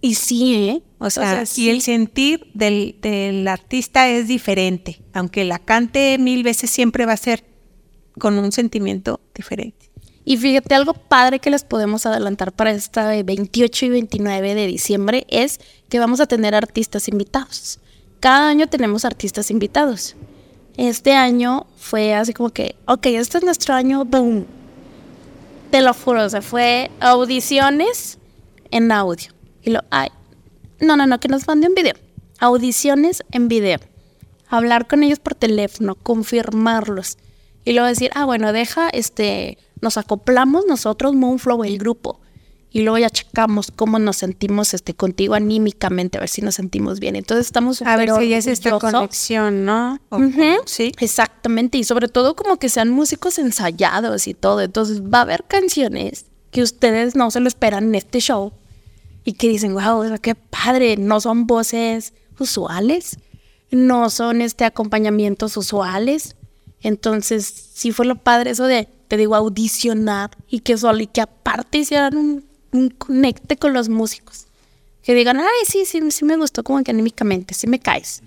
Y 0.00 0.14
sí, 0.14 0.54
¿eh? 0.54 0.82
O 0.98 1.10
sea, 1.10 1.44
y 1.56 1.68
el 1.68 1.82
sentir 1.82 2.50
del, 2.54 2.96
del, 3.00 3.48
artista 3.48 4.08
es 4.08 4.28
diferente, 4.28 5.02
aunque 5.12 5.44
la 5.44 5.58
cante 5.58 6.16
mil 6.18 6.42
veces 6.42 6.70
siempre 6.70 7.06
va 7.06 7.12
a 7.12 7.16
ser 7.16 7.44
con 8.18 8.38
un 8.38 8.52
sentimiento 8.52 9.20
diferente. 9.34 9.90
Y 10.24 10.36
fíjate, 10.36 10.74
algo 10.74 10.92
padre 10.92 11.38
que 11.38 11.50
les 11.50 11.64
podemos 11.64 12.04
adelantar 12.04 12.52
para 12.52 12.72
esta 12.72 13.22
28 13.22 13.86
y 13.86 13.88
29 13.90 14.54
de 14.54 14.66
diciembre 14.66 15.26
es 15.28 15.60
que 15.88 16.00
vamos 16.00 16.20
a 16.20 16.26
tener 16.26 16.54
artistas 16.54 17.08
invitados. 17.08 17.78
Cada 18.18 18.48
año 18.48 18.66
tenemos 18.66 19.04
artistas 19.04 19.50
invitados. 19.50 20.16
Este 20.76 21.14
año 21.14 21.66
fue 21.78 22.14
así 22.14 22.34
como 22.34 22.50
que, 22.50 22.76
ok, 22.86 23.06
este 23.06 23.38
es 23.38 23.44
nuestro 23.44 23.74
año, 23.74 24.04
boom. 24.04 24.46
Te 25.70 25.80
lo 25.80 25.94
juro, 25.94 26.28
se 26.28 26.42
fue 26.42 26.90
audiciones 27.00 28.18
en 28.70 28.92
audio. 28.92 29.30
Y 29.62 29.70
lo, 29.70 29.80
ay, 29.90 30.08
no, 30.80 30.96
no, 30.96 31.06
no, 31.06 31.18
que 31.18 31.28
nos 31.28 31.46
mande 31.46 31.68
un 31.68 31.74
video. 31.74 31.94
Audiciones 32.38 33.24
en 33.32 33.48
video. 33.48 33.78
Hablar 34.48 34.86
con 34.86 35.02
ellos 35.02 35.18
por 35.18 35.34
teléfono, 35.34 35.94
confirmarlos. 35.94 37.16
Y 37.64 37.72
luego 37.72 37.88
decir, 37.88 38.10
ah, 38.14 38.26
bueno, 38.26 38.52
deja, 38.52 38.90
este, 38.90 39.58
nos 39.80 39.96
acoplamos 39.96 40.66
nosotros, 40.66 41.14
Moonflow, 41.14 41.64
el 41.64 41.78
grupo 41.78 42.20
y 42.76 42.82
luego 42.82 42.98
ya 42.98 43.08
checamos 43.08 43.72
cómo 43.74 43.98
nos 43.98 44.18
sentimos 44.18 44.74
este 44.74 44.92
contigo 44.92 45.32
anímicamente, 45.32 46.18
a 46.18 46.20
ver 46.20 46.28
si 46.28 46.42
nos 46.42 46.56
sentimos 46.56 47.00
bien. 47.00 47.16
Entonces 47.16 47.46
estamos 47.46 47.80
a 47.80 47.96
ver 47.96 48.10
si 48.10 48.28
ya 48.28 48.36
es 48.36 48.46
esta 48.46 48.78
conexión, 48.78 49.64
¿no? 49.64 49.98
Sí. 50.66 50.92
Exactamente, 51.00 51.78
y 51.78 51.84
sobre 51.84 52.08
todo 52.08 52.36
como 52.36 52.58
que 52.58 52.68
sean 52.68 52.90
músicos 52.90 53.38
ensayados 53.38 54.26
y 54.26 54.34
todo. 54.34 54.60
Entonces 54.60 55.02
va 55.02 55.20
a 55.20 55.22
haber 55.22 55.44
canciones 55.44 56.26
que 56.50 56.60
ustedes 56.60 57.16
no 57.16 57.30
se 57.30 57.40
lo 57.40 57.48
esperan 57.48 57.84
en 57.84 57.94
este 57.94 58.20
show 58.20 58.52
y 59.24 59.32
que 59.32 59.48
dicen, 59.48 59.72
wow, 59.72 60.04
qué 60.20 60.34
padre, 60.34 60.98
no 60.98 61.22
son 61.22 61.46
voces 61.46 62.12
usuales, 62.38 63.18
no 63.70 64.10
son 64.10 64.42
este 64.42 64.66
acompañamientos 64.66 65.56
usuales. 65.56 66.36
Entonces, 66.82 67.70
sí 67.72 67.90
fue 67.90 68.04
lo 68.04 68.16
padre 68.16 68.50
eso 68.50 68.64
de, 68.64 68.86
te 69.08 69.16
digo, 69.16 69.34
audicionar 69.34 70.36
y 70.46 70.60
que 70.60 70.76
solo 70.76 71.00
y 71.00 71.06
que 71.06 71.22
aparte 71.22 71.78
hicieran 71.78 72.18
un, 72.18 72.45
un 72.76 72.90
conecte 72.90 73.56
con 73.56 73.72
los 73.72 73.88
músicos. 73.88 74.46
Que 75.02 75.14
digan, 75.14 75.38
ay, 75.38 75.46
sí, 75.66 75.84
sí, 75.86 76.00
sí 76.10 76.24
me 76.24 76.36
gustó 76.36 76.64
como 76.64 76.82
que 76.82 76.90
anímicamente, 76.90 77.54
sí 77.54 77.66
me 77.66 77.78
caes. 77.78 78.22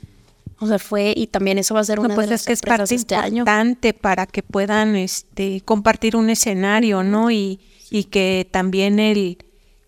O 0.60 0.68
sea, 0.68 0.80
fue, 0.80 1.14
y 1.16 1.28
también 1.28 1.58
eso 1.58 1.74
va 1.74 1.82
a 1.82 1.84
ser 1.86 2.00
una 2.00 2.10
No, 2.10 2.16
pues 2.16 2.30
de 2.30 2.36
es 2.36 2.42
las 2.42 2.48
que 2.48 2.54
es 2.54 2.62
parte 2.62 2.96
este 2.96 3.16
año. 3.16 3.40
importante 3.40 3.94
para 3.94 4.26
que 4.26 4.44
puedan 4.44 4.96
este, 4.96 5.62
compartir 5.62 6.16
un 6.16 6.30
escenario, 6.30 7.04
¿no? 7.04 7.32
Y, 7.32 7.60
y 7.90 8.06
que 8.06 8.48
también 8.50 9.00
el, 9.00 9.38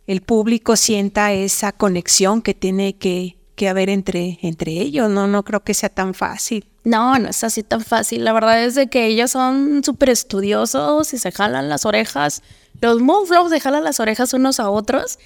el 0.08 0.22
público 0.22 0.76
sienta 0.78 1.34
esa 1.34 1.72
conexión 1.74 2.42
que 2.42 2.54
tiene 2.54 2.94
que, 2.94 3.36
que 3.56 3.68
haber 3.70 3.90
entre, 3.90 4.40
entre 4.42 4.72
ellos, 4.74 5.10
¿no? 5.10 5.28
No 5.28 5.44
creo 5.44 5.62
que 5.64 5.74
sea 5.74 5.90
tan 5.90 6.14
fácil. 6.14 6.66
No, 6.84 7.20
no 7.20 7.30
es 7.30 7.44
así 7.44 7.64
tan 7.64 7.82
fácil. 7.82 8.24
La 8.24 8.34
verdad 8.34 8.64
es 8.64 8.76
de 8.76 8.88
que 8.88 9.06
ellos 9.08 9.32
son 9.32 9.84
súper 9.84 10.10
estudiosos 10.10 11.14
y 11.14 11.18
se 11.18 11.32
jalan 11.32 11.70
las 11.70 11.86
orejas. 11.86 12.42
Los 12.82 13.02
Moonflows 13.02 13.52
jalan 13.62 13.84
las 13.84 14.00
orejas 14.00 14.34
unos 14.34 14.60
a 14.60 14.70
otros. 14.70 15.20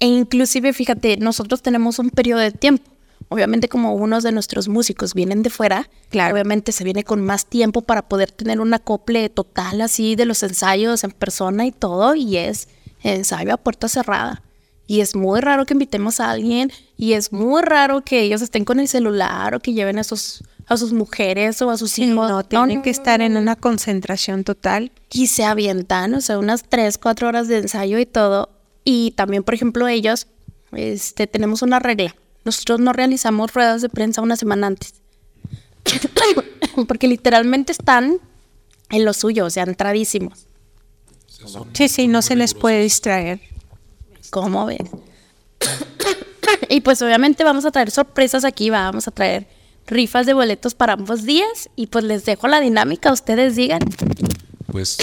E 0.00 0.06
inclusive, 0.06 0.72
fíjate, 0.72 1.16
nosotros 1.18 1.62
tenemos 1.62 1.98
un 1.98 2.10
periodo 2.10 2.40
de 2.40 2.50
tiempo. 2.50 2.90
Obviamente, 3.28 3.68
como 3.68 3.94
unos 3.94 4.22
de 4.24 4.32
nuestros 4.32 4.68
músicos 4.68 5.14
vienen 5.14 5.42
de 5.42 5.50
fuera, 5.50 5.88
Claro. 6.10 6.34
obviamente 6.34 6.72
se 6.72 6.84
viene 6.84 7.04
con 7.04 7.24
más 7.24 7.46
tiempo 7.46 7.82
para 7.82 8.02
poder 8.08 8.30
tener 8.32 8.60
un 8.60 8.74
acople 8.74 9.28
total 9.28 9.80
así 9.80 10.16
de 10.16 10.26
los 10.26 10.42
ensayos 10.42 11.04
en 11.04 11.12
persona 11.12 11.64
y 11.66 11.70
todo. 11.72 12.14
Y 12.14 12.36
es 12.36 12.68
ensayo 13.02 13.54
a 13.54 13.56
puerta 13.58 13.88
cerrada. 13.88 14.42
Y 14.86 15.00
es 15.00 15.14
muy 15.14 15.40
raro 15.40 15.64
que 15.64 15.74
invitemos 15.74 16.20
a 16.20 16.30
alguien 16.30 16.72
y 16.96 17.12
es 17.12 17.32
muy 17.32 17.62
raro 17.62 18.02
que 18.02 18.20
ellos 18.20 18.42
estén 18.42 18.64
con 18.64 18.80
el 18.80 18.88
celular 18.88 19.54
o 19.54 19.60
que 19.60 19.72
lleven 19.72 19.98
a 19.98 20.04
sus, 20.04 20.42
a 20.66 20.76
sus 20.76 20.92
mujeres 20.92 21.60
o 21.62 21.70
a 21.70 21.76
sus 21.76 21.98
hijos. 21.98 22.30
No, 22.30 22.44
tienen 22.44 22.82
que 22.82 22.90
estar 22.90 23.20
en 23.20 23.36
una 23.36 23.56
concentración 23.56 24.44
total. 24.44 24.92
Y 25.12 25.26
se 25.26 25.44
avientan, 25.44 26.14
o 26.14 26.20
sea, 26.20 26.38
unas 26.38 26.64
3, 26.68 26.98
4 26.98 27.28
horas 27.28 27.48
de 27.48 27.58
ensayo 27.58 27.98
y 27.98 28.06
todo. 28.06 28.50
Y 28.84 29.12
también, 29.12 29.42
por 29.42 29.54
ejemplo, 29.54 29.88
ellos, 29.88 30.26
este, 30.72 31.26
tenemos 31.26 31.62
una 31.62 31.78
regla. 31.78 32.14
Nosotros 32.44 32.80
no 32.80 32.92
realizamos 32.92 33.52
ruedas 33.52 33.82
de 33.82 33.88
prensa 33.88 34.22
una 34.22 34.36
semana 34.36 34.68
antes. 34.68 34.94
Porque 36.88 37.06
literalmente 37.08 37.72
están 37.72 38.18
en 38.90 39.04
lo 39.04 39.12
suyo, 39.12 39.46
o 39.46 39.50
sea, 39.50 39.64
entradísimos. 39.64 40.46
Sí, 41.72 41.88
sí, 41.88 42.08
no 42.08 42.22
se 42.22 42.36
les 42.36 42.54
puede 42.54 42.82
distraer. 42.82 43.40
¿Cómo 44.30 44.66
ves? 44.66 44.90
y 46.68 46.80
pues 46.80 47.02
obviamente 47.02 47.44
vamos 47.44 47.64
a 47.64 47.70
traer 47.70 47.90
sorpresas 47.90 48.44
aquí, 48.44 48.70
vamos 48.70 49.08
a 49.08 49.10
traer 49.10 49.46
rifas 49.86 50.26
de 50.26 50.34
boletos 50.34 50.74
para 50.74 50.94
ambos 50.94 51.24
días 51.24 51.68
y 51.76 51.86
pues 51.88 52.04
les 52.04 52.24
dejo 52.24 52.48
la 52.48 52.60
dinámica, 52.60 53.12
ustedes 53.12 53.56
digan. 53.56 53.80
Pues 54.66 54.98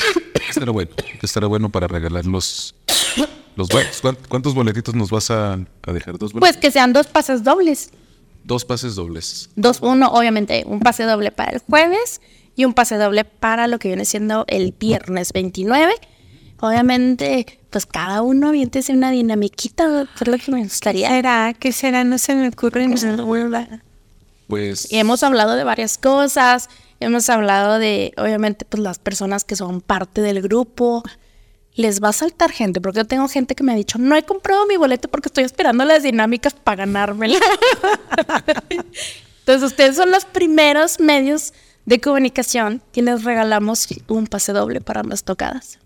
estará 0.50 0.72
bueno. 0.72 0.92
Estará 1.22 1.48
bueno 1.48 1.70
para 1.70 1.88
regalar 1.88 2.26
los, 2.26 2.76
los 3.56 3.68
boletos. 3.68 4.02
¿Cuán- 4.02 4.18
¿Cuántos 4.28 4.56
boletitos 4.56 4.96
nos 4.96 5.10
vas 5.12 5.30
a, 5.32 5.54
a 5.54 5.92
dejar? 5.94 6.18
¿Dos 6.18 6.32
Pues 6.32 6.40
boletos? 6.42 6.62
que 6.62 6.72
sean 6.72 6.94
dos 6.94 7.08
pases 7.08 7.44
dobles. 7.44 7.92
Dos 8.44 8.66
pases 8.66 8.96
dobles. 8.96 9.50
Dos, 9.56 9.80
uno, 9.82 10.08
obviamente, 10.08 10.64
un 10.66 10.80
pase 10.80 11.04
doble 11.04 11.32
para 11.32 11.52
el 11.52 11.60
jueves 11.60 12.20
y 12.56 12.66
un 12.66 12.74
pase 12.74 12.96
doble 12.98 13.26
para 13.26 13.68
lo 13.68 13.78
que 13.78 13.90
viene 13.90 14.06
siendo 14.06 14.46
el 14.48 14.74
viernes 14.80 15.34
29. 15.34 15.94
Obviamente, 16.62 17.60
pues 17.70 17.86
cada 17.86 18.22
uno 18.22 18.50
aviéntese 18.50 18.92
una 18.94 19.12
dinamiquita, 19.12 20.08
es 20.20 20.28
lo 20.28 20.38
que 20.38 20.52
me 20.52 20.64
gustaría. 20.64 21.10
¿Será? 21.10 21.54
¿Qué 21.58 21.72
será? 21.72 22.04
No 22.04 22.18
se 22.18 22.34
me 22.36 22.48
ocurre. 22.48 22.88
Pues 24.50 24.92
Y 24.92 24.98
hemos 24.98 25.22
hablado 25.22 25.56
de 25.56 25.64
varias 25.64 26.00
cosas, 26.00 26.70
hemos 27.00 27.30
hablado 27.30 27.78
de, 27.78 28.14
obviamente, 28.18 28.66
pues 28.66 28.82
las 28.82 28.98
personas 28.98 29.44
que 29.44 29.56
son 29.56 29.80
parte 29.80 30.22
del 30.22 30.42
grupo. 30.42 31.04
Les 31.76 32.04
va 32.04 32.10
a 32.10 32.14
saltar 32.14 32.52
gente, 32.52 32.82
porque 32.82 32.98
yo 32.98 33.06
tengo 33.06 33.28
gente 33.30 33.54
que 33.54 33.64
me 33.64 33.72
ha 33.72 33.76
dicho, 33.76 34.00
no 34.00 34.16
he 34.16 34.24
comprado 34.24 34.66
mi 34.66 34.76
boleto 34.76 35.08
porque 35.08 35.30
estoy 35.30 35.44
esperando 35.44 35.86
las 35.86 36.02
dinámicas 36.02 36.56
para 36.56 36.78
ganármela. 36.78 37.40
Entonces, 39.40 39.64
ustedes 39.64 39.96
son 39.96 40.10
los 40.10 40.26
primeros 40.26 41.00
medios 41.00 41.54
de 41.86 42.02
comunicación 42.02 42.82
quienes 42.92 43.24
regalamos 43.24 43.88
un 44.08 44.26
pase 44.26 44.52
doble 44.52 44.82
para 44.82 45.02
ambas 45.02 45.24
tocadas. 45.24 45.78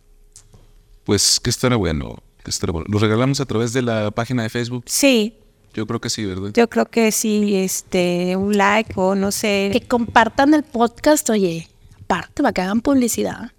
Pues 1.03 1.39
que 1.39 1.49
estará 1.49 1.76
bueno. 1.76 2.24
Que 2.43 2.49
estará 2.49 2.72
bueno. 2.72 2.88
¿Los 2.89 3.01
regalamos 3.01 3.41
a 3.41 3.45
través 3.45 3.74
de 3.74 3.82
la 3.82 4.09
página 4.11 4.43
de 4.43 4.49
Facebook? 4.49 4.86
Sí, 4.88 5.38
Yo 5.74 5.88
creo 5.88 5.99
que 5.99 6.09
sí, 6.09 6.24
¿verdad? 6.26 6.51
yo 6.53 6.69
creo 6.69 6.86
que 6.86 7.11
sí, 7.11 7.55
este, 7.55 8.36
un 8.36 8.55
like 8.57 8.93
o 8.95 9.15
no 9.15 9.32
sé. 9.32 9.69
Que 9.74 9.82
compartan 9.82 10.53
el 10.53 10.63
podcast, 10.63 11.30
oye, 11.32 11.67
aparte, 12.03 12.43
para 12.43 12.53
que 12.53 12.61
hagan 12.61 12.82
publicidad. 12.82 13.51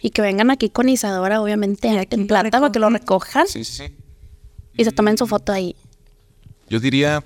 Y 0.00 0.10
que 0.10 0.22
vengan 0.22 0.50
aquí 0.50 0.68
con 0.68 0.88
Isadora, 0.88 1.40
obviamente, 1.40 1.88
en 2.10 2.26
plata, 2.26 2.50
para 2.60 2.72
que 2.72 2.78
lo 2.78 2.90
recojan 2.90 3.46
Sí, 3.46 3.64
sí, 3.64 3.88
sí. 3.88 3.94
y 4.76 4.84
se 4.84 4.92
tomen 4.92 5.16
su 5.18 5.26
foto 5.26 5.52
ahí. 5.52 5.76
Yo 6.68 6.80
diría, 6.80 7.22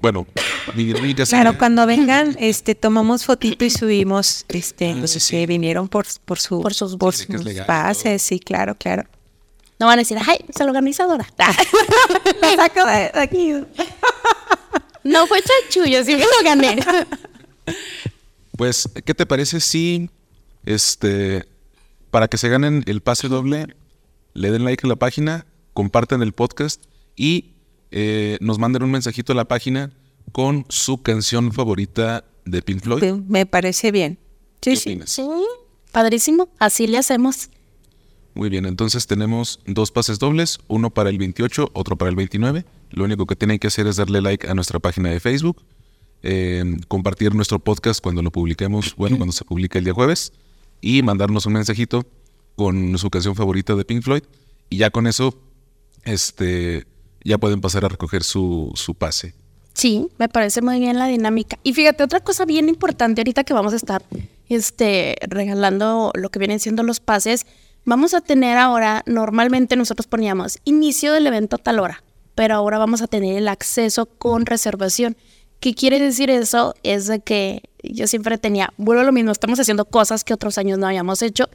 bueno, 0.00 0.26
mi 0.74 0.84
Claro, 1.26 1.50
sería- 1.50 1.58
cuando 1.58 1.86
vengan, 1.86 2.36
este, 2.38 2.74
tomamos 2.74 3.24
fotito 3.24 3.64
y 3.64 3.70
subimos, 3.70 4.44
este, 4.48 4.90
Ah, 4.92 5.06
sí, 5.06 5.20
sí. 5.20 5.30
que 5.32 5.46
vinieron 5.46 5.88
por, 5.88 6.06
por 6.24 6.38
su, 6.38 6.60
Por 6.62 6.72
sus- 6.74 6.96
por 6.96 7.14
Sí, 7.14 7.24
sus 7.24 7.44
legal 7.44 7.66
sí, 8.18 8.40
claro, 8.40 8.74
claro. 8.74 9.04
No 9.78 9.86
van 9.86 9.98
a 9.98 10.02
decir, 10.02 10.18
ay, 10.26 10.38
se 10.54 10.64
lo 10.66 10.72
ganó 10.72 10.88
Isadora. 10.88 11.26
La 11.36 12.56
saco 12.56 12.86
de 12.86 13.10
aquí. 13.14 13.52
no 15.04 15.26
fue 15.26 15.40
chanchullo, 15.42 16.04
sí 16.04 16.14
me 16.14 16.20
lo 16.20 16.44
gané. 16.44 16.78
Pues, 18.56 18.88
¿qué 19.04 19.14
te 19.14 19.26
parece 19.26 19.60
si, 19.60 20.10
este, 20.64 21.46
para 22.10 22.28
que 22.28 22.38
se 22.38 22.48
ganen 22.48 22.82
el 22.86 23.02
pase 23.02 23.28
doble, 23.28 23.76
le 24.34 24.50
den 24.50 24.64
like 24.64 24.86
a 24.86 24.88
la 24.88 24.96
página, 24.96 25.46
compartan 25.74 26.22
el 26.22 26.32
podcast 26.32 26.82
y 27.14 27.54
eh, 27.90 28.38
nos 28.40 28.58
manden 28.58 28.82
un 28.82 28.90
mensajito 28.90 29.32
a 29.32 29.36
la 29.36 29.46
página 29.46 29.92
con 30.32 30.66
su 30.68 31.02
canción 31.02 31.52
favorita 31.52 32.24
de 32.44 32.62
Pink 32.62 32.82
Floyd? 32.82 33.04
Me 33.28 33.46
parece 33.46 33.92
bien. 33.92 34.18
Sí, 34.60 34.70
¿Qué 34.70 34.76
sí. 34.76 34.90
opinas? 34.90 35.10
Sí, 35.10 35.28
padrísimo, 35.92 36.48
así 36.58 36.86
le 36.86 36.98
hacemos. 36.98 37.50
Muy 38.38 38.50
bien, 38.50 38.66
entonces 38.66 39.08
tenemos 39.08 39.58
dos 39.66 39.90
pases 39.90 40.20
dobles, 40.20 40.60
uno 40.68 40.90
para 40.90 41.10
el 41.10 41.18
28, 41.18 41.70
otro 41.72 41.96
para 41.96 42.08
el 42.08 42.14
29. 42.14 42.64
Lo 42.90 43.02
único 43.02 43.26
que 43.26 43.34
tienen 43.34 43.58
que 43.58 43.66
hacer 43.66 43.88
es 43.88 43.96
darle 43.96 44.20
like 44.20 44.46
a 44.46 44.54
nuestra 44.54 44.78
página 44.78 45.10
de 45.10 45.18
Facebook, 45.18 45.64
eh, 46.22 46.62
compartir 46.86 47.34
nuestro 47.34 47.58
podcast 47.58 48.00
cuando 48.00 48.22
lo 48.22 48.30
publiquemos, 48.30 48.94
bueno, 48.94 49.16
cuando 49.16 49.32
se 49.32 49.44
publica 49.44 49.80
el 49.80 49.86
día 49.86 49.92
jueves, 49.92 50.32
y 50.80 51.02
mandarnos 51.02 51.46
un 51.46 51.54
mensajito 51.54 52.06
con 52.54 52.96
su 52.98 53.10
canción 53.10 53.34
favorita 53.34 53.74
de 53.74 53.84
Pink 53.84 54.04
Floyd. 54.04 54.22
Y 54.70 54.76
ya 54.76 54.90
con 54.90 55.08
eso, 55.08 55.36
este, 56.04 56.86
ya 57.24 57.38
pueden 57.38 57.60
pasar 57.60 57.86
a 57.86 57.88
recoger 57.88 58.22
su, 58.22 58.70
su 58.76 58.94
pase. 58.94 59.34
Sí, 59.74 60.10
me 60.16 60.28
parece 60.28 60.62
muy 60.62 60.78
bien 60.78 60.96
la 60.96 61.08
dinámica. 61.08 61.58
Y 61.64 61.72
fíjate, 61.72 62.04
otra 62.04 62.20
cosa 62.20 62.44
bien 62.44 62.68
importante 62.68 63.20
ahorita 63.20 63.42
que 63.42 63.52
vamos 63.52 63.72
a 63.72 63.76
estar 63.76 64.04
este, 64.48 65.16
regalando 65.26 66.12
lo 66.14 66.30
que 66.30 66.38
vienen 66.38 66.60
siendo 66.60 66.84
los 66.84 67.00
pases, 67.00 67.44
vamos 67.84 68.14
a 68.14 68.20
tener 68.20 68.58
ahora, 68.58 69.02
normalmente 69.06 69.76
nosotros 69.76 70.06
poníamos 70.06 70.58
inicio 70.64 71.12
del 71.12 71.26
evento 71.26 71.56
a 71.56 71.58
tal 71.58 71.78
hora, 71.78 72.02
pero 72.34 72.54
ahora 72.54 72.78
vamos 72.78 73.02
a 73.02 73.06
tener 73.06 73.36
el 73.36 73.48
acceso 73.48 74.06
con 74.06 74.46
reservación. 74.46 75.16
¿Qué 75.60 75.74
quiere 75.74 75.98
decir 75.98 76.30
eso? 76.30 76.74
Es 76.82 77.06
de 77.06 77.20
que 77.20 77.62
yo 77.82 78.06
siempre 78.06 78.38
tenía, 78.38 78.72
a 78.76 79.02
lo 79.02 79.12
mismo, 79.12 79.32
estamos 79.32 79.58
haciendo 79.58 79.84
cosas 79.86 80.22
que 80.22 80.34
otros 80.34 80.58
años 80.58 80.78
no 80.78 80.86
habíamos 80.86 81.22
hecho. 81.22 81.48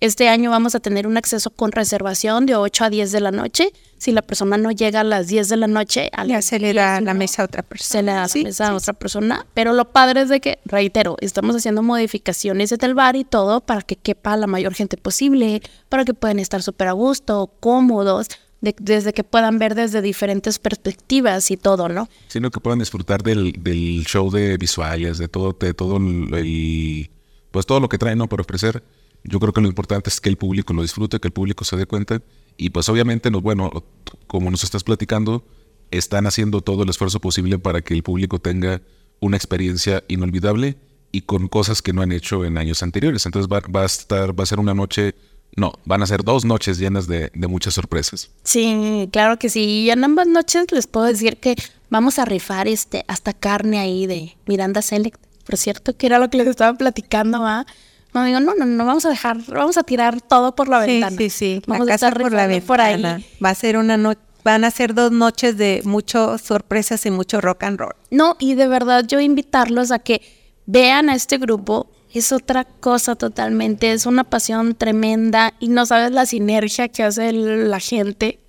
Este 0.00 0.28
año 0.28 0.50
vamos 0.50 0.76
a 0.76 0.80
tener 0.80 1.08
un 1.08 1.16
acceso 1.16 1.50
con 1.50 1.72
reservación 1.72 2.46
de 2.46 2.54
8 2.54 2.84
a 2.84 2.90
10 2.90 3.10
de 3.10 3.20
la 3.20 3.32
noche. 3.32 3.72
Si 3.96 4.12
la 4.12 4.22
persona 4.22 4.56
no 4.56 4.70
llega 4.70 5.00
a 5.00 5.04
las 5.04 5.26
10 5.26 5.48
de 5.48 5.56
la 5.56 5.66
noche, 5.66 6.08
a 6.12 6.24
Ya 6.24 6.40
se 6.40 6.60
le 6.60 6.72
da 6.72 6.98
10 6.98 7.04
la 7.04 7.12
no 7.14 7.18
mesa 7.18 7.42
a 7.42 7.46
otra 7.46 7.64
persona. 7.64 7.88
se 7.90 8.02
le 8.04 8.12
da 8.12 8.20
la 8.20 8.28
Sí, 8.28 8.44
mesa 8.44 8.68
a 8.68 8.74
otra 8.76 8.92
persona. 8.92 9.44
Pero 9.54 9.72
lo 9.72 9.90
padre 9.90 10.20
es 10.20 10.28
de 10.28 10.40
que, 10.40 10.60
reitero, 10.64 11.16
estamos 11.20 11.56
haciendo 11.56 11.82
modificaciones 11.82 12.70
del 12.70 12.94
bar 12.94 13.16
y 13.16 13.24
todo 13.24 13.60
para 13.60 13.82
que 13.82 13.96
quepa 13.96 14.36
la 14.36 14.46
mayor 14.46 14.72
gente 14.74 14.96
posible, 14.96 15.62
para 15.88 16.04
que 16.04 16.14
puedan 16.14 16.38
estar 16.38 16.62
súper 16.62 16.86
a 16.86 16.92
gusto, 16.92 17.50
cómodos, 17.58 18.28
de- 18.60 18.76
desde 18.78 19.12
que 19.12 19.24
puedan 19.24 19.58
ver 19.58 19.74
desde 19.74 20.00
diferentes 20.00 20.60
perspectivas 20.60 21.50
y 21.50 21.56
todo, 21.56 21.88
¿no? 21.88 22.08
Sino 22.28 22.52
que 22.52 22.60
puedan 22.60 22.78
disfrutar 22.78 23.24
del, 23.24 23.52
del 23.58 24.04
show 24.06 24.30
de 24.30 24.58
visuales, 24.58 25.18
de 25.18 25.26
todo, 25.26 25.56
de 25.58 25.74
todo 25.74 25.96
el, 25.96 26.32
el- 26.34 27.10
pues 27.50 27.66
todo 27.66 27.80
lo 27.80 27.88
que 27.88 27.98
traen 27.98 28.18
¿no? 28.18 28.28
para 28.28 28.42
ofrecer. 28.42 28.80
Yo 29.24 29.40
creo 29.40 29.52
que 29.52 29.60
lo 29.60 29.68
importante 29.68 30.10
es 30.10 30.20
que 30.20 30.28
el 30.28 30.36
público 30.36 30.72
lo 30.72 30.82
disfrute, 30.82 31.20
que 31.20 31.28
el 31.28 31.32
público 31.32 31.64
se 31.64 31.76
dé 31.76 31.86
cuenta. 31.86 32.22
Y 32.56 32.70
pues 32.70 32.88
obviamente, 32.88 33.30
no, 33.30 33.40
bueno, 33.40 33.84
como 34.26 34.50
nos 34.50 34.64
estás 34.64 34.84
platicando, 34.84 35.44
están 35.90 36.26
haciendo 36.26 36.60
todo 36.60 36.82
el 36.82 36.88
esfuerzo 36.90 37.20
posible 37.20 37.58
para 37.58 37.82
que 37.82 37.94
el 37.94 38.02
público 38.02 38.38
tenga 38.38 38.82
una 39.20 39.36
experiencia 39.36 40.04
inolvidable 40.08 40.76
y 41.12 41.22
con 41.22 41.48
cosas 41.48 41.82
que 41.82 41.92
no 41.92 42.02
han 42.02 42.12
hecho 42.12 42.44
en 42.44 42.58
años 42.58 42.82
anteriores. 42.82 43.24
Entonces 43.26 43.50
va, 43.50 43.60
va 43.74 43.82
a 43.82 43.86
estar, 43.86 44.38
va 44.38 44.42
a 44.42 44.46
ser 44.46 44.60
una 44.60 44.74
noche, 44.74 45.14
no, 45.56 45.72
van 45.84 46.02
a 46.02 46.06
ser 46.06 46.22
dos 46.22 46.44
noches 46.44 46.78
llenas 46.78 47.06
de, 47.06 47.30
muchas 47.34 47.74
sorpresas. 47.74 48.30
Sí, 48.44 49.08
claro 49.12 49.38
que 49.38 49.48
sí. 49.48 49.64
Y 49.64 49.90
en 49.90 50.04
ambas 50.04 50.26
noches 50.26 50.66
les 50.72 50.86
puedo 50.86 51.06
decir 51.06 51.38
que 51.38 51.56
vamos 51.90 52.18
a 52.18 52.24
rifar 52.24 52.68
este 52.68 53.04
hasta 53.08 53.32
carne 53.32 53.78
ahí 53.78 54.06
de 54.06 54.36
Miranda 54.46 54.82
Select. 54.82 55.20
por 55.44 55.56
cierto, 55.56 55.96
que 55.96 56.06
era 56.06 56.18
lo 56.18 56.28
que 56.28 56.38
les 56.38 56.46
estaba 56.46 56.76
platicando, 56.76 57.40
¿va? 57.40 57.66
No 58.14 58.24
digo, 58.24 58.40
no, 58.40 58.54
no, 58.54 58.64
no, 58.64 58.84
vamos 58.86 59.04
a 59.04 59.10
dejar, 59.10 59.38
vamos 59.48 59.76
a 59.76 59.82
tirar 59.82 60.20
todo 60.20 60.54
por 60.54 60.68
la 60.68 60.80
ventana. 60.80 61.16
Sí, 61.16 61.30
sí, 61.30 61.62
Vamos 61.66 61.86
la 61.86 61.92
a 61.92 61.94
casa 61.96 62.08
estar 62.08 62.22
por 62.22 62.32
la 62.32 62.48
por 62.66 62.80
ahí. 62.80 62.94
ventana. 62.94 63.22
Va 63.44 63.50
a 63.50 63.54
ser 63.54 63.76
una 63.76 63.96
noche, 63.96 64.20
van 64.44 64.64
a 64.64 64.70
ser 64.70 64.94
dos 64.94 65.12
noches 65.12 65.56
de 65.58 65.82
muchas 65.84 66.40
sorpresas 66.40 67.04
y 67.06 67.10
mucho 67.10 67.40
rock 67.40 67.64
and 67.64 67.78
roll. 67.78 67.94
No, 68.10 68.36
y 68.38 68.54
de 68.54 68.66
verdad 68.66 69.04
yo 69.06 69.20
invitarlos 69.20 69.90
a 69.90 69.98
que 69.98 70.22
vean 70.66 71.10
a 71.10 71.14
este 71.14 71.36
grupo. 71.38 71.90
Es 72.14 72.32
otra 72.32 72.64
cosa 72.64 73.14
totalmente, 73.16 73.92
es 73.92 74.06
una 74.06 74.24
pasión 74.24 74.74
tremenda 74.74 75.52
y 75.60 75.68
no 75.68 75.84
sabes 75.84 76.10
la 76.10 76.24
sinergia 76.24 76.88
que 76.88 77.02
hace 77.02 77.28
el- 77.28 77.70
la 77.70 77.80
gente, 77.80 78.40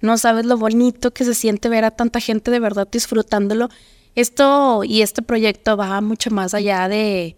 no 0.00 0.16
sabes 0.16 0.46
lo 0.46 0.56
bonito 0.56 1.10
que 1.12 1.24
se 1.24 1.34
siente 1.34 1.68
ver 1.68 1.84
a 1.84 1.90
tanta 1.90 2.20
gente 2.20 2.52
de 2.52 2.60
verdad 2.60 2.86
disfrutándolo. 2.90 3.68
Esto 4.14 4.82
y 4.84 5.02
este 5.02 5.22
proyecto 5.22 5.76
va 5.76 6.00
mucho 6.00 6.30
más 6.30 6.54
allá 6.54 6.88
de 6.88 7.36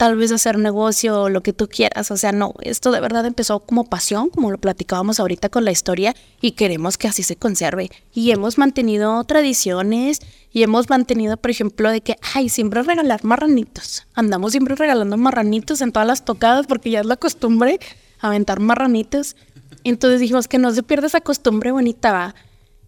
tal 0.00 0.16
vez 0.16 0.32
hacer 0.32 0.56
negocio 0.56 1.24
o 1.24 1.28
lo 1.28 1.42
que 1.42 1.52
tú 1.52 1.68
quieras. 1.68 2.10
O 2.10 2.16
sea, 2.16 2.32
no, 2.32 2.54
esto 2.62 2.90
de 2.90 3.02
verdad 3.02 3.26
empezó 3.26 3.60
como 3.60 3.84
pasión, 3.84 4.30
como 4.30 4.50
lo 4.50 4.56
platicábamos 4.56 5.20
ahorita 5.20 5.50
con 5.50 5.66
la 5.66 5.72
historia, 5.72 6.16
y 6.40 6.52
queremos 6.52 6.96
que 6.96 7.06
así 7.06 7.22
se 7.22 7.36
conserve. 7.36 7.90
Y 8.14 8.30
hemos 8.30 8.56
mantenido 8.56 9.22
tradiciones 9.24 10.22
y 10.52 10.62
hemos 10.62 10.88
mantenido, 10.88 11.36
por 11.36 11.50
ejemplo, 11.50 11.90
de 11.90 12.00
que, 12.00 12.16
ay, 12.32 12.48
siempre 12.48 12.82
regalar 12.82 13.22
marranitos. 13.24 14.06
Andamos 14.14 14.52
siempre 14.52 14.74
regalando 14.74 15.18
marranitos 15.18 15.82
en 15.82 15.92
todas 15.92 16.08
las 16.08 16.24
tocadas 16.24 16.66
porque 16.66 16.88
ya 16.88 17.00
es 17.00 17.06
la 17.06 17.16
costumbre 17.16 17.78
aventar 18.20 18.58
marranitos. 18.58 19.36
Entonces 19.84 20.18
dijimos 20.18 20.48
que 20.48 20.56
no 20.56 20.72
se 20.72 20.82
pierda 20.82 21.08
esa 21.08 21.20
costumbre 21.20 21.72
bonita, 21.72 22.10
va. 22.10 22.34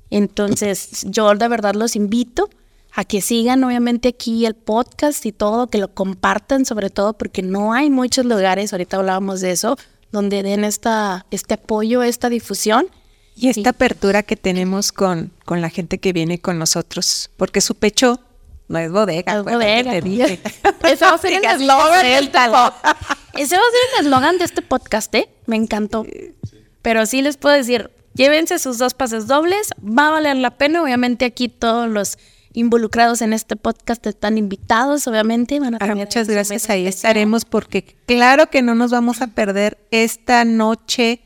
Entonces, 0.08 1.04
yo 1.10 1.34
de 1.34 1.48
verdad 1.48 1.74
los 1.74 1.94
invito 1.94 2.48
a 2.92 3.04
que 3.04 3.20
sigan 3.20 3.64
obviamente 3.64 4.08
aquí 4.08 4.44
el 4.44 4.54
podcast 4.54 5.24
y 5.24 5.32
todo, 5.32 5.68
que 5.68 5.78
lo 5.78 5.94
compartan 5.94 6.66
sobre 6.66 6.90
todo 6.90 7.14
porque 7.14 7.42
no 7.42 7.72
hay 7.72 7.90
muchos 7.90 8.26
lugares, 8.26 8.72
ahorita 8.72 8.98
hablábamos 8.98 9.40
de 9.40 9.52
eso, 9.52 9.78
donde 10.10 10.42
den 10.42 10.64
esta, 10.64 11.26
este 11.30 11.54
apoyo, 11.54 12.02
esta 12.02 12.28
difusión. 12.28 12.86
Y 13.34 13.48
esta 13.48 13.70
apertura 13.70 14.22
que 14.22 14.36
tenemos 14.36 14.92
con, 14.92 15.32
con 15.46 15.62
la 15.62 15.70
gente 15.70 15.98
que 15.98 16.12
viene 16.12 16.38
con 16.38 16.58
nosotros, 16.58 17.30
porque 17.38 17.62
su 17.62 17.74
pecho 17.74 18.20
no 18.68 18.78
es 18.78 18.92
bodega. 18.92 19.38
Es 19.38 19.44
bodega. 19.44 19.90
te 19.90 20.00
dije. 20.02 20.40
Ese 20.84 21.04
va 21.04 21.14
a 21.14 21.18
ser 21.18 21.32
el 21.32 21.44
eslogan 21.44 22.06
Ese 22.06 23.56
va 23.56 23.62
a 23.62 23.70
ser 23.70 24.00
el 24.00 24.06
eslogan 24.06 24.38
de 24.38 24.44
este 24.44 24.60
podcast, 24.60 25.14
¿eh? 25.14 25.30
Me 25.46 25.56
encantó. 25.56 26.04
Pero 26.82 27.06
sí 27.06 27.22
les 27.22 27.38
puedo 27.38 27.54
decir, 27.54 27.90
llévense 28.12 28.58
sus 28.58 28.76
dos 28.76 28.92
pases 28.92 29.26
dobles, 29.26 29.70
va 29.82 30.08
a 30.08 30.10
valer 30.10 30.36
la 30.36 30.50
pena. 30.58 30.82
Obviamente 30.82 31.24
aquí 31.24 31.48
todos 31.48 31.88
los 31.88 32.18
involucrados 32.54 33.22
en 33.22 33.32
este 33.32 33.56
podcast 33.56 34.06
están 34.06 34.38
invitados, 34.38 35.06
obviamente. 35.06 35.58
Van 35.60 35.74
a 35.74 35.78
Ah, 35.80 35.94
muchas 35.94 36.28
gracias, 36.28 36.68
ahí 36.70 36.86
estaremos 36.86 37.44
porque 37.44 37.96
claro 38.06 38.48
que 38.50 38.62
no 38.62 38.74
nos 38.74 38.90
vamos 38.90 39.22
a 39.22 39.28
perder 39.28 39.78
esta 39.90 40.44
noche, 40.44 41.20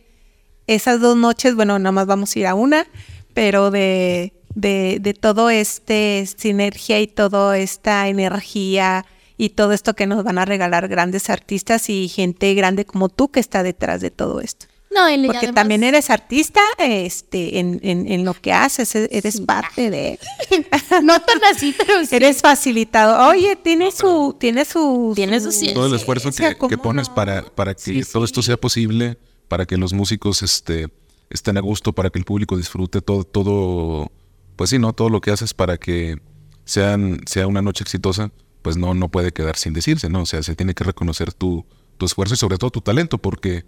esas 0.66 1.00
dos 1.00 1.16
noches, 1.16 1.54
bueno, 1.54 1.78
nada 1.78 1.92
más 1.92 2.06
vamos 2.06 2.34
a 2.34 2.38
ir 2.38 2.46
a 2.46 2.54
una, 2.54 2.86
pero 3.34 3.70
de, 3.70 4.32
de, 4.54 4.98
de 5.00 5.14
todo 5.14 5.50
este 5.50 6.26
sinergia 6.36 7.00
y 7.00 7.06
toda 7.06 7.58
esta 7.58 8.08
energía 8.08 9.04
y 9.36 9.50
todo 9.50 9.72
esto 9.72 9.94
que 9.94 10.06
nos 10.06 10.24
van 10.24 10.38
a 10.38 10.44
regalar 10.44 10.88
grandes 10.88 11.28
artistas 11.30 11.90
y 11.90 12.08
gente 12.08 12.54
grande 12.54 12.84
como 12.84 13.08
tú 13.08 13.28
que 13.28 13.40
está 13.40 13.62
detrás 13.62 14.00
de 14.00 14.10
todo 14.10 14.40
esto. 14.40 14.65
No, 14.94 15.10
y 15.10 15.16
Porque 15.26 15.38
además- 15.38 15.54
también 15.54 15.84
eres 15.84 16.08
artista 16.10 16.60
este, 16.78 17.58
en, 17.58 17.80
en, 17.82 18.10
en 18.10 18.24
lo 18.24 18.34
que 18.34 18.52
haces, 18.52 18.94
e- 18.94 19.08
eres 19.10 19.40
parte 19.40 19.90
de... 19.90 20.18
no 21.02 21.20
tan 21.20 21.44
así, 21.52 21.74
pero 21.76 22.04
sí. 22.06 22.16
Eres 22.16 22.40
facilitado. 22.40 23.28
Oye, 23.28 23.56
tiene 23.56 23.90
su, 23.90 24.36
tiene 24.38 24.64
su, 24.64 25.12
Tiene 25.14 25.40
su 25.40 25.50
ciencia. 25.52 25.74
todo 25.74 25.86
el 25.86 25.94
esfuerzo 25.94 26.32
sea, 26.32 26.50
que, 26.50 26.58
¿cómo 26.58 26.70
que 26.70 26.78
pones 26.78 27.08
no? 27.08 27.14
para, 27.14 27.42
para 27.44 27.74
que 27.74 28.04
todo 28.04 28.24
esto 28.24 28.40
sea 28.42 28.56
posible, 28.56 29.18
para 29.48 29.66
que 29.66 29.76
los 29.76 29.92
músicos 29.92 30.42
este, 30.42 30.86
estén 31.30 31.56
a 31.58 31.60
gusto, 31.60 31.92
para 31.92 32.08
que 32.10 32.18
el 32.18 32.24
público 32.24 32.56
disfrute 32.56 33.00
todo, 33.02 33.24
todo, 33.24 34.10
pues 34.54 34.70
sí, 34.70 34.78
¿no? 34.78 34.92
Todo 34.94 35.10
lo 35.10 35.20
que 35.20 35.30
haces 35.32 35.52
para 35.52 35.76
que 35.78 36.16
sean, 36.64 37.20
sea 37.26 37.46
una 37.46 37.60
noche 37.60 37.82
exitosa, 37.84 38.30
pues 38.62 38.76
no, 38.76 38.94
no 38.94 39.08
puede 39.10 39.32
quedar 39.32 39.56
sin 39.56 39.72
decirse, 39.72 40.08
¿no? 40.08 40.22
O 40.22 40.26
sea, 40.26 40.42
se 40.42 40.54
tiene 40.56 40.74
que 40.74 40.84
reconocer 40.84 41.32
tu, 41.32 41.66
tu 41.98 42.06
esfuerzo 42.06 42.34
y 42.34 42.38
sobre 42.38 42.56
todo 42.56 42.70
tu 42.70 42.80
talento, 42.80 43.18
porque 43.18 43.64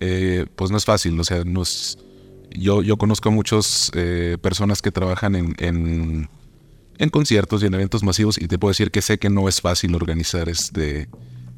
eh, 0.00 0.46
pues 0.56 0.70
no 0.70 0.76
es 0.76 0.84
fácil, 0.84 1.18
o 1.20 1.24
sea, 1.24 1.44
no 1.44 1.62
es- 1.62 1.98
yo, 2.50 2.82
yo 2.82 2.96
conozco 2.96 3.28
a 3.28 3.32
muchas 3.32 3.92
eh, 3.94 4.36
personas 4.42 4.82
que 4.82 4.90
trabajan 4.90 5.36
en, 5.36 5.54
en, 5.58 6.28
en 6.98 7.08
conciertos 7.10 7.62
y 7.62 7.66
en 7.66 7.74
eventos 7.74 8.02
masivos 8.02 8.38
y 8.38 8.48
te 8.48 8.58
puedo 8.58 8.70
decir 8.70 8.90
que 8.90 9.02
sé 9.02 9.18
que 9.18 9.30
no 9.30 9.48
es 9.48 9.60
fácil 9.60 9.94
organizar 9.94 10.48
este 10.48 11.08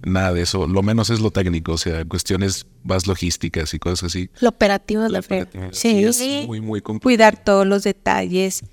nada 0.05 0.33
de 0.35 0.43
eso, 0.43 0.67
lo 0.67 0.83
menos 0.83 1.11
es 1.11 1.21
lo 1.21 1.31
técnico, 1.31 1.73
o 1.75 1.79
sea, 1.79 2.05
cuestiones 2.05 2.67
más 2.83 3.07
logísticas 3.07 3.73
y 3.73 3.79
cosas 3.79 4.03
así. 4.03 4.29
Lo 4.41 4.49
operativo 4.49 5.05
es 5.05 5.13
la 5.13 5.23
fe. 5.23 5.47
Sí, 5.71 6.03
es 6.05 6.17
sí. 6.17 6.43
muy, 6.47 6.61
muy 6.61 6.81
complicado. 6.81 7.05
cuidar 7.09 7.45
todos 7.45 7.65
los 7.67 7.85
detalles, 7.85 8.65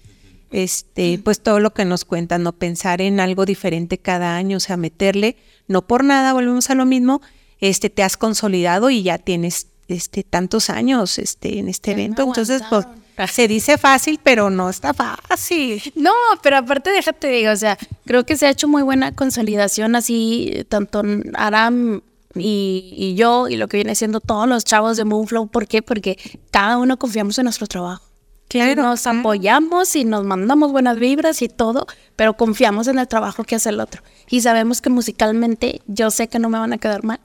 este, 0.52 1.20
pues 1.24 1.42
todo 1.42 1.60
lo 1.60 1.74
que 1.74 1.86
nos 1.86 2.04
cuentan, 2.06 2.42
no 2.44 2.54
pensar 2.54 3.02
en 3.02 3.20
algo 3.20 3.46
diferente 3.46 4.00
cada 4.00 4.36
año, 4.36 4.58
o 4.58 4.60
sea, 4.60 4.76
meterle, 4.78 5.38
no 5.68 5.86
por 5.86 6.04
nada, 6.04 6.34
volvemos 6.34 6.70
a 6.72 6.76
lo 6.76 6.86
mismo, 6.88 7.22
este, 7.60 7.90
te 7.90 8.04
has 8.04 8.18
consolidado 8.18 8.90
y 8.90 9.04
ya 9.04 9.18
tienes 9.18 9.68
este 9.88 10.24
tantos 10.24 10.70
años 10.70 11.18
este 11.18 11.60
en 11.60 11.68
este 11.68 11.92
Ya 11.92 11.98
evento, 11.98 12.24
entonces 12.24 12.62
pues 12.70 12.86
se 13.32 13.48
dice 13.48 13.78
fácil, 13.78 14.20
pero 14.22 14.50
no 14.50 14.70
está 14.70 14.94
fácil. 14.94 15.82
No, 15.96 16.14
pero 16.42 16.58
aparte 16.58 16.92
déjate 16.92 17.28
digo, 17.28 17.52
o 17.52 17.56
sea, 17.56 17.78
creo 18.06 18.26
que 18.26 18.38
se 18.38 18.48
ha 18.48 18.50
hecho 18.50 18.68
muy 18.68 18.82
buena 18.82 19.14
consolidación 19.14 19.96
así, 19.96 20.66
tanto 20.70 21.04
Aram 21.34 22.02
y, 22.36 22.94
y 22.96 23.16
yo 23.16 23.48
y 23.50 23.58
lo 23.58 23.68
que 23.68 23.78
viene 23.78 23.96
siendo 23.96 24.20
todos 24.20 24.48
los 24.48 24.64
chavos 24.64 24.98
de 24.98 25.06
Moonflow. 25.06 25.48
¿Por 25.48 25.68
qué? 25.68 25.82
Porque 25.82 26.18
cada 26.52 26.78
uno 26.78 26.98
confiamos 26.98 27.38
en 27.40 27.46
nuestro 27.46 27.68
trabajo. 27.68 28.10
Claro, 28.50 28.82
Nos 28.82 29.06
apoyamos 29.06 29.96
y 29.96 30.06
nos 30.06 30.26
mandamos 30.26 30.72
buenas 30.72 30.98
vibras 30.98 31.44
y 31.44 31.50
todo, 31.50 31.86
pero 32.16 32.34
confiamos 32.34 32.88
en 32.88 32.98
el 32.98 33.08
trabajo 33.08 33.44
que 33.44 33.56
hace 33.56 33.70
el 33.70 33.80
otro. 33.80 34.02
Y 34.28 34.42
sabemos 34.42 34.82
que 34.82 34.90
musicalmente 34.90 35.82
yo 35.86 36.10
sé 36.10 36.30
que 36.30 36.40
no 36.40 36.50
me 36.50 36.58
van 36.58 36.74
a 36.74 36.80
quedar 36.80 37.04
mal. 37.04 37.20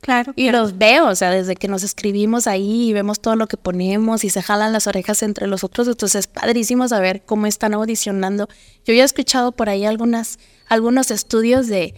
Claro. 0.00 0.32
Y 0.34 0.50
los 0.50 0.78
veo, 0.78 1.08
o 1.08 1.14
sea, 1.14 1.30
desde 1.30 1.56
que 1.56 1.68
nos 1.68 1.82
escribimos 1.82 2.46
ahí 2.46 2.88
y 2.88 2.92
vemos 2.92 3.20
todo 3.20 3.36
lo 3.36 3.46
que 3.46 3.56
ponemos 3.56 4.24
y 4.24 4.30
se 4.30 4.42
jalan 4.42 4.72
las 4.72 4.86
orejas 4.86 5.22
entre 5.22 5.46
los 5.46 5.62
otros, 5.62 5.88
entonces 5.88 6.20
es 6.20 6.26
padrísimo 6.26 6.88
saber 6.88 7.22
cómo 7.26 7.46
están 7.46 7.74
audicionando. 7.74 8.48
Yo 8.86 8.94
ya 8.94 9.02
he 9.02 9.04
escuchado 9.04 9.52
por 9.52 9.68
ahí 9.68 9.84
algunas, 9.84 10.38
algunos 10.68 11.10
estudios 11.10 11.66
de, 11.66 11.94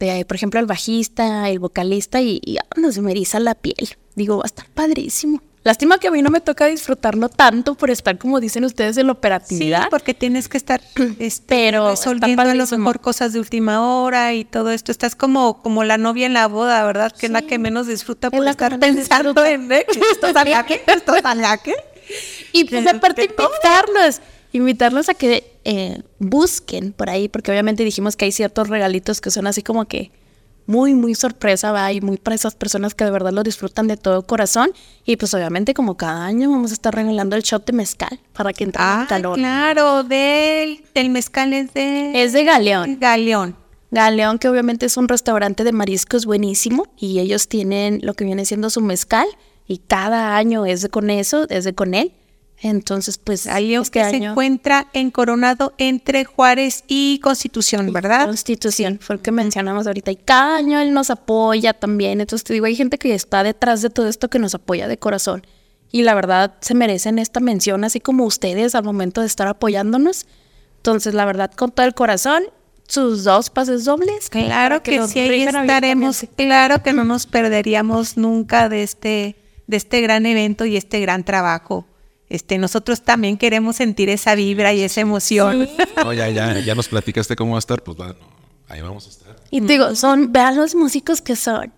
de, 0.00 0.24
por 0.24 0.36
ejemplo, 0.36 0.58
el 0.58 0.66
bajista, 0.66 1.48
el 1.48 1.60
vocalista 1.60 2.20
y, 2.20 2.40
y 2.44 2.58
ah, 2.58 2.66
nos 2.76 2.98
me 2.98 3.12
eriza 3.12 3.38
la 3.38 3.54
piel. 3.54 3.96
Digo, 4.16 4.38
va 4.38 4.44
a 4.44 4.46
estar 4.46 4.68
padrísimo. 4.70 5.40
Lástima 5.64 5.98
que 5.98 6.08
a 6.08 6.10
mí 6.10 6.20
no 6.20 6.28
me 6.30 6.40
toca 6.40 6.66
disfrutarlo 6.66 7.30
tanto 7.30 7.74
por 7.74 7.90
estar, 7.90 8.18
como 8.18 8.38
dicen 8.38 8.64
ustedes, 8.64 8.98
en 8.98 9.06
la 9.06 9.14
Sí, 9.14 9.16
operatividad. 9.18 9.88
porque 9.90 10.12
tienes 10.12 10.48
que 10.48 10.58
estar 10.58 10.82
este, 11.18 11.44
Pero 11.48 11.90
resolviendo 11.90 12.42
a 12.42 12.44
lo 12.44 12.50
padrísimo. 12.52 12.78
mejor 12.80 13.00
cosas 13.00 13.32
de 13.32 13.38
última 13.40 13.80
hora 13.80 14.34
y 14.34 14.44
todo 14.44 14.70
esto. 14.70 14.92
Estás 14.92 15.16
como, 15.16 15.62
como 15.62 15.82
la 15.82 15.96
novia 15.96 16.26
en 16.26 16.34
la 16.34 16.48
boda, 16.48 16.84
¿verdad? 16.84 17.12
Que 17.12 17.26
es 17.26 17.32
la 17.32 17.40
que 17.42 17.58
menos 17.58 17.86
disfruta 17.86 18.30
por 18.30 18.44
la 18.44 18.50
estar 18.50 18.78
pensando 18.78 19.32
disfruta. 19.32 19.50
en 19.50 19.72
¿eh? 19.72 19.86
esto 20.12 20.32
sale 20.34 20.54
aquí, 20.54 20.74
esto 20.86 21.14
sale 21.22 21.46
aquí. 21.46 21.72
Y 22.52 22.64
pues 22.64 22.86
aparte 22.86 23.22
invitarlos, 23.24 24.20
invitarlos 24.52 25.08
a 25.08 25.14
que 25.14 25.50
eh, 25.64 26.02
busquen 26.18 26.92
por 26.92 27.08
ahí, 27.08 27.28
porque 27.30 27.50
obviamente 27.50 27.84
dijimos 27.84 28.16
que 28.16 28.26
hay 28.26 28.32
ciertos 28.32 28.68
regalitos 28.68 29.22
que 29.22 29.30
son 29.30 29.46
así 29.46 29.62
como 29.62 29.86
que 29.86 30.10
muy, 30.66 30.94
muy 30.94 31.14
sorpresa, 31.14 31.72
va, 31.72 31.92
y 31.92 32.00
muy 32.00 32.16
para 32.16 32.34
esas 32.34 32.54
personas 32.54 32.94
que 32.94 33.04
de 33.04 33.10
verdad 33.10 33.32
lo 33.32 33.42
disfrutan 33.42 33.86
de 33.86 33.96
todo 33.96 34.22
corazón. 34.26 34.70
Y 35.04 35.16
pues 35.16 35.34
obviamente 35.34 35.74
como 35.74 35.96
cada 35.96 36.24
año 36.24 36.50
vamos 36.50 36.70
a 36.70 36.74
estar 36.74 36.94
regalando 36.94 37.36
el 37.36 37.42
shot 37.42 37.66
de 37.66 37.72
mezcal 37.72 38.18
para 38.32 38.52
que 38.52 38.64
entre 38.64 38.82
en 38.82 38.88
Ah, 38.88 39.06
calor. 39.08 39.36
claro, 39.38 40.02
del, 40.04 40.82
del 40.94 41.10
mezcal 41.10 41.52
es 41.52 41.74
de 41.74 42.22
Es 42.22 42.32
de 42.32 42.44
Galeón. 42.44 42.98
Galeón. 43.00 43.56
Galeón, 43.90 44.38
que 44.38 44.48
obviamente 44.48 44.86
es 44.86 44.96
un 44.96 45.06
restaurante 45.06 45.62
de 45.62 45.70
mariscos 45.72 46.26
buenísimo 46.26 46.86
y 46.98 47.20
ellos 47.20 47.46
tienen 47.48 48.00
lo 48.02 48.14
que 48.14 48.24
viene 48.24 48.44
siendo 48.44 48.68
su 48.70 48.80
mezcal 48.80 49.26
y 49.68 49.78
cada 49.78 50.36
año 50.36 50.66
es 50.66 50.82
de 50.82 50.88
con 50.88 51.10
eso, 51.10 51.46
es 51.48 51.64
de 51.64 51.74
con 51.74 51.94
él. 51.94 52.12
Entonces, 52.64 53.18
pues 53.18 53.46
Galeón 53.46 53.82
este 53.82 54.00
que 54.00 54.08
se 54.08 54.16
encuentra 54.16 54.88
en 54.94 55.10
Coronado 55.10 55.74
entre 55.76 56.24
Juárez 56.24 56.82
y 56.88 57.20
Constitución, 57.22 57.92
¿verdad? 57.92 58.24
Constitución, 58.24 58.98
fue 59.02 59.16
el 59.16 59.20
que 59.20 59.32
mencionamos 59.32 59.86
ahorita. 59.86 60.10
Y 60.10 60.16
cada 60.16 60.56
año 60.56 60.80
él 60.80 60.94
nos 60.94 61.10
apoya 61.10 61.74
también. 61.74 62.22
Entonces 62.22 62.42
te 62.42 62.54
digo, 62.54 62.64
hay 62.64 62.74
gente 62.74 62.96
que 62.96 63.12
está 63.12 63.42
detrás 63.42 63.82
de 63.82 63.90
todo 63.90 64.08
esto 64.08 64.30
que 64.30 64.38
nos 64.38 64.54
apoya 64.54 64.88
de 64.88 64.96
corazón. 64.96 65.46
Y 65.92 66.04
la 66.04 66.14
verdad 66.14 66.54
se 66.62 66.72
merecen 66.72 67.18
esta 67.18 67.38
mención, 67.38 67.84
así 67.84 68.00
como 68.00 68.24
ustedes 68.24 68.74
al 68.74 68.82
momento 68.84 69.20
de 69.20 69.26
estar 69.26 69.46
apoyándonos. 69.46 70.24
Entonces, 70.78 71.12
la 71.12 71.26
verdad, 71.26 71.50
con 71.52 71.70
todo 71.70 71.84
el 71.84 71.92
corazón, 71.92 72.44
sus 72.88 73.24
dos 73.24 73.50
pases 73.50 73.84
dobles. 73.84 74.30
Claro 74.30 74.82
que, 74.82 75.06
sí, 75.06 75.18
ahí 75.18 75.42
estaremos. 75.42 76.24
Claro 76.34 76.82
que 76.82 76.94
no 76.94 77.04
nos 77.04 77.26
perderíamos 77.26 78.16
nunca 78.16 78.70
de 78.70 78.84
este, 78.84 79.36
de 79.66 79.76
este 79.76 80.00
gran 80.00 80.24
evento 80.24 80.64
y 80.64 80.78
este 80.78 80.98
gran 81.00 81.24
trabajo. 81.24 81.86
Este, 82.34 82.58
nosotros 82.58 83.02
también 83.02 83.36
queremos 83.36 83.76
sentir 83.76 84.08
esa 84.08 84.34
vibra 84.34 84.72
y 84.74 84.82
esa 84.82 85.00
emoción. 85.00 85.68
No, 86.04 86.12
ya, 86.12 86.28
ya, 86.28 86.58
ya 86.58 86.74
nos 86.74 86.88
platicaste 86.88 87.36
cómo 87.36 87.52
va 87.52 87.58
a 87.58 87.60
estar, 87.60 87.82
pues 87.82 87.98
va, 87.98 88.08
no, 88.08 88.14
Ahí 88.68 88.80
vamos 88.80 89.06
a 89.06 89.10
estar. 89.10 89.36
Y 89.50 89.60
digo, 89.60 89.94
son, 89.94 90.32
vean 90.32 90.56
los 90.56 90.74
músicos 90.74 91.20
que 91.22 91.36
son. 91.36 91.72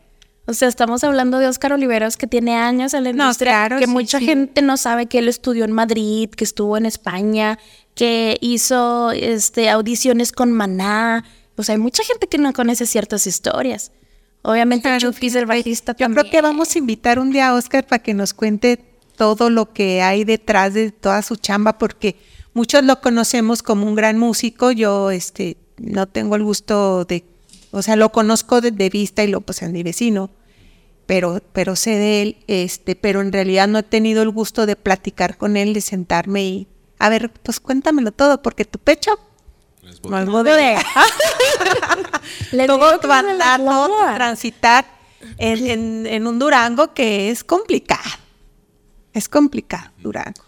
O 0.46 0.54
sea, 0.54 0.68
estamos 0.68 1.04
hablando 1.04 1.38
de 1.38 1.48
Óscar 1.48 1.72
Oliveros, 1.72 2.16
que 2.16 2.26
tiene 2.26 2.56
años 2.56 2.94
en 2.94 3.04
la 3.04 3.12
No, 3.12 3.24
industria, 3.24 3.52
claro, 3.52 3.78
que 3.78 3.86
sí, 3.86 3.90
mucha 3.90 4.18
sí. 4.20 4.24
gente 4.26 4.62
no 4.62 4.76
sabe 4.76 5.06
que 5.06 5.18
él 5.18 5.28
estudió 5.28 5.64
en 5.64 5.72
Madrid, 5.72 6.30
que 6.30 6.44
estuvo 6.44 6.76
en 6.76 6.86
España, 6.86 7.58
que 7.94 8.38
hizo 8.40 9.10
este, 9.10 9.68
audiciones 9.68 10.32
con 10.32 10.52
Maná. 10.52 11.24
O 11.56 11.62
sea, 11.64 11.74
hay 11.74 11.80
mucha 11.80 12.02
gente 12.04 12.28
que 12.28 12.38
no 12.38 12.52
conoce 12.52 12.86
ciertas 12.86 13.26
historias. 13.26 13.92
Obviamente, 14.42 14.82
Claro, 14.88 15.12
Chupis, 15.12 15.34
el 15.34 15.46
bajista, 15.46 15.92
Yo 15.92 15.98
también. 16.06 16.20
creo 16.22 16.30
que 16.30 16.40
vamos 16.42 16.74
a 16.74 16.78
invitar 16.78 17.18
un 17.18 17.30
día 17.32 17.48
a 17.48 17.54
Oscar 17.54 17.84
para 17.86 18.02
que 18.02 18.14
nos 18.14 18.32
cuente 18.32 18.78
todo 19.16 19.50
lo 19.50 19.72
que 19.72 20.02
hay 20.02 20.24
detrás 20.24 20.74
de 20.74 20.92
toda 20.92 21.22
su 21.22 21.36
chamba, 21.36 21.78
porque 21.78 22.16
muchos 22.54 22.84
lo 22.84 23.00
conocemos 23.00 23.62
como 23.62 23.86
un 23.86 23.94
gran 23.94 24.18
músico. 24.18 24.70
Yo 24.70 25.10
este, 25.10 25.56
no 25.78 26.06
tengo 26.06 26.36
el 26.36 26.42
gusto 26.44 27.04
de, 27.04 27.24
o 27.70 27.82
sea, 27.82 27.96
lo 27.96 28.12
conozco 28.12 28.60
de, 28.60 28.70
de 28.70 28.88
vista 28.90 29.24
y 29.24 29.28
lo 29.28 29.40
pues 29.40 29.62
es 29.62 29.70
mi 29.70 29.82
vecino, 29.82 30.30
pero, 31.06 31.40
pero 31.52 31.76
sé 31.76 31.90
de 31.90 32.22
él, 32.22 32.36
este, 32.46 32.96
pero 32.96 33.20
en 33.20 33.32
realidad 33.32 33.68
no 33.68 33.78
he 33.78 33.82
tenido 33.82 34.22
el 34.22 34.30
gusto 34.30 34.66
de 34.66 34.76
platicar 34.76 35.36
con 35.36 35.56
él, 35.56 35.72
de 35.74 35.80
sentarme 35.80 36.44
y, 36.44 36.66
a 36.98 37.08
ver, 37.08 37.30
pues 37.30 37.60
cuéntamelo 37.60 38.12
todo, 38.12 38.42
porque 38.42 38.64
tu 38.64 38.78
pecho 38.78 39.18
Les 39.82 40.02
no 40.02 40.18
es 40.18 40.26
bodega. 40.28 40.82
Todo 42.66 43.12
andar, 43.12 43.60
todo 43.64 44.14
transitar 44.14 44.84
en, 45.38 45.66
en- 45.70 46.06
en 46.06 46.26
un 46.26 46.38
Durango 46.38 46.92
que 46.94 47.30
es 47.30 47.44
complicado. 47.44 48.02
Es 49.16 49.28
complicado, 49.28 49.90
Durango. 49.98 50.42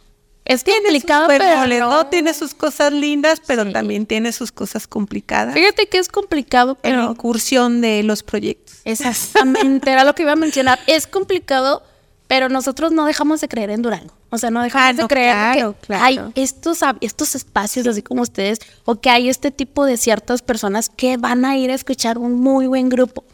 Es 0.44 0.64
Tiene 0.64 0.80
complicado, 0.82 1.26
sus 1.26 1.38
pero 1.38 1.88
no. 1.90 2.06
Tiene 2.06 2.32
sus 2.34 2.54
cosas 2.54 2.92
lindas, 2.92 3.40
pero 3.46 3.64
Sí. 3.64 3.72
también 3.72 4.06
tiene 4.06 4.32
sus 4.32 4.50
cosas 4.52 4.86
complicadas. 4.86 5.52
Fíjate 5.54 5.86
que 5.88 5.98
es 5.98 6.08
complicado, 6.08 6.78
En 6.82 6.92
la 6.96 6.98
pero 7.00 7.10
incursión 7.12 7.80
de 7.80 8.02
los 8.02 8.22
proyectos. 8.22 8.76
Exactamente, 8.84 9.90
era 9.90 10.04
lo 10.04 10.14
que 10.14 10.22
iba 10.22 10.32
a 10.32 10.36
mencionar. 10.36 10.78
Es 10.86 11.06
complicado, 11.06 11.82
pero 12.28 12.48
nosotros 12.48 12.92
no 12.92 13.04
dejamos 13.04 13.40
de 13.40 13.48
creer 13.48 13.70
en 13.70 13.82
Durango. 13.82 14.14
O 14.30 14.38
sea, 14.38 14.50
no 14.50 14.62
dejamos 14.62 14.88
Ah, 14.88 14.92
de 14.94 15.02
no, 15.02 15.08
creer 15.08 15.32
claro, 15.34 15.74
que 15.80 15.86
claro. 15.86 16.04
hay 16.04 16.20
estos, 16.34 16.80
estos 17.00 17.34
espacios, 17.34 17.86
así 17.86 18.02
como 18.02 18.22
ustedes, 18.22 18.58
o 18.84 18.96
que 19.00 19.08
hay 19.10 19.28
este 19.30 19.50
tipo 19.50 19.84
de 19.86 19.96
ciertas 19.96 20.42
personas 20.42 20.88
que 20.90 21.16
van 21.16 21.44
a 21.44 21.56
ir 21.56 21.70
a 21.70 21.74
escuchar 21.74 22.18
un 22.18 22.34
muy 22.34 22.66
buen 22.66 22.88
grupo. 22.90 23.24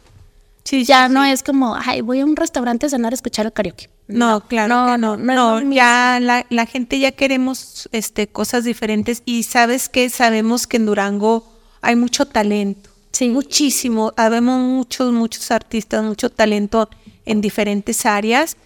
Sí, 0.63 0.83
Ya 0.83 1.07
no 1.09 1.23
es 1.23 1.43
como, 1.43 1.75
ay, 1.75 2.01
voy 2.01 2.21
a 2.21 2.25
un 2.25 2.35
restaurante 2.35 2.85
a 2.87 2.89
cenar 2.89 3.13
a 3.13 3.15
escuchar 3.15 3.45
el 3.45 3.53
karaoke. 3.53 3.89
No, 4.07 4.41
claro. 4.47 4.97
no, 4.97 4.97
no, 4.97 5.17
no, 5.17 5.71
ya 5.71 6.19
la, 6.21 6.45
la 6.49 6.65
gente 6.65 6.99
ya 6.99 7.11
queremos 7.11 7.89
este, 7.91 8.27
cosas 8.27 8.63
diferentes 8.63 9.23
y 9.25 9.43
sabes 9.43 9.89
que 9.89 10.09
sabemos 10.09 10.67
que 10.67 10.77
en 10.77 10.85
Durango 10.85 11.43
hay 11.81 11.95
mucho 11.95 12.25
talento. 12.25 12.89
Sí. 13.11 13.29
Muchísimo. 13.29 14.13
Habemos 14.17 14.59
muchos, 14.59 15.11
muchos 15.11 15.49
artistas, 15.49 16.03
mucho 16.03 16.29
talento 16.29 16.89
en 17.25 17.41
diferentes 17.41 18.05
áreas 18.05 18.57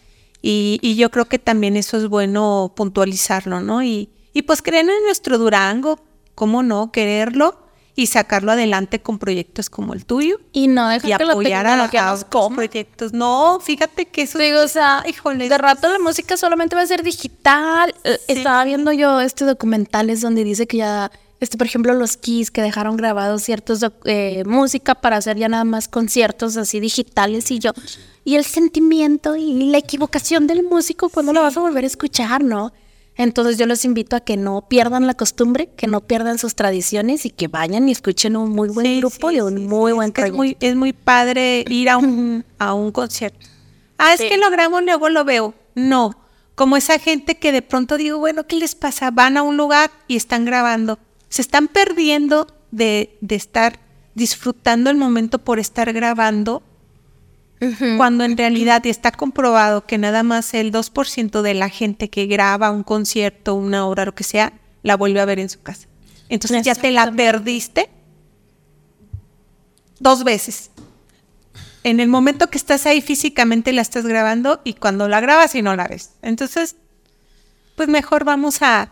y, 0.42 0.80
y 0.82 0.96
yo 0.96 1.10
creo 1.12 1.26
que 1.26 1.40
también 1.40 1.78
eso 1.78 1.98
es 1.98 2.08
bueno 2.08 2.74
puntualizarlo, 2.76 3.62
¿no? 3.62 3.84
Y, 3.84 4.10
y 4.34 4.42
pues 4.42 4.62
creer 4.62 4.90
en 4.90 5.04
nuestro 5.06 5.38
Durango, 5.38 6.00
¿cómo 6.36 6.64
no? 6.64 6.92
Quererlo 6.92 7.69
y 8.00 8.08
sacarlo 8.08 8.54
adelante 8.54 9.02
con 9.02 9.20
proyectos 9.20 9.70
como 9.70 9.94
el 9.94 10.06
tuyo 10.06 10.40
Y 10.54 10.70
no 10.70 10.88
dejar 10.88 11.22
y 11.22 11.26
que 11.26 11.32
apoyar 11.32 11.68
a, 11.68 11.72
tecnología 11.72 12.08
a 12.08 12.14
otros 12.14 12.30
coma. 12.32 12.56
proyectos. 12.56 13.12
No, 13.12 13.60
fíjate 13.60 14.06
que 14.06 14.22
eso 14.22 14.40
Digo, 14.40 14.62
o 14.62 14.68
sea, 14.70 15.04
híjole, 15.06 15.50
de 15.50 15.58
rato 15.58 15.90
la 15.90 16.00
música 16.00 16.38
solamente 16.38 16.78
va 16.78 16.82
a 16.84 16.88
ser 16.88 17.04
digital. 17.04 17.94
Eh, 18.06 18.18
Sí. 18.26 18.34
Estaba 18.38 18.64
viendo 18.64 18.94
yo 18.94 19.20
este 19.20 19.44
documentales 19.44 20.22
donde 20.22 20.46
dice 20.46 20.66
que 20.66 20.78
ya, 20.78 21.12
este, 21.42 21.58
por 21.58 21.68
ejemplo, 21.68 21.94
los 21.94 22.16
Kiss 22.16 22.52
que 22.52 22.62
dejaron 22.62 22.96
grabados 22.96 23.44
ciertos 23.44 23.82
eh, 24.06 24.44
música 24.46 24.96
para 24.96 25.18
hacer 25.18 25.36
ya 25.38 25.50
nada 25.50 25.66
más 25.66 25.90
conciertos 25.90 26.56
así 26.56 26.80
digitales 26.80 27.52
y 27.52 27.60
yo. 27.60 27.72
Y 28.24 28.36
el 28.36 28.46
sentimiento 28.46 29.36
y 29.36 29.72
la 29.72 29.78
equivocación 29.78 30.48
del 30.48 30.64
músico 30.64 31.10
cuando 31.10 31.34
lo 31.34 31.42
vas 31.42 31.58
a 31.58 31.60
volver 31.60 31.84
a 31.84 31.88
escuchar, 31.88 32.46
¿no? 32.46 32.72
Entonces 33.20 33.58
yo 33.58 33.66
los 33.66 33.84
invito 33.84 34.16
a 34.16 34.22
que 34.22 34.38
no 34.38 34.62
pierdan 34.70 35.06
la 35.06 35.14
costumbre, 35.14 35.70
que 35.76 35.88
no 35.88 36.00
pierdan 36.00 36.38
sus 36.38 36.56
tradiciones 36.56 37.26
y 37.26 37.30
que 37.30 37.50
vayan 37.50 37.90
y 37.90 37.92
escuchen 37.92 38.38
un 38.38 38.52
muy 38.52 38.70
buen 38.70 38.86
Sí, 38.86 39.00
grupo 39.00 39.30
sí, 39.30 39.36
y 39.36 39.42
un 39.42 39.58
sí, 39.58 39.64
muy 39.66 39.92
buen 39.92 40.14
es, 40.16 40.24
es 40.24 40.32
muy 40.32 40.56
es 40.62 40.76
muy 40.78 40.94
padre 40.94 41.66
ir 41.68 41.90
a 41.90 41.98
un 41.98 42.46
a 42.60 42.74
un 42.74 42.94
concierto. 42.94 43.46
Ah, 43.98 44.14
es 44.14 44.22
que 44.22 44.38
lo 44.38 44.50
grabo 44.50 44.80
luego 44.80 45.10
lo 45.10 45.26
veo. 45.26 45.54
No, 45.76 46.16
como 46.56 46.78
esa 46.78 46.98
gente 46.98 47.38
que 47.38 47.52
de 47.52 47.62
pronto 47.62 47.98
digo, 47.98 48.20
bueno, 48.20 48.48
¿qué 48.48 48.56
les 48.56 48.74
pasa? 48.74 49.12
Van 49.12 49.36
a 49.36 49.42
un 49.42 49.58
lugar 49.58 49.92
y 50.08 50.16
están 50.16 50.46
grabando. 50.46 50.98
Se 51.28 51.42
están 51.42 51.68
perdiendo 51.68 52.48
de, 52.72 53.18
de 53.20 53.36
estar 53.36 53.82
disfrutando 54.16 54.90
el 54.90 54.96
momento 54.96 55.40
por 55.40 55.60
estar 55.60 55.92
grabando, 55.92 56.64
cuando 57.98 58.24
en 58.24 58.38
realidad 58.38 58.86
está 58.86 59.12
comprobado 59.12 59.86
que 59.86 59.98
nada 59.98 60.24
más 60.24 60.54
el 60.54 60.72
2% 60.72 61.42
de 61.42 61.54
la 61.54 61.70
gente 61.70 62.10
que 62.10 62.26
graba 62.26 62.72
un 62.72 62.84
concierto, 62.84 63.56
una 63.56 63.86
obra, 63.86 64.06
lo 64.06 64.16
que 64.16 64.24
sea, 64.24 64.54
la 64.82 64.96
vuelve 64.96 65.20
a 65.20 65.26
ver 65.26 65.40
en 65.40 65.50
su 65.50 65.62
casa. 65.62 65.88
Entonces 66.30 66.64
ya 66.64 66.76
te 66.76 66.92
la 66.92 67.12
perdiste 67.12 67.90
dos 70.00 70.24
veces. 70.24 70.72
En 71.84 72.00
el 72.00 72.08
momento 72.10 72.50
que 72.50 72.58
estás 72.58 72.86
ahí 72.86 73.02
físicamente 73.02 73.74
la 73.74 73.82
estás 73.82 74.06
grabando 74.06 74.62
y 74.64 74.74
cuando 74.74 75.08
la 75.08 75.22
grabas 75.22 75.56
y 75.56 75.62
no 75.62 75.76
la 75.76 75.88
ves. 75.88 76.12
Entonces, 76.22 76.76
pues 77.76 77.88
mejor 77.90 78.26
vamos 78.26 78.62
a, 78.62 78.92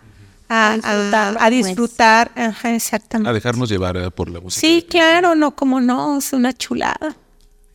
a, 0.50 0.72
a- 0.72 0.76
disfrutarlo, 0.76 1.40
a 1.40 1.44
pues. 1.50 1.66
disfrutar. 1.66 2.32
Ajá, 2.36 2.74
exactamente. 2.76 3.30
A 3.30 3.34
dejarnos 3.34 3.70
llevar 3.70 3.98
eh, 3.98 4.10
por 4.12 4.30
la 4.30 4.40
música. 4.40 4.62
Sí, 4.66 4.86
claro, 4.90 5.36
no, 5.36 5.56
como 5.56 5.82
no, 5.82 6.18
es 6.18 6.32
una 6.34 6.54
chulada. 6.54 7.16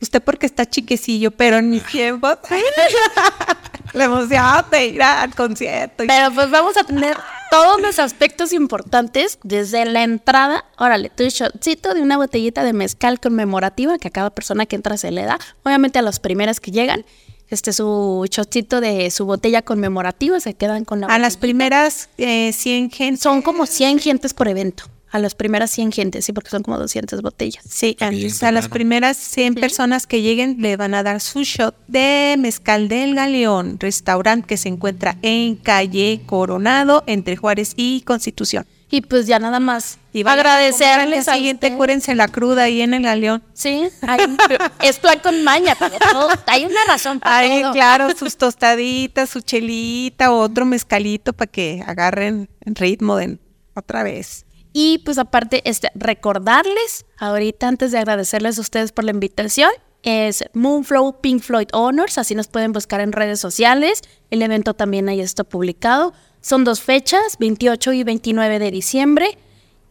Usted 0.03 0.21
porque 0.21 0.45
está 0.45 0.65
chiquecillo, 0.69 1.31
pero 1.31 1.57
en 1.57 1.69
mis 1.69 1.83
tiempos, 1.85 2.37
la 3.93 4.03
emoción 4.05 4.65
de 4.71 4.85
ir 4.87 5.01
al 5.03 5.33
concierto. 5.35 6.03
y- 6.03 6.07
Pero 6.07 6.31
pues 6.33 6.49
vamos 6.49 6.75
a 6.77 6.83
tener 6.83 7.15
todos 7.51 7.79
los 7.81 7.99
aspectos 7.99 8.51
importantes 8.53 9.39
desde 9.43 9.85
la 9.85 10.03
entrada. 10.03 10.65
Órale, 10.77 11.09
tu 11.09 11.23
shotcito 11.23 11.93
de 11.93 12.01
una 12.01 12.17
botellita 12.17 12.63
de 12.63 12.73
mezcal 12.73 13.19
conmemorativa 13.19 13.97
que 13.97 14.07
a 14.07 14.11
cada 14.11 14.29
persona 14.31 14.65
que 14.65 14.75
entra 14.75 14.97
se 14.97 15.11
le 15.11 15.23
da. 15.23 15.39
Obviamente 15.63 15.99
a 15.99 16.01
las 16.01 16.19
primeras 16.19 16.59
que 16.59 16.71
llegan, 16.71 17.05
este 17.49 17.71
su 17.71 18.25
shotcito 18.29 18.81
de 18.81 19.11
su 19.11 19.25
botella 19.25 19.61
conmemorativa 19.61 20.39
se 20.39 20.55
quedan 20.55 20.85
con 20.85 21.01
la 21.01 21.07
a 21.07 21.19
las 21.19 21.37
primeras 21.37 22.09
eh, 22.17 22.51
100 22.51 22.89
gente. 22.89 23.21
Son 23.21 23.41
como 23.43 23.65
100 23.67 23.99
gentes 23.99 24.33
por 24.33 24.47
evento. 24.47 24.85
A 25.13 25.19
las 25.19 25.35
primeras 25.35 25.69
100 25.69 25.91
gentes, 25.91 26.25
sí, 26.25 26.33
porque 26.33 26.49
son 26.49 26.63
como 26.63 26.79
200 26.79 27.21
botellas. 27.21 27.63
Sí, 27.69 27.95
a, 27.99 28.51
las 28.51 28.67
primeras 28.67 29.15
100 29.15 29.53
personas 29.53 30.07
que 30.07 30.23
lleguen 30.23 30.57
le 30.59 30.75
van 30.75 30.95
a 30.95 31.03
dar 31.03 31.21
su 31.21 31.43
shot 31.43 31.75
de 31.87 32.35
mezcal 32.39 32.87
del 32.87 33.13
Galeón, 33.13 33.79
restaurante 33.79 34.47
que 34.47 34.57
se 34.57 34.69
encuentra 34.69 35.15
en 35.21 35.55
calle 35.55 36.21
Coronado, 36.25 37.03
entre 37.05 37.35
Juárez 37.35 37.73
y 37.75 38.01
Constitución. 38.01 38.65
Y 38.89 39.01
pues 39.01 39.27
ya 39.27 39.37
nada 39.37 39.59
más 39.59 39.99
Y 40.13 40.21
al 40.21 40.29
agradecerles 40.29 41.25
día 41.25 41.33
a 41.33 41.35
siguiente, 41.35 41.75
cúrense 41.77 42.15
la 42.15 42.27
cruda 42.27 42.63
ahí 42.63 42.81
en 42.81 42.95
el 42.95 43.03
Galeón. 43.03 43.43
Sí, 43.53 43.83
hay- 44.01 44.35
es 44.83 44.97
plan 44.97 45.19
con 45.19 45.43
maña, 45.43 45.75
pero 45.77 45.95
todo- 46.11 46.29
hay 46.47 46.65
una 46.65 46.83
razón 46.87 47.19
para 47.19 47.37
Ay, 47.37 47.61
todo. 47.61 47.73
claro, 47.73 48.07
sus 48.17 48.35
tostaditas, 48.35 49.29
su 49.29 49.41
chelita, 49.41 50.31
otro 50.31 50.65
mezcalito 50.65 51.33
para 51.33 51.51
que 51.51 51.83
agarren 51.85 52.49
ritmo 52.65 53.15
de 53.15 53.37
otra 53.75 54.01
vez. 54.01 54.45
Y 54.73 54.97
pues 54.99 55.19
aparte, 55.19 55.61
este, 55.69 55.91
recordarles, 55.93 57.05
ahorita 57.17 57.67
antes 57.67 57.91
de 57.91 57.99
agradecerles 57.99 58.57
a 58.57 58.61
ustedes 58.61 58.91
por 58.91 59.05
la 59.05 59.11
invitación, 59.11 59.69
es 60.01 60.43
Moonflow 60.53 61.21
Pink 61.21 61.41
Floyd 61.41 61.69
Honors, 61.71 62.17
así 62.17 62.35
nos 62.35 62.47
pueden 62.47 62.73
buscar 62.73 62.99
en 62.99 63.13
redes 63.13 63.39
sociales. 63.39 64.01
El 64.31 64.41
evento 64.41 64.73
también 64.73 65.07
ahí 65.07 65.21
está 65.21 65.43
publicado. 65.45 66.13
Son 66.41 66.65
dos 66.65 66.81
fechas, 66.81 67.37
28 67.39 67.93
y 67.93 68.03
29 68.03 68.59
de 68.59 68.71
diciembre. 68.71 69.37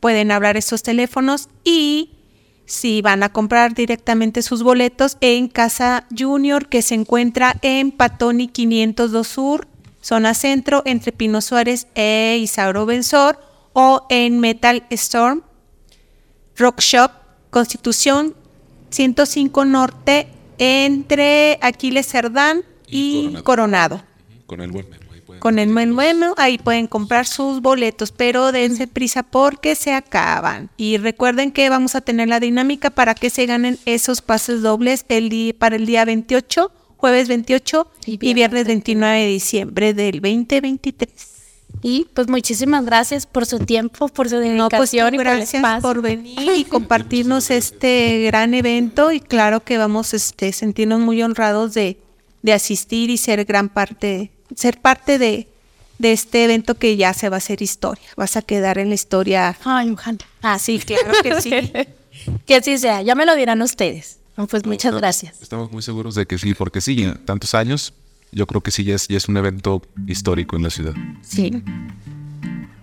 pueden 0.00 0.32
hablar 0.32 0.58
estos 0.58 0.82
teléfonos 0.82 1.48
y 1.64 2.10
si 2.66 3.00
van 3.00 3.22
a 3.22 3.32
comprar 3.32 3.72
directamente 3.74 4.42
sus 4.42 4.62
boletos 4.62 5.16
en 5.22 5.48
Casa 5.48 6.06
Junior, 6.16 6.68
que 6.68 6.82
se 6.82 6.94
encuentra 6.94 7.56
en 7.62 7.90
Patoni 7.90 8.48
502 8.48 9.26
Sur, 9.26 9.66
zona 10.00 10.34
centro, 10.34 10.82
entre 10.84 11.12
Pino 11.12 11.40
Suárez 11.40 11.86
e 11.94 12.38
Isauro 12.40 12.86
Benzor, 12.86 13.38
o 13.72 14.06
en 14.10 14.40
Metal 14.40 14.84
Storm, 14.90 15.42
Rock 16.56 16.80
Shop, 16.80 17.12
Constitución 17.50 18.34
105 18.90 19.64
Norte 19.64 20.28
entre 20.58 21.58
Aquiles 21.62 22.06
Cerdán 22.06 22.62
y, 22.86 23.34
Coronado. 23.44 24.02
Con 24.46 24.60
el 24.60 24.70
buen 24.72 24.86
con 25.40 25.58
el 25.58 25.74
ahí 26.36 26.58
pueden 26.58 26.86
comprar 26.86 27.26
sus 27.26 27.62
boletos, 27.62 28.12
pero 28.12 28.52
dense 28.52 28.86
prisa 28.86 29.22
porque 29.22 29.74
se 29.74 29.94
acaban. 29.94 30.68
Y 30.76 30.98
recuerden 30.98 31.50
que 31.50 31.70
vamos 31.70 31.94
a 31.94 32.02
tener 32.02 32.28
la 32.28 32.40
dinámica 32.40 32.90
para 32.90 33.14
que 33.14 33.30
se 33.30 33.46
ganen 33.46 33.78
esos 33.86 34.20
pases 34.20 34.60
dobles 34.60 35.06
el 35.08 35.30
día, 35.30 35.54
para 35.58 35.76
el 35.76 35.86
día 35.86 36.04
28, 36.04 36.70
jueves 37.00 37.28
28 37.28 37.90
y 38.06 38.34
viernes 38.34 38.66
29 38.66 39.20
de 39.20 39.26
diciembre 39.26 39.94
del 39.94 40.20
2023. 40.20 41.08
Y 41.82 42.06
pues 42.12 42.28
muchísimas 42.28 42.84
gracias 42.84 43.26
por 43.26 43.46
su 43.46 43.60
tiempo, 43.60 44.08
por 44.08 44.28
su 44.28 44.36
pues, 44.36 44.48
dedicación 44.48 45.14
y 45.14 45.18
gracias 45.18 45.80
por, 45.80 46.02
venir 46.02 46.52
y 46.56 46.64
compartirnos 46.64 47.50
este 47.50 48.22
gran 48.24 48.52
evento 48.54 49.12
y 49.12 49.20
claro 49.20 49.60
que 49.60 49.78
vamos 49.78 50.12
este 50.12 50.52
sentirnos 50.52 51.00
muy 51.00 51.22
honrados 51.22 51.72
de, 51.72 51.96
de 52.42 52.52
asistir 52.52 53.08
y 53.08 53.16
ser 53.16 53.44
gran 53.44 53.68
parte 53.68 54.30
ser 54.54 54.80
parte 54.80 55.18
de, 55.18 55.48
de 55.98 56.12
este 56.12 56.44
evento 56.44 56.74
que 56.74 56.96
ya 56.96 57.14
se 57.14 57.28
va 57.28 57.36
a 57.36 57.38
hacer 57.38 57.62
historia. 57.62 58.04
Vas 58.16 58.36
a 58.36 58.42
quedar 58.42 58.78
en 58.78 58.88
la 58.88 58.94
historia. 58.94 59.56
Ay, 59.64 59.94
Ah, 60.42 60.58
sí, 60.58 60.78
claro 60.78 61.12
que 61.22 61.40
sí. 61.40 61.50
que 62.46 62.54
así 62.56 62.78
sea, 62.78 63.02
ya 63.02 63.14
me 63.14 63.26
lo 63.26 63.34
dirán 63.36 63.62
ustedes. 63.62 64.19
Pues 64.46 64.64
muchas 64.66 64.94
gracias. 64.94 65.40
Estamos 65.42 65.70
muy 65.72 65.82
seguros 65.82 66.14
de 66.14 66.26
que 66.26 66.38
sí, 66.38 66.54
porque 66.54 66.80
sí, 66.80 67.06
tantos 67.24 67.54
años, 67.54 67.92
yo 68.32 68.46
creo 68.46 68.60
que 68.60 68.70
sí, 68.70 68.84
ya 68.84 68.94
es, 68.94 69.08
ya 69.08 69.16
es 69.16 69.28
un 69.28 69.36
evento 69.36 69.82
histórico 70.06 70.56
en 70.56 70.62
la 70.62 70.70
ciudad. 70.70 70.94
Sí. 71.22 71.62